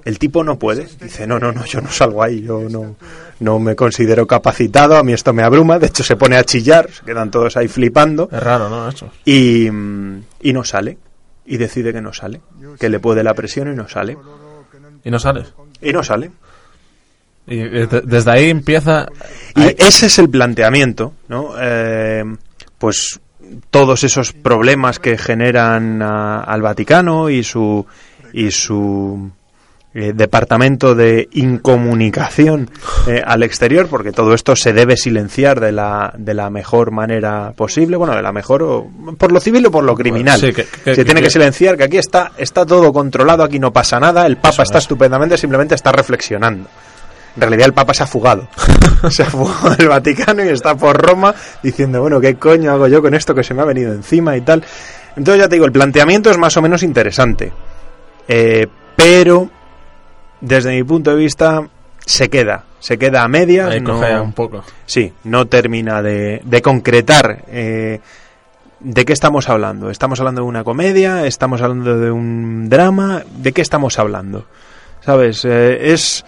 el 0.07 0.17
tipo 0.19 0.43
no 0.43 0.57
puede 0.57 0.87
dice 1.01 1.27
no 1.27 1.37
no 1.39 1.51
no 1.51 1.65
yo 1.65 1.81
no 1.81 1.91
salgo 1.91 2.23
ahí 2.23 2.41
yo 2.41 2.61
no 2.69 2.95
no 3.39 3.59
me 3.59 3.75
considero 3.75 4.25
capacitado 4.25 4.95
a 4.97 5.03
mí 5.03 5.13
esto 5.13 5.33
me 5.33 5.43
abruma 5.43 5.77
de 5.79 5.87
hecho 5.87 6.03
se 6.03 6.15
pone 6.15 6.37
a 6.37 6.43
chillar 6.43 6.89
se 6.91 7.03
quedan 7.05 7.29
todos 7.29 7.55
ahí 7.57 7.67
flipando 7.67 8.29
Es 8.31 8.41
raro, 8.41 8.69
¿no? 8.69 8.87
Eso. 8.89 9.09
y, 9.25 9.69
mm, 9.69 10.23
y 10.41 10.53
no 10.53 10.63
sale 10.63 10.97
y 11.45 11.57
decide 11.57 11.93
que 11.93 12.01
no 12.01 12.13
sale 12.13 12.41
que 12.79 12.89
le 12.89 12.99
puede 12.99 13.23
la 13.23 13.33
presión 13.33 13.71
y 13.71 13.75
no 13.75 13.87
sale 13.87 14.17
Y 15.03 15.11
no 15.11 15.19
sales. 15.19 15.53
y 15.81 15.91
no 15.93 16.03
sale 16.03 16.31
Y 17.45 17.59
eh, 17.59 17.87
de- 17.87 18.01
desde 18.01 18.31
ahí 18.31 18.49
empieza. 18.49 19.07
Y 19.55 19.63
ese 19.81 20.07
es 20.07 20.19
el 20.19 20.29
planteamiento, 20.29 21.13
¿no? 21.29 21.53
Eh, 21.61 22.23
pues 22.77 23.21
todos 23.69 24.03
esos 24.03 24.33
problemas 24.33 24.99
que 24.99 25.17
generan 25.17 26.01
a- 26.01 26.41
al 26.41 26.61
Vaticano 26.61 27.29
y 27.29 27.43
su 27.43 27.85
y 28.33 28.51
su 28.51 29.31
eh, 29.93 30.11
departamento 30.13 30.93
de 30.95 31.27
incomunicación 31.31 32.69
eh, 33.07 33.21
al 33.25 33.41
exterior, 33.43 33.87
porque 33.87 34.11
todo 34.11 34.33
esto 34.33 34.55
se 34.55 34.73
debe 34.73 34.97
silenciar 34.97 35.59
de 35.59 35.71
la, 35.71 36.13
de 36.17 36.33
la 36.33 36.49
mejor 36.49 36.91
manera 36.91 37.53
posible, 37.55 37.97
bueno, 37.97 38.15
de 38.15 38.21
la 38.21 38.31
mejor, 38.31 38.61
o, 38.63 38.87
por 39.17 39.31
lo 39.31 39.39
civil 39.39 39.65
o 39.65 39.71
por 39.71 39.83
lo 39.83 39.95
criminal. 39.95 40.39
sí, 40.39 40.53
que- 40.53 40.65
que- 40.83 40.95
se 40.95 41.05
tiene 41.05 41.21
que- 41.21 41.29
silenciar, 41.29 41.77
que 41.77 41.83
aquí 41.85 41.97
está, 41.97 42.31
está 42.37 42.65
todo 42.65 42.91
controlado, 42.93 43.43
aquí 43.43 43.59
no 43.59 43.71
pasa 43.73 43.99
nada, 43.99 44.25
el 44.27 44.35
Papa 44.35 44.49
Eso 44.49 44.61
está 44.63 44.77
es. 44.77 44.83
estupendamente, 44.83 45.37
simplemente 45.37 45.73
está 45.75 45.91
reflexionando. 45.91 46.69
En 47.35 47.41
realidad 47.41 47.67
el 47.67 47.73
Papa 47.73 47.93
se 47.93 48.03
ha 48.03 48.07
fugado. 48.07 48.47
se 49.09 49.23
ha 49.23 49.27
fugado 49.27 49.75
del 49.75 49.87
Vaticano 49.87 50.43
y 50.43 50.49
está 50.49 50.75
por 50.75 50.97
Roma 50.99 51.33
diciendo, 51.63 52.01
bueno, 52.01 52.19
¿qué 52.19 52.35
coño 52.35 52.71
hago 52.71 52.87
yo 52.87 53.01
con 53.01 53.13
esto 53.13 53.33
que 53.35 53.43
se 53.43 53.53
me 53.53 53.61
ha 53.61 53.65
venido 53.65 53.93
encima 53.93 54.35
y 54.35 54.41
tal? 54.41 54.63
Entonces 55.15 55.41
ya 55.41 55.47
te 55.47 55.55
digo, 55.55 55.65
el 55.65 55.71
planteamiento 55.71 56.29
es 56.31 56.37
más 56.37 56.57
o 56.57 56.61
menos 56.61 56.81
interesante. 56.83 57.51
Eh, 58.27 58.67
pero, 58.95 59.49
desde 60.41 60.71
mi 60.75 60.83
punto 60.83 61.11
de 61.11 61.17
vista, 61.17 61.67
se 62.05 62.29
queda. 62.29 62.63
Se 62.79 62.97
queda 62.97 63.23
a 63.23 63.27
medias. 63.27 63.71
Ahí 63.71 63.81
no- 63.81 63.99
un 64.23 64.33
poco. 64.33 64.63
Sí, 64.85 65.11
no 65.23 65.45
termina 65.47 66.01
de, 66.01 66.41
de 66.45 66.61
concretar 66.61 67.43
eh, 67.49 67.99
de 68.79 69.05
qué 69.05 69.13
estamos 69.13 69.49
hablando. 69.49 69.89
¿Estamos 69.89 70.19
hablando 70.19 70.41
de 70.41 70.47
una 70.47 70.63
comedia? 70.63 71.25
¿Estamos 71.25 71.61
hablando 71.61 71.97
de 71.99 72.11
un 72.11 72.69
drama? 72.69 73.23
¿De 73.37 73.51
qué 73.51 73.61
estamos 73.61 73.97
hablando? 73.99 74.45
¿Sabes? 75.03 75.43
Eh, 75.45 75.91
es 75.93 76.23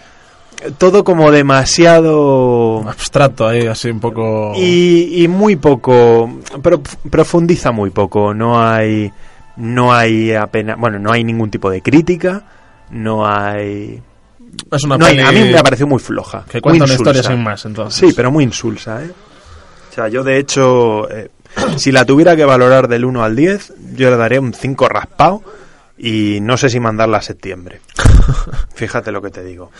todo 0.77 1.03
como 1.03 1.31
demasiado... 1.31 2.83
Abstracto 2.87 3.47
ahí, 3.47 3.67
así 3.67 3.89
un 3.89 3.99
poco. 3.99 4.53
Y, 4.55 5.23
y 5.23 5.27
muy 5.27 5.55
poco, 5.55 6.39
pero 6.61 6.81
profundiza 7.09 7.71
muy 7.71 7.91
poco. 7.91 8.33
No 8.33 8.61
hay, 8.61 9.11
no 9.57 9.93
hay 9.93 10.33
apenas, 10.33 10.77
bueno, 10.77 10.97
no 10.99 11.11
hay 11.11 11.23
ningún 11.23 11.49
tipo 11.51 11.69
de 11.69 11.81
crítica, 11.81 12.43
no 12.91 13.27
hay, 13.27 14.01
Es 14.71 14.83
una 14.83 14.97
no 14.97 15.05
hay- 15.05 15.19
a 15.19 15.31
mí 15.31 15.39
me 15.51 15.57
ha 15.57 15.63
parecido 15.63 15.87
muy 15.87 15.99
floja, 15.99 16.43
Que 16.49 16.57
muy 16.57 16.61
cuenta 16.61 16.83
una 16.85 16.93
insulsa. 16.93 17.11
historia 17.11 17.31
sin 17.35 17.43
más, 17.43 17.65
entonces. 17.65 17.99
Sí, 18.09 18.13
pero 18.15 18.31
muy 18.31 18.43
insulsa, 18.43 19.03
¿eh? 19.03 19.11
O 19.91 19.93
sea, 19.93 20.07
yo 20.07 20.23
de 20.23 20.37
hecho, 20.37 21.09
eh, 21.09 21.29
si 21.77 21.91
la 21.91 22.05
tuviera 22.05 22.35
que 22.35 22.45
valorar 22.45 22.87
del 22.87 23.05
1 23.05 23.23
al 23.23 23.35
10, 23.35 23.73
yo 23.95 24.09
le 24.09 24.17
daría 24.17 24.39
un 24.39 24.53
5 24.53 24.87
raspado 24.87 25.41
y 25.97 26.39
no 26.41 26.57
sé 26.57 26.69
si 26.69 26.79
mandarla 26.79 27.17
a 27.17 27.21
septiembre. 27.21 27.81
Fíjate 28.75 29.11
lo 29.11 29.21
que 29.21 29.29
te 29.31 29.43
digo. 29.43 29.71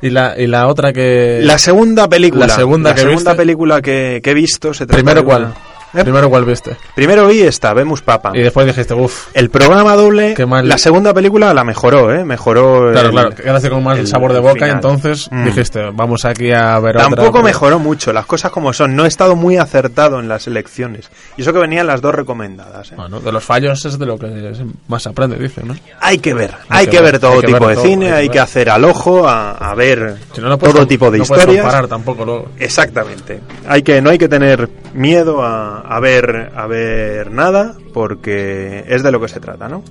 Y 0.00 0.10
la, 0.10 0.34
y 0.38 0.46
la 0.48 0.66
otra 0.66 0.92
que. 0.92 1.40
La 1.42 1.58
segunda 1.58 2.08
película. 2.08 2.46
La 2.48 2.54
segunda 2.56 2.90
la 2.90 2.94
que 2.96 3.00
segunda 3.02 3.30
viste. 3.32 3.36
película 3.36 3.80
que, 3.82 4.20
que 4.22 4.30
he 4.30 4.34
visto 4.34 4.74
se 4.74 4.84
trata 4.86 4.96
Primero 4.96 5.20
de 5.20 5.26
cuál. 5.26 5.42
una- 5.44 5.54
¿Eh? 5.94 6.02
Primero 6.02 6.30
cuál 6.30 6.44
viste. 6.44 6.76
Primero 6.94 7.26
vi 7.26 7.40
esta, 7.42 7.74
Vemos 7.74 8.00
Papa. 8.02 8.32
Y 8.34 8.40
después 8.40 8.66
dijiste, 8.66 8.94
uff. 8.94 9.28
El 9.34 9.50
programa 9.50 9.94
doble, 9.94 10.34
mal. 10.46 10.66
la 10.68 10.78
segunda 10.78 11.12
película 11.12 11.52
la 11.52 11.64
mejoró, 11.64 12.12
¿eh? 12.14 12.24
Mejoró. 12.24 12.90
Claro, 12.92 13.08
el- 13.08 13.12
claro, 13.12 13.30
quedaste 13.34 13.68
con 13.70 13.82
más 13.84 13.98
el 13.98 14.06
sabor 14.06 14.32
de 14.32 14.40
boca 14.40 14.66
y 14.66 14.70
entonces 14.70 15.28
Mm. 15.30 15.44
dijiste, 15.44 15.90
vamos 15.92 16.24
aquí 16.24 16.50
a 16.52 16.78
ver 16.78 16.96
otra. 16.96 17.08
Tampoco 17.08 17.32
pero- 17.32 17.44
mejoró 17.44 17.78
mucho, 17.78 18.12
las 18.12 18.26
cosas 18.26 18.50
como 18.50 18.72
son. 18.72 18.96
No 18.96 19.04
he 19.04 19.08
estado 19.08 19.36
muy 19.36 19.56
acertado 19.58 20.18
en 20.20 20.28
las 20.28 20.46
elecciones. 20.46 21.10
Y 21.36 21.42
eso 21.42 21.52
que 21.52 21.58
venían 21.58 21.86
las 21.86 22.00
dos 22.00 22.14
recomendadas. 22.14 22.92
¿eh? 22.92 22.94
Bueno, 22.96 23.20
de 23.20 23.30
los 23.32 23.44
fallos 23.44 23.84
es 23.84 23.98
de 23.98 24.06
lo 24.06 24.18
que 24.18 24.52
más 24.88 25.06
aprende, 25.06 25.36
dice, 25.38 25.62
¿no? 25.64 25.74
Hay 26.00 26.18
que 26.18 26.32
ver, 26.34 26.52
hay, 26.68 26.86
que, 26.86 27.00
ver, 27.00 27.18
todo 27.18 27.40
que 27.40 27.48
tipo 27.48 27.58
ver 27.60 27.68
de 27.68 27.74
todo, 27.74 27.84
cine, 27.84 28.06
hay 28.06 28.12
que 28.12 28.18
hay 28.18 28.28
que 28.28 28.32
ver. 28.34 28.40
hacer 28.42 28.70
al 28.70 28.84
ojo, 28.84 29.28
a, 29.28 29.52
a 29.52 29.74
ver 29.74 30.16
Si 30.34 30.40
no, 30.40 30.48
no 30.48 30.58
puedes 30.58 30.74
todo 30.74 30.86
tipo 30.86 31.10
de 31.10 31.18
no 31.18 31.24
puedes 31.24 31.42
historias. 31.42 31.64
comparar 31.64 31.88
tampoco 31.88 32.24
luego. 32.24 32.48
Exactamente. 32.58 33.40
Hay 33.68 33.82
que, 33.82 34.00
no 34.00 34.10
hay 34.10 34.18
que 34.18 34.28
tener 34.28 34.68
miedo 34.94 35.42
a, 35.42 35.81
a 35.84 36.00
ver, 36.00 36.52
a 36.54 36.66
ver 36.66 37.30
nada, 37.30 37.74
porque 37.92 38.84
es 38.88 39.02
de 39.02 39.10
lo 39.12 39.20
que 39.20 39.28
se 39.28 39.40
trata, 39.40 39.68
¿no? 39.68 39.82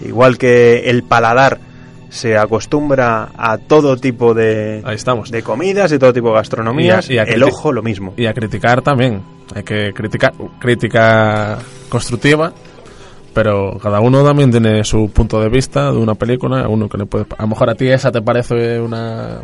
Igual 0.00 0.38
que 0.38 0.90
el 0.90 1.02
paladar 1.02 1.58
se 2.08 2.36
acostumbra 2.38 3.30
a 3.36 3.58
todo 3.58 3.96
tipo 3.96 4.32
de, 4.34 4.80
Ahí 4.84 4.94
estamos. 4.94 5.30
de 5.30 5.42
comidas 5.42 5.90
y 5.92 5.98
todo 5.98 6.12
tipo 6.12 6.28
de 6.28 6.34
gastronomías, 6.34 7.08
Y 7.10 7.18
a- 7.18 7.24
y 7.26 7.30
a 7.30 7.34
el 7.34 7.42
ojo 7.42 7.72
lo 7.72 7.82
mismo. 7.82 8.14
Y 8.16 8.26
a 8.26 8.34
criticar 8.34 8.82
también. 8.82 9.22
Hay 9.54 9.62
que 9.62 9.92
criticar, 9.94 10.32
crítica 10.58 11.58
constructiva, 11.88 12.52
Pero 13.34 13.78
cada 13.82 14.00
uno 14.00 14.24
también 14.24 14.50
tiene 14.50 14.82
su 14.82 15.10
punto 15.10 15.38
de 15.42 15.50
vista 15.50 15.92
de 15.92 15.98
una 15.98 16.14
película. 16.14 16.66
Uno 16.68 16.88
que 16.88 16.96
le 16.96 17.04
puede, 17.04 17.26
a 17.36 17.42
lo 17.42 17.48
mejor 17.48 17.68
a 17.68 17.74
ti 17.74 17.86
esa 17.86 18.10
te 18.10 18.22
parece 18.22 18.80
una 18.80 19.40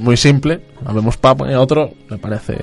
muy 0.00 0.16
simple, 0.16 0.60
habemos 0.84 1.16
papa, 1.16 1.50
y 1.50 1.54
a 1.54 1.60
otro 1.60 1.90
le 2.08 2.18
parece. 2.18 2.54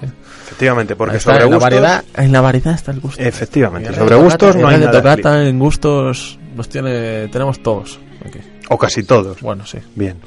Efectivamente, 0.46 0.96
porque 0.96 1.18
Está 1.18 1.32
sobre 1.34 1.46
en 1.46 1.52
la 1.52 1.58
gustos- 1.58 1.64
variedad, 1.64 2.04
en 2.16 2.32
la 2.32 2.42
variedad 2.42 2.74
está 2.74 2.92
el 2.92 3.00
gusto. 3.00 3.22
Efectivamente, 3.22 3.94
sobre 3.94 4.16
gustos 4.16 4.56
no 4.56 4.68
hay 4.68 4.76
Radio 4.76 4.88
nada 4.88 5.02
Tocata 5.02 5.44
en 5.48 5.60
gustos 5.60 6.40
nos 6.56 6.70
tiene, 6.70 7.28
tenemos 7.30 7.62
todos. 7.62 8.00
aquí. 8.26 8.40
O 8.70 8.78
casi 8.78 9.04
todos. 9.04 9.40
Bueno, 9.42 9.66
sí. 9.66 9.78
Bien. 9.96 10.18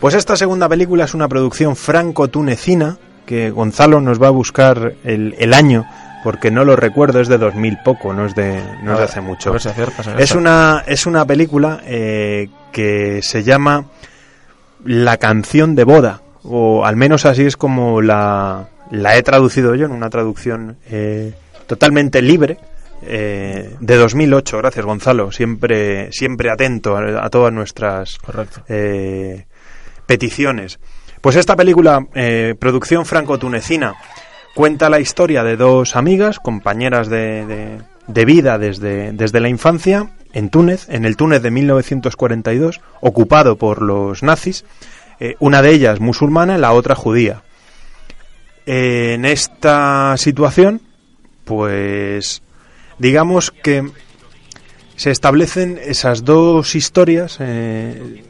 Pues 0.00 0.14
esta 0.14 0.34
segunda 0.36 0.68
película 0.68 1.04
es 1.04 1.12
una 1.14 1.28
producción 1.28 1.76
franco-tunecina 1.76 2.96
que 3.26 3.50
Gonzalo 3.50 4.00
nos 4.00 4.20
va 4.22 4.28
a 4.28 4.30
buscar 4.30 4.94
el, 5.04 5.34
el 5.38 5.52
año 5.54 5.84
porque 6.24 6.50
no 6.50 6.64
lo 6.64 6.76
recuerdo, 6.76 7.20
es 7.20 7.28
de 7.28 7.38
2000 7.38 7.78
poco, 7.84 8.12
no 8.12 8.26
es 8.26 8.34
de, 8.34 8.62
no 8.82 8.92
es 8.92 8.98
de 8.98 9.04
hace 9.04 9.20
mucho. 9.20 9.54
en 9.54 10.18
Es 10.20 10.34
una, 10.34 10.84
es 10.86 11.06
una 11.06 11.24
película 11.24 11.80
eh, 11.84 12.48
que 12.72 13.20
se 13.22 13.42
llama 13.42 13.86
La 14.84 15.16
canción 15.18 15.74
de 15.74 15.84
boda, 15.84 16.20
o 16.44 16.84
al 16.84 16.96
menos 16.96 17.26
así 17.26 17.44
es 17.44 17.56
como 17.56 18.00
la, 18.02 18.68
la 18.90 19.16
he 19.16 19.22
traducido 19.22 19.74
yo 19.74 19.86
en 19.86 19.92
una 19.92 20.10
traducción 20.10 20.76
eh, 20.90 21.34
totalmente 21.66 22.22
libre. 22.22 22.58
eh, 23.02 23.76
de 23.80 23.96
2008, 23.96 24.58
gracias 24.58 24.84
Gonzalo, 24.84 25.32
siempre 25.32 26.10
siempre 26.12 26.50
atento 26.50 26.96
a, 26.96 27.24
a 27.24 27.30
todas 27.30 27.52
nuestras 27.52 28.18
eh, 28.68 29.46
peticiones. 30.06 30.78
Pues 31.20 31.36
esta 31.36 31.56
película, 31.56 32.06
eh, 32.14 32.54
producción 32.58 33.04
franco-tunecina, 33.06 33.94
cuenta 34.54 34.88
la 34.90 35.00
historia 35.00 35.44
de 35.44 35.56
dos 35.56 35.94
amigas, 35.96 36.38
compañeras 36.38 37.08
de, 37.08 37.46
de- 37.46 37.78
de 38.06 38.24
vida 38.24 38.58
desde, 38.58 39.12
desde 39.12 39.38
la 39.38 39.48
infancia, 39.48 40.10
en 40.32 40.50
Túnez, 40.50 40.88
en 40.88 41.04
el 41.04 41.16
Túnez 41.16 41.42
de 41.42 41.52
1942, 41.52 42.80
ocupado 43.00 43.54
por 43.56 43.82
los 43.82 44.22
nazis, 44.24 44.64
eh, 45.20 45.36
una 45.38 45.62
de 45.62 45.70
ellas 45.70 46.00
musulmana 46.00 46.56
y 46.56 46.60
la 46.60 46.72
otra 46.72 46.94
judía. 46.94 47.42
en 48.66 49.24
esta 49.24 50.16
situación, 50.16 50.80
pues 51.44 52.42
digamos 52.98 53.50
que 53.50 53.90
se 54.96 55.10
establecen 55.10 55.78
esas 55.82 56.24
dos 56.24 56.74
historias 56.74 57.38
eh, 57.40 58.22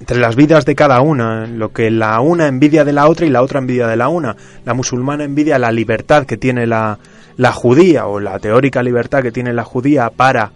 entre 0.00 0.18
las 0.18 0.36
vidas 0.36 0.64
de 0.64 0.74
cada 0.74 1.00
una, 1.00 1.46
lo 1.46 1.72
que 1.72 1.90
la 1.90 2.20
una 2.20 2.46
envidia 2.46 2.84
de 2.84 2.92
la 2.92 3.08
otra 3.08 3.26
y 3.26 3.30
la 3.30 3.42
otra 3.42 3.58
envidia 3.58 3.86
de 3.86 3.96
la 3.96 4.08
una. 4.08 4.36
La 4.64 4.74
musulmana 4.74 5.24
envidia 5.24 5.58
la 5.58 5.72
libertad 5.72 6.26
que 6.26 6.36
tiene 6.36 6.66
la, 6.66 6.98
la 7.36 7.52
judía 7.52 8.06
o 8.06 8.20
la 8.20 8.38
teórica 8.38 8.82
libertad 8.82 9.22
que 9.22 9.32
tiene 9.32 9.52
la 9.52 9.64
judía 9.64 10.10
para 10.10 10.52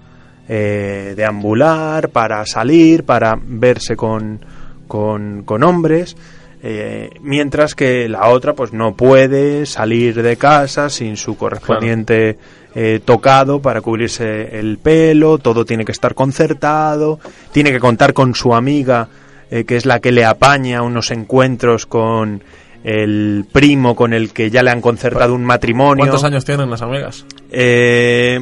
eh, 0.49 1.15
deambular, 1.17 2.11
para 2.11 2.47
salir, 2.47 3.05
para 3.05 3.39
verse 3.41 3.97
con, 3.97 4.41
con, 4.89 5.43
con 5.45 5.63
hombres. 5.63 6.17
eh, 6.61 7.11
mientras 7.21 7.77
que 7.77 8.09
la 8.09 8.29
otra 8.31 8.55
pues 8.55 8.73
no 8.73 8.97
puede 8.97 9.65
salir 9.65 10.21
de 10.23 10.37
casa 10.37 10.91
sin 10.91 11.17
su 11.17 11.37
correspondiente 11.37 12.37
eh, 12.75 13.01
tocado 13.05 13.61
para 13.63 13.81
cubrirse 13.81 14.59
el 14.59 14.79
pelo, 14.79 15.39
todo 15.39 15.65
tiene 15.65 15.85
que 15.85 15.93
estar 15.93 16.15
concertado, 16.15 17.21
tiene 17.53 17.71
que 17.71 17.79
contar 17.79 18.13
con 18.13 18.35
su 18.35 18.55
amiga 18.55 19.09
eh, 19.51 19.65
que 19.65 19.77
es 19.77 19.87
la 19.87 20.01
que 20.01 20.11
le 20.11 20.25
apaña 20.25 20.83
unos 20.83 21.11
encuentros 21.13 21.87
con 21.87 22.43
el 22.85 23.47
primo 23.53 23.95
con 23.95 24.13
el 24.13 24.33
que 24.33 24.51
ya 24.51 24.63
le 24.63 24.71
han 24.71 24.81
concertado 24.81 25.35
un 25.35 25.45
matrimonio. 25.45 26.03
¿Cuántos 26.05 26.25
años 26.25 26.45
tienen 26.45 26.69
las 26.71 26.83
amigas? 26.83 27.25
Eh, 27.51 28.39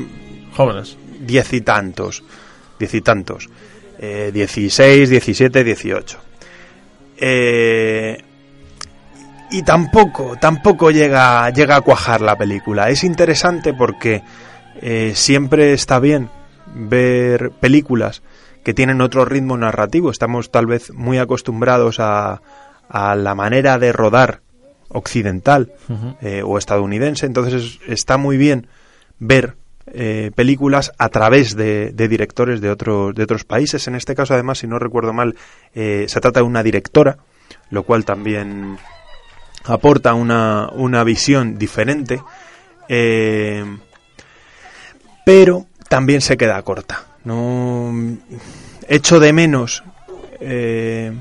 Jóvenes. 0.54 0.96
Diez 1.20 1.52
y 1.52 1.60
tantos. 1.60 2.22
Diez 2.78 2.94
y 2.94 3.00
tantos. 3.02 3.48
16, 3.98 5.08
17, 5.08 5.64
18. 5.64 6.18
Eh, 7.18 8.18
y 9.50 9.62
tampoco, 9.62 10.36
tampoco 10.40 10.90
llega, 10.90 11.48
llega 11.50 11.76
a 11.76 11.80
cuajar 11.80 12.20
la 12.20 12.36
película. 12.36 12.90
Es 12.90 13.04
interesante 13.04 13.72
porque 13.74 14.22
eh, 14.80 15.12
siempre 15.14 15.72
está 15.72 15.98
bien 16.00 16.28
ver 16.74 17.52
películas 17.60 18.22
que 18.64 18.74
tienen 18.74 19.00
otro 19.00 19.24
ritmo 19.24 19.56
narrativo. 19.56 20.10
Estamos 20.10 20.50
tal 20.50 20.66
vez 20.66 20.92
muy 20.92 21.18
acostumbrados 21.18 22.00
a, 22.00 22.42
a 22.88 23.14
la 23.14 23.34
manera 23.36 23.78
de 23.78 23.92
rodar 23.92 24.40
occidental 24.88 25.72
eh, 26.20 26.42
o 26.44 26.58
estadounidense. 26.58 27.26
Entonces 27.26 27.54
es- 27.62 27.78
está 27.88 28.16
muy 28.16 28.36
bien 28.36 28.66
ver 29.20 29.54
eh, 29.92 30.30
películas 30.34 30.92
a 30.98 31.08
través 31.08 31.56
de, 31.56 31.92
directores 31.92 32.60
de 32.60 32.70
otros, 32.70 33.14
de 33.14 33.22
otros 33.22 33.44
países. 33.44 33.86
En 33.88 33.94
este 33.94 34.14
caso, 34.14 34.34
además, 34.34 34.58
si 34.58 34.66
no 34.66 34.78
recuerdo 34.78 35.12
mal, 35.12 35.36
eh, 35.74 36.06
se 36.08 36.20
trata 36.20 36.40
de 36.40 36.46
una 36.46 36.62
directora, 36.62 37.18
lo 37.70 37.82
cual 37.82 38.04
también 38.04 38.78
aporta 39.64 40.14
una, 40.14 40.68
una 40.72 41.04
visión 41.04 41.58
diferente. 41.58 42.20
Eh, 42.88 43.64
pero 45.24 45.66
también 45.88 46.20
se 46.20 46.36
queda 46.36 46.62
corta. 46.62 47.04
No 47.24 47.92
echo 48.88 49.18
de 49.18 49.32
menos 49.32 49.82
eh, 50.40 51.12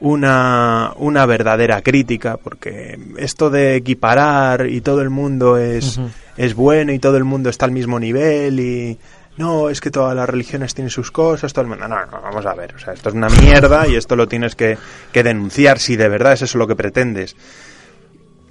una, 0.00 0.92
una 0.96 1.26
verdadera 1.26 1.80
crítica, 1.82 2.36
porque 2.36 2.98
esto 3.16 3.50
de 3.50 3.76
equiparar 3.76 4.66
y 4.66 4.80
todo 4.80 5.00
el 5.02 5.10
mundo 5.10 5.56
es, 5.56 5.98
es 6.36 6.54
bueno 6.54 6.92
y 6.92 6.98
todo 6.98 7.16
el 7.16 7.24
mundo 7.24 7.48
está 7.50 7.64
al 7.64 7.72
mismo 7.72 7.98
nivel 7.98 8.60
y 8.60 8.98
no, 9.38 9.68
es 9.70 9.80
que 9.80 9.90
todas 9.90 10.14
las 10.16 10.28
religiones 10.28 10.74
tienen 10.74 10.90
sus 10.90 11.10
cosas, 11.10 11.52
todo 11.52 11.62
el 11.62 11.68
mundo... 11.68 11.86
No, 11.88 12.06
no, 12.06 12.20
vamos 12.22 12.46
a 12.46 12.54
ver, 12.54 12.74
o 12.74 12.78
sea, 12.78 12.92
esto 12.94 13.08
es 13.10 13.14
una 13.14 13.28
mierda 13.28 13.86
y 13.86 13.94
esto 13.96 14.16
lo 14.16 14.26
tienes 14.28 14.54
que, 14.56 14.78
que 15.12 15.22
denunciar 15.22 15.78
si 15.78 15.96
de 15.96 16.08
verdad 16.08 16.32
es 16.34 16.42
eso 16.42 16.58
lo 16.58 16.66
que 16.66 16.76
pretendes. 16.76 17.36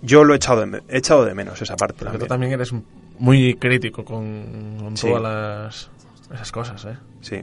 Yo 0.01 0.23
lo 0.23 0.33
he 0.33 0.37
echado 0.37 0.65
de, 0.65 0.81
he 0.89 0.97
echado 0.97 1.25
de 1.25 1.33
menos 1.33 1.59
esa 1.61 1.75
parte 1.75 2.05
Porque 2.05 2.19
tú 2.19 2.25
también. 2.27 2.51
también 2.51 2.53
eres 2.53 2.71
muy 3.17 3.55
crítico 3.55 4.03
con, 4.05 4.77
con 4.79 4.97
Sí. 4.97 5.07
todas 5.07 5.23
las, 5.23 5.89
esas 6.33 6.51
cosas, 6.51 6.85
¿eh? 6.85 6.97
Sí. 7.21 7.41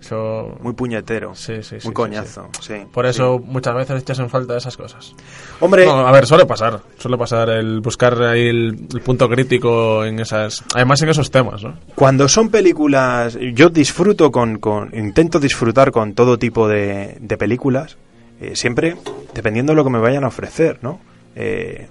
Eso... 0.00 0.56
Muy 0.60 0.74
puñetero. 0.74 1.34
Sí, 1.34 1.62
sí, 1.62 1.80
sí, 1.80 1.86
Muy 1.88 1.94
coñazo, 1.94 2.48
sí. 2.60 2.74
Por 2.92 3.04
eso 3.06 3.38
muchas 3.38 3.74
veces 3.74 4.00
echas 4.02 4.18
en 4.20 4.30
falta 4.30 4.56
esas 4.56 4.76
cosas. 4.76 5.14
Hombre- 5.60 5.84
No, 5.86 6.06
a 6.06 6.12
ver, 6.12 6.24
suele 6.26 6.46
pasar. 6.46 6.80
Suele 6.98 7.18
pasar 7.18 7.50
el 7.50 7.80
buscar 7.80 8.20
ahí 8.22 8.46
el, 8.48 8.86
el 8.94 9.00
punto 9.00 9.28
crítico 9.28 10.04
en 10.04 10.20
esas... 10.20 10.64
Además 10.74 11.02
en 11.02 11.08
esos 11.08 11.30
temas, 11.30 11.62
¿no? 11.64 11.74
Cuando 11.94 12.28
son 12.28 12.48
películas, 12.48 13.36
yo 13.54 13.70
disfruto 13.70 14.30
con, 14.30 14.58
con- 14.58 14.90
intento 14.94 15.40
disfrutar 15.40 15.90
con 15.90 16.14
todo 16.14 16.38
tipo 16.38 16.68
de, 16.68 17.16
de 17.20 17.36
películas, 17.36 17.96
eh, 18.40 18.54
siempre 18.54 18.96
dependiendo 19.34 19.72
de 19.72 19.76
lo 19.76 19.84
que 19.84 19.90
me 19.90 19.98
vayan 19.98 20.22
a 20.24 20.28
ofrecer, 20.28 20.78
¿no? 20.80 21.00
Eh, 21.34 21.88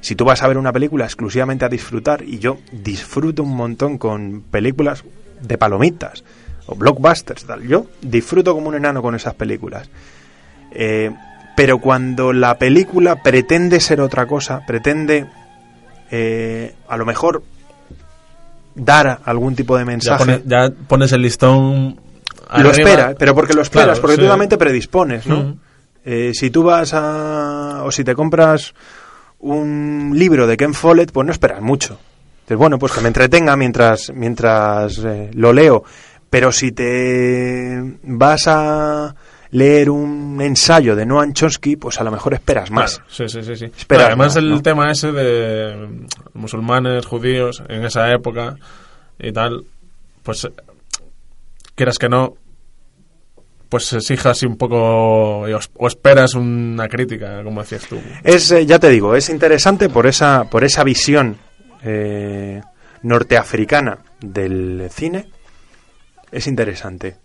si 0.00 0.14
tú 0.14 0.24
vas 0.24 0.42
a 0.42 0.48
ver 0.48 0.56
una 0.56 0.72
película 0.72 1.04
exclusivamente 1.04 1.66
a 1.66 1.68
disfrutar, 1.68 2.22
y 2.22 2.38
yo 2.38 2.56
disfruto 2.72 3.42
un 3.42 3.54
montón 3.54 3.98
con 3.98 4.40
películas 4.50 5.04
de 5.42 5.58
palomitas 5.58 6.24
o 6.70 6.74
blockbusters, 6.76 7.44
tal, 7.44 7.62
yo 7.66 7.86
disfruto 8.00 8.54
como 8.54 8.68
un 8.68 8.74
enano 8.76 9.02
con 9.02 9.14
esas 9.14 9.34
películas. 9.34 9.88
Eh, 10.72 11.10
pero 11.56 11.78
cuando 11.78 12.32
la 12.32 12.56
película 12.56 13.22
pretende 13.22 13.80
ser 13.80 14.00
otra 14.00 14.26
cosa, 14.26 14.64
pretende 14.66 15.26
eh, 16.10 16.74
a 16.88 16.96
lo 16.96 17.04
mejor 17.04 17.42
dar 18.74 19.20
algún 19.24 19.54
tipo 19.54 19.76
de 19.76 19.82
Ya, 19.82 19.86
mensaje. 19.86 20.18
pone- 20.24 20.42
ya 20.46 20.70
pones 20.88 21.12
el 21.12 21.22
listón... 21.22 21.96
lo 21.96 22.00
arriba. 22.56 22.70
espera, 22.70 23.14
pero 23.18 23.34
porque 23.34 23.52
lo 23.54 23.62
esperas, 23.62 23.86
Claro, 23.98 24.00
porque 24.00 24.16
sí. 24.16 24.22
tú 24.22 24.28
también 24.28 24.48
te 24.48 24.56
predispones, 24.58 25.26
¿no? 25.26 25.56
Eh, 26.04 26.32
si 26.34 26.50
tú 26.50 26.62
vas 26.62 26.94
a. 26.94 27.82
o 27.84 27.90
si 27.92 28.04
te 28.04 28.14
compras 28.14 28.72
un 29.40 30.12
libro 30.14 30.46
de 30.46 30.56
Ken 30.56 30.72
Follett, 30.72 31.12
pues 31.12 31.26
no 31.26 31.32
esperas 31.32 31.60
mucho. 31.60 31.98
Dices, 32.44 32.56
bueno, 32.56 32.78
pues 32.78 32.92
que 32.92 33.00
me 33.02 33.08
entretenga 33.08 33.54
mientras, 33.56 34.10
mientras 34.14 34.98
eh, 34.98 35.30
lo 35.34 35.52
leo. 35.52 35.84
Pero 36.30 36.52
si 36.52 36.72
te 36.72 37.98
vas 38.04 38.46
a 38.46 39.14
leer 39.50 39.90
un 39.90 40.40
ensayo 40.40 40.94
de 40.94 41.04
Noam 41.04 41.32
Chomsky, 41.32 41.76
pues 41.76 42.00
a 42.00 42.04
lo 42.04 42.12
mejor 42.12 42.34
esperas 42.34 42.70
más. 42.70 42.98
Claro, 42.98 43.10
sí, 43.10 43.28
sí, 43.28 43.42
sí. 43.42 43.56
sí. 43.56 43.64
Esperas 43.76 44.06
además 44.06 44.28
más, 44.28 44.36
el 44.36 44.50
¿no? 44.50 44.62
tema 44.62 44.90
ese 44.90 45.10
de 45.10 45.88
musulmanes, 46.34 47.04
judíos, 47.04 47.62
en 47.68 47.84
esa 47.84 48.12
época 48.12 48.56
y 49.18 49.32
tal, 49.32 49.64
pues 50.22 50.48
quieras 51.74 51.98
que 51.98 52.08
no, 52.08 52.36
pues 53.68 53.92
exija 53.92 54.30
así 54.30 54.46
un 54.46 54.56
poco 54.56 54.76
o 54.76 55.86
esperas 55.86 56.34
una 56.34 56.88
crítica, 56.88 57.42
como 57.42 57.60
decías 57.62 57.86
tú. 57.86 57.98
Es, 58.22 58.50
eh, 58.50 58.66
ya 58.66 58.78
te 58.78 58.88
digo, 58.88 59.14
es 59.14 59.30
interesante 59.30 59.88
por 59.88 60.06
esa, 60.06 60.44
por 60.50 60.64
esa 60.64 60.84
visión 60.84 61.38
eh, 61.82 62.60
norteafricana 63.02 63.98
del 64.20 64.88
cine. 64.90 65.30
Es 66.32 66.46
interesante. 66.46 67.16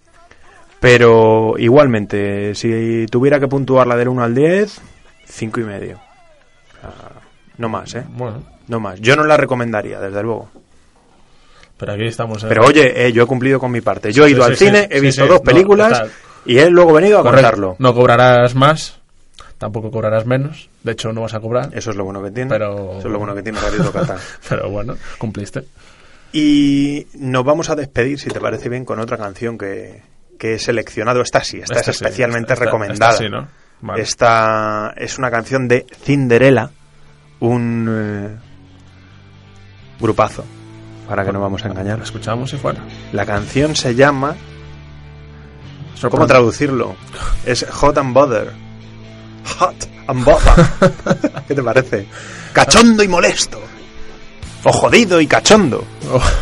Pero 0.79 1.55
igualmente, 1.57 2.53
si 2.55 3.05
tuviera 3.07 3.39
que 3.39 3.47
puntuarla 3.47 3.95
del 3.95 4.09
1 4.09 4.23
al 4.23 4.35
10, 4.35 4.81
5 5.25 5.59
y 5.59 5.63
medio. 5.63 5.95
O 5.97 6.81
sea, 6.81 6.91
no 7.57 7.69
más, 7.69 7.93
¿eh? 7.95 8.03
Bueno. 8.09 8.43
No 8.67 8.79
más. 8.79 8.99
Yo 8.99 9.15
no 9.15 9.23
la 9.23 9.37
recomendaría, 9.37 9.99
desde 9.99 10.21
luego. 10.21 10.49
Pero 11.77 11.93
aquí 11.93 12.05
estamos... 12.05 12.41
en- 12.43 12.49
Pero 12.49 12.65
oye, 12.65 13.05
eh, 13.07 13.11
yo 13.11 13.23
he 13.23 13.25
cumplido 13.25 13.59
con 13.59 13.71
mi 13.71 13.81
parte. 13.81 14.11
Yo 14.11 14.25
he 14.25 14.31
ido 14.31 14.43
sí, 14.45 14.51
al 14.51 14.57
sí, 14.57 14.65
cine, 14.65 14.87
he 14.91 14.99
visto 14.99 15.25
dos 15.27 15.41
películas 15.41 16.03
y 16.45 16.57
he 16.57 16.69
luego 16.69 16.93
venido 16.93 17.19
a 17.19 17.23
contarlo. 17.23 17.75
No 17.79 17.93
cobrarás 17.93 18.55
más, 18.55 18.99
tampoco 19.57 19.91
cobrarás 19.91 20.25
menos. 20.25 20.69
De 20.83 20.93
hecho, 20.93 21.11
no 21.13 21.21
vas 21.21 21.33
a 21.33 21.39
cobrar. 21.39 21.69
Eso 21.73 21.91
es 21.91 21.95
lo 21.97 22.03
bueno 22.05 22.23
que 22.23 22.31
tiene. 22.31 22.49
Pero... 22.49 22.97
Eso 22.99 23.07
es 23.07 23.11
lo 23.13 23.17
bueno 23.19 23.35
que 23.35 23.43
tiene 23.43 23.59
Radio 23.59 23.83
Tocata. 23.83 24.17
pero 24.49 24.69
bueno, 24.69 24.95
cumpliste. 25.17 25.63
Y 26.37 27.07
nos 27.13 27.45
vamos 27.45 27.69
a 27.69 27.75
despedir, 27.75 28.19
si 28.19 28.29
te 28.29 28.41
parece 28.41 28.67
bien, 28.67 28.83
con 28.83 28.99
otra 28.99 29.15
canción 29.17 29.57
que, 29.57 30.01
que 30.37 30.55
he 30.55 30.59
seleccionado. 30.59 31.21
Esta 31.21 31.41
sí, 31.41 31.59
esta, 31.61 31.75
Esta 31.79 31.91
es 31.91 31.97
sí, 31.97 32.03
especialmente 32.03 32.51
esta- 32.51 32.65
esta 32.65 32.65
recomendada. 32.65 33.17
sí, 33.17 33.29
¿no? 33.29 33.47
Vale. 33.79 34.01
Esta 34.01 34.93
es 34.97 35.17
una 35.17 35.31
canción 35.31 35.69
de 35.69 35.85
Cinderella, 36.03 36.71
un 37.39 37.87
eh, 37.89 38.35
grupazo, 40.01 40.43
para 41.07 41.23
que 41.23 41.31
no 41.31 41.39
vamos 41.39 41.63
a 41.63 41.69
engañar. 41.69 41.99
La 41.99 42.03
escuchamos 42.03 42.51
y 42.53 42.57
fuera. 42.57 42.81
La 43.13 43.25
canción 43.25 43.73
se 43.75 43.95
llama... 43.95 44.35
¿Cómo 46.09 46.27
traducirlo? 46.27 46.95
Es 47.45 47.65
Hot 47.69 47.97
and 47.97 48.13
Bother. 48.13 48.51
Hot 49.57 49.75
and 50.07 50.25
Bother. 50.25 50.65
¿Qué 51.47 51.55
te 51.55 51.63
parece? 51.63 52.07
Cachondo 52.51 53.01
y 53.03 53.07
molesto. 53.07 53.61
O 54.65 54.71
jodido 54.73 55.21
y 55.21 55.27
cachondo. 55.27 55.83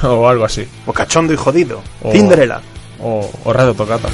O, 0.04 0.08
o 0.08 0.28
algo 0.28 0.46
así. 0.46 0.68
O 0.86 0.94
cachondo 0.94 1.34
y 1.34 1.38
jodido. 1.38 1.82
O- 2.02 2.12
Cinderella. 2.12 2.62
O, 3.02 3.30
o 3.44 3.54
Radio 3.54 3.74
Tocata. 3.74 4.10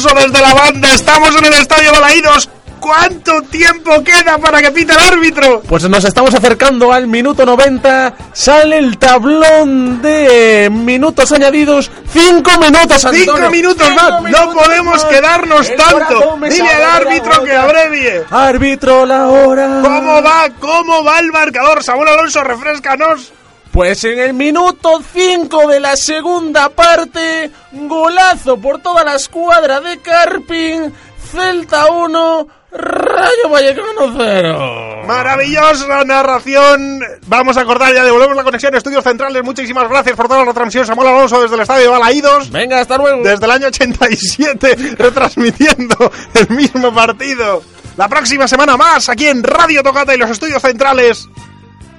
Alonso 0.00 0.28
desde 0.28 0.40
la 0.40 0.54
banda, 0.54 0.94
estamos 0.94 1.36
en 1.36 1.44
el 1.44 1.52
estadio 1.54 1.92
Balaídos. 1.92 2.48
¿Cuánto 2.78 3.42
tiempo 3.42 4.02
queda 4.02 4.38
para 4.38 4.62
que 4.62 4.70
pite 4.70 4.94
el 4.94 4.98
árbitro? 4.98 5.60
Pues 5.68 5.86
nos 5.86 6.02
estamos 6.04 6.32
acercando 6.34 6.90
al 6.90 7.06
minuto 7.06 7.44
90. 7.44 8.14
Sale 8.32 8.78
el 8.78 8.96
tablón 8.96 10.00
de 10.00 10.70
minutos 10.72 11.30
añadidos. 11.32 11.90
¡Cinco 12.10 12.52
minutos, 12.58 13.04
Antonio! 13.04 13.34
Cinco 13.36 13.50
minutos 13.50 13.86
¡Cinco 13.86 14.02
más, 14.02 14.22
no 14.22 14.52
podemos 14.52 14.94
más! 14.94 15.04
quedarnos 15.04 15.68
El 15.68 15.76
tanto. 15.76 16.38
Dile 16.48 16.72
al 16.72 17.02
árbitro 17.02 17.44
que 17.44 17.54
abrevie. 17.54 18.24
Árbitro, 18.30 19.04
la 19.04 19.28
hora. 19.28 19.82
¿Cómo 19.82 20.22
va? 20.22 20.48
¿Cómo 20.58 21.04
va 21.04 21.18
el 21.18 21.30
marcador? 21.30 21.82
Samuel 21.84 22.08
Alonso, 22.08 22.42
refrescanos. 22.42 23.32
Pues 23.72 24.02
en 24.02 24.18
el 24.18 24.34
minuto 24.34 25.00
5 25.12 25.68
de 25.68 25.78
la 25.78 25.96
segunda 25.96 26.70
parte, 26.70 27.50
golazo 27.72 28.56
por 28.56 28.80
toda 28.82 29.04
la 29.04 29.14
escuadra 29.14 29.80
de 29.80 29.98
Carping, 29.98 30.92
Celta 31.30 31.86
1, 31.86 32.48
Rayo 32.72 33.48
Vallecano 33.48 34.12
0. 34.16 35.04
Maravillosa 35.06 36.04
narración. 36.04 37.00
Vamos 37.28 37.56
a 37.56 37.64
cortar 37.64 37.94
ya, 37.94 38.02
devolvemos 38.02 38.36
la 38.36 38.42
conexión. 38.42 38.74
Estudios 38.74 39.04
Centrales, 39.04 39.44
muchísimas 39.44 39.88
gracias 39.88 40.16
por 40.16 40.26
toda 40.26 40.40
la 40.40 40.46
retransmisión. 40.46 40.86
Samuel 40.86 41.08
Alonso 41.08 41.40
desde 41.40 41.54
el 41.54 41.62
estadio 41.62 41.84
de 41.84 41.90
Balaídos. 41.90 42.50
Venga, 42.50 42.80
hasta 42.80 42.98
luego. 42.98 43.22
Desde 43.22 43.44
el 43.44 43.50
año 43.52 43.68
87, 43.68 44.76
retransmitiendo 44.98 46.10
el 46.34 46.56
mismo 46.56 46.92
partido. 46.92 47.62
La 47.96 48.08
próxima 48.08 48.48
semana 48.48 48.76
más, 48.76 49.08
aquí 49.08 49.26
en 49.26 49.44
Radio 49.44 49.82
Tocata 49.82 50.14
y 50.14 50.18
los 50.18 50.30
estudios 50.30 50.60
centrales 50.60 51.28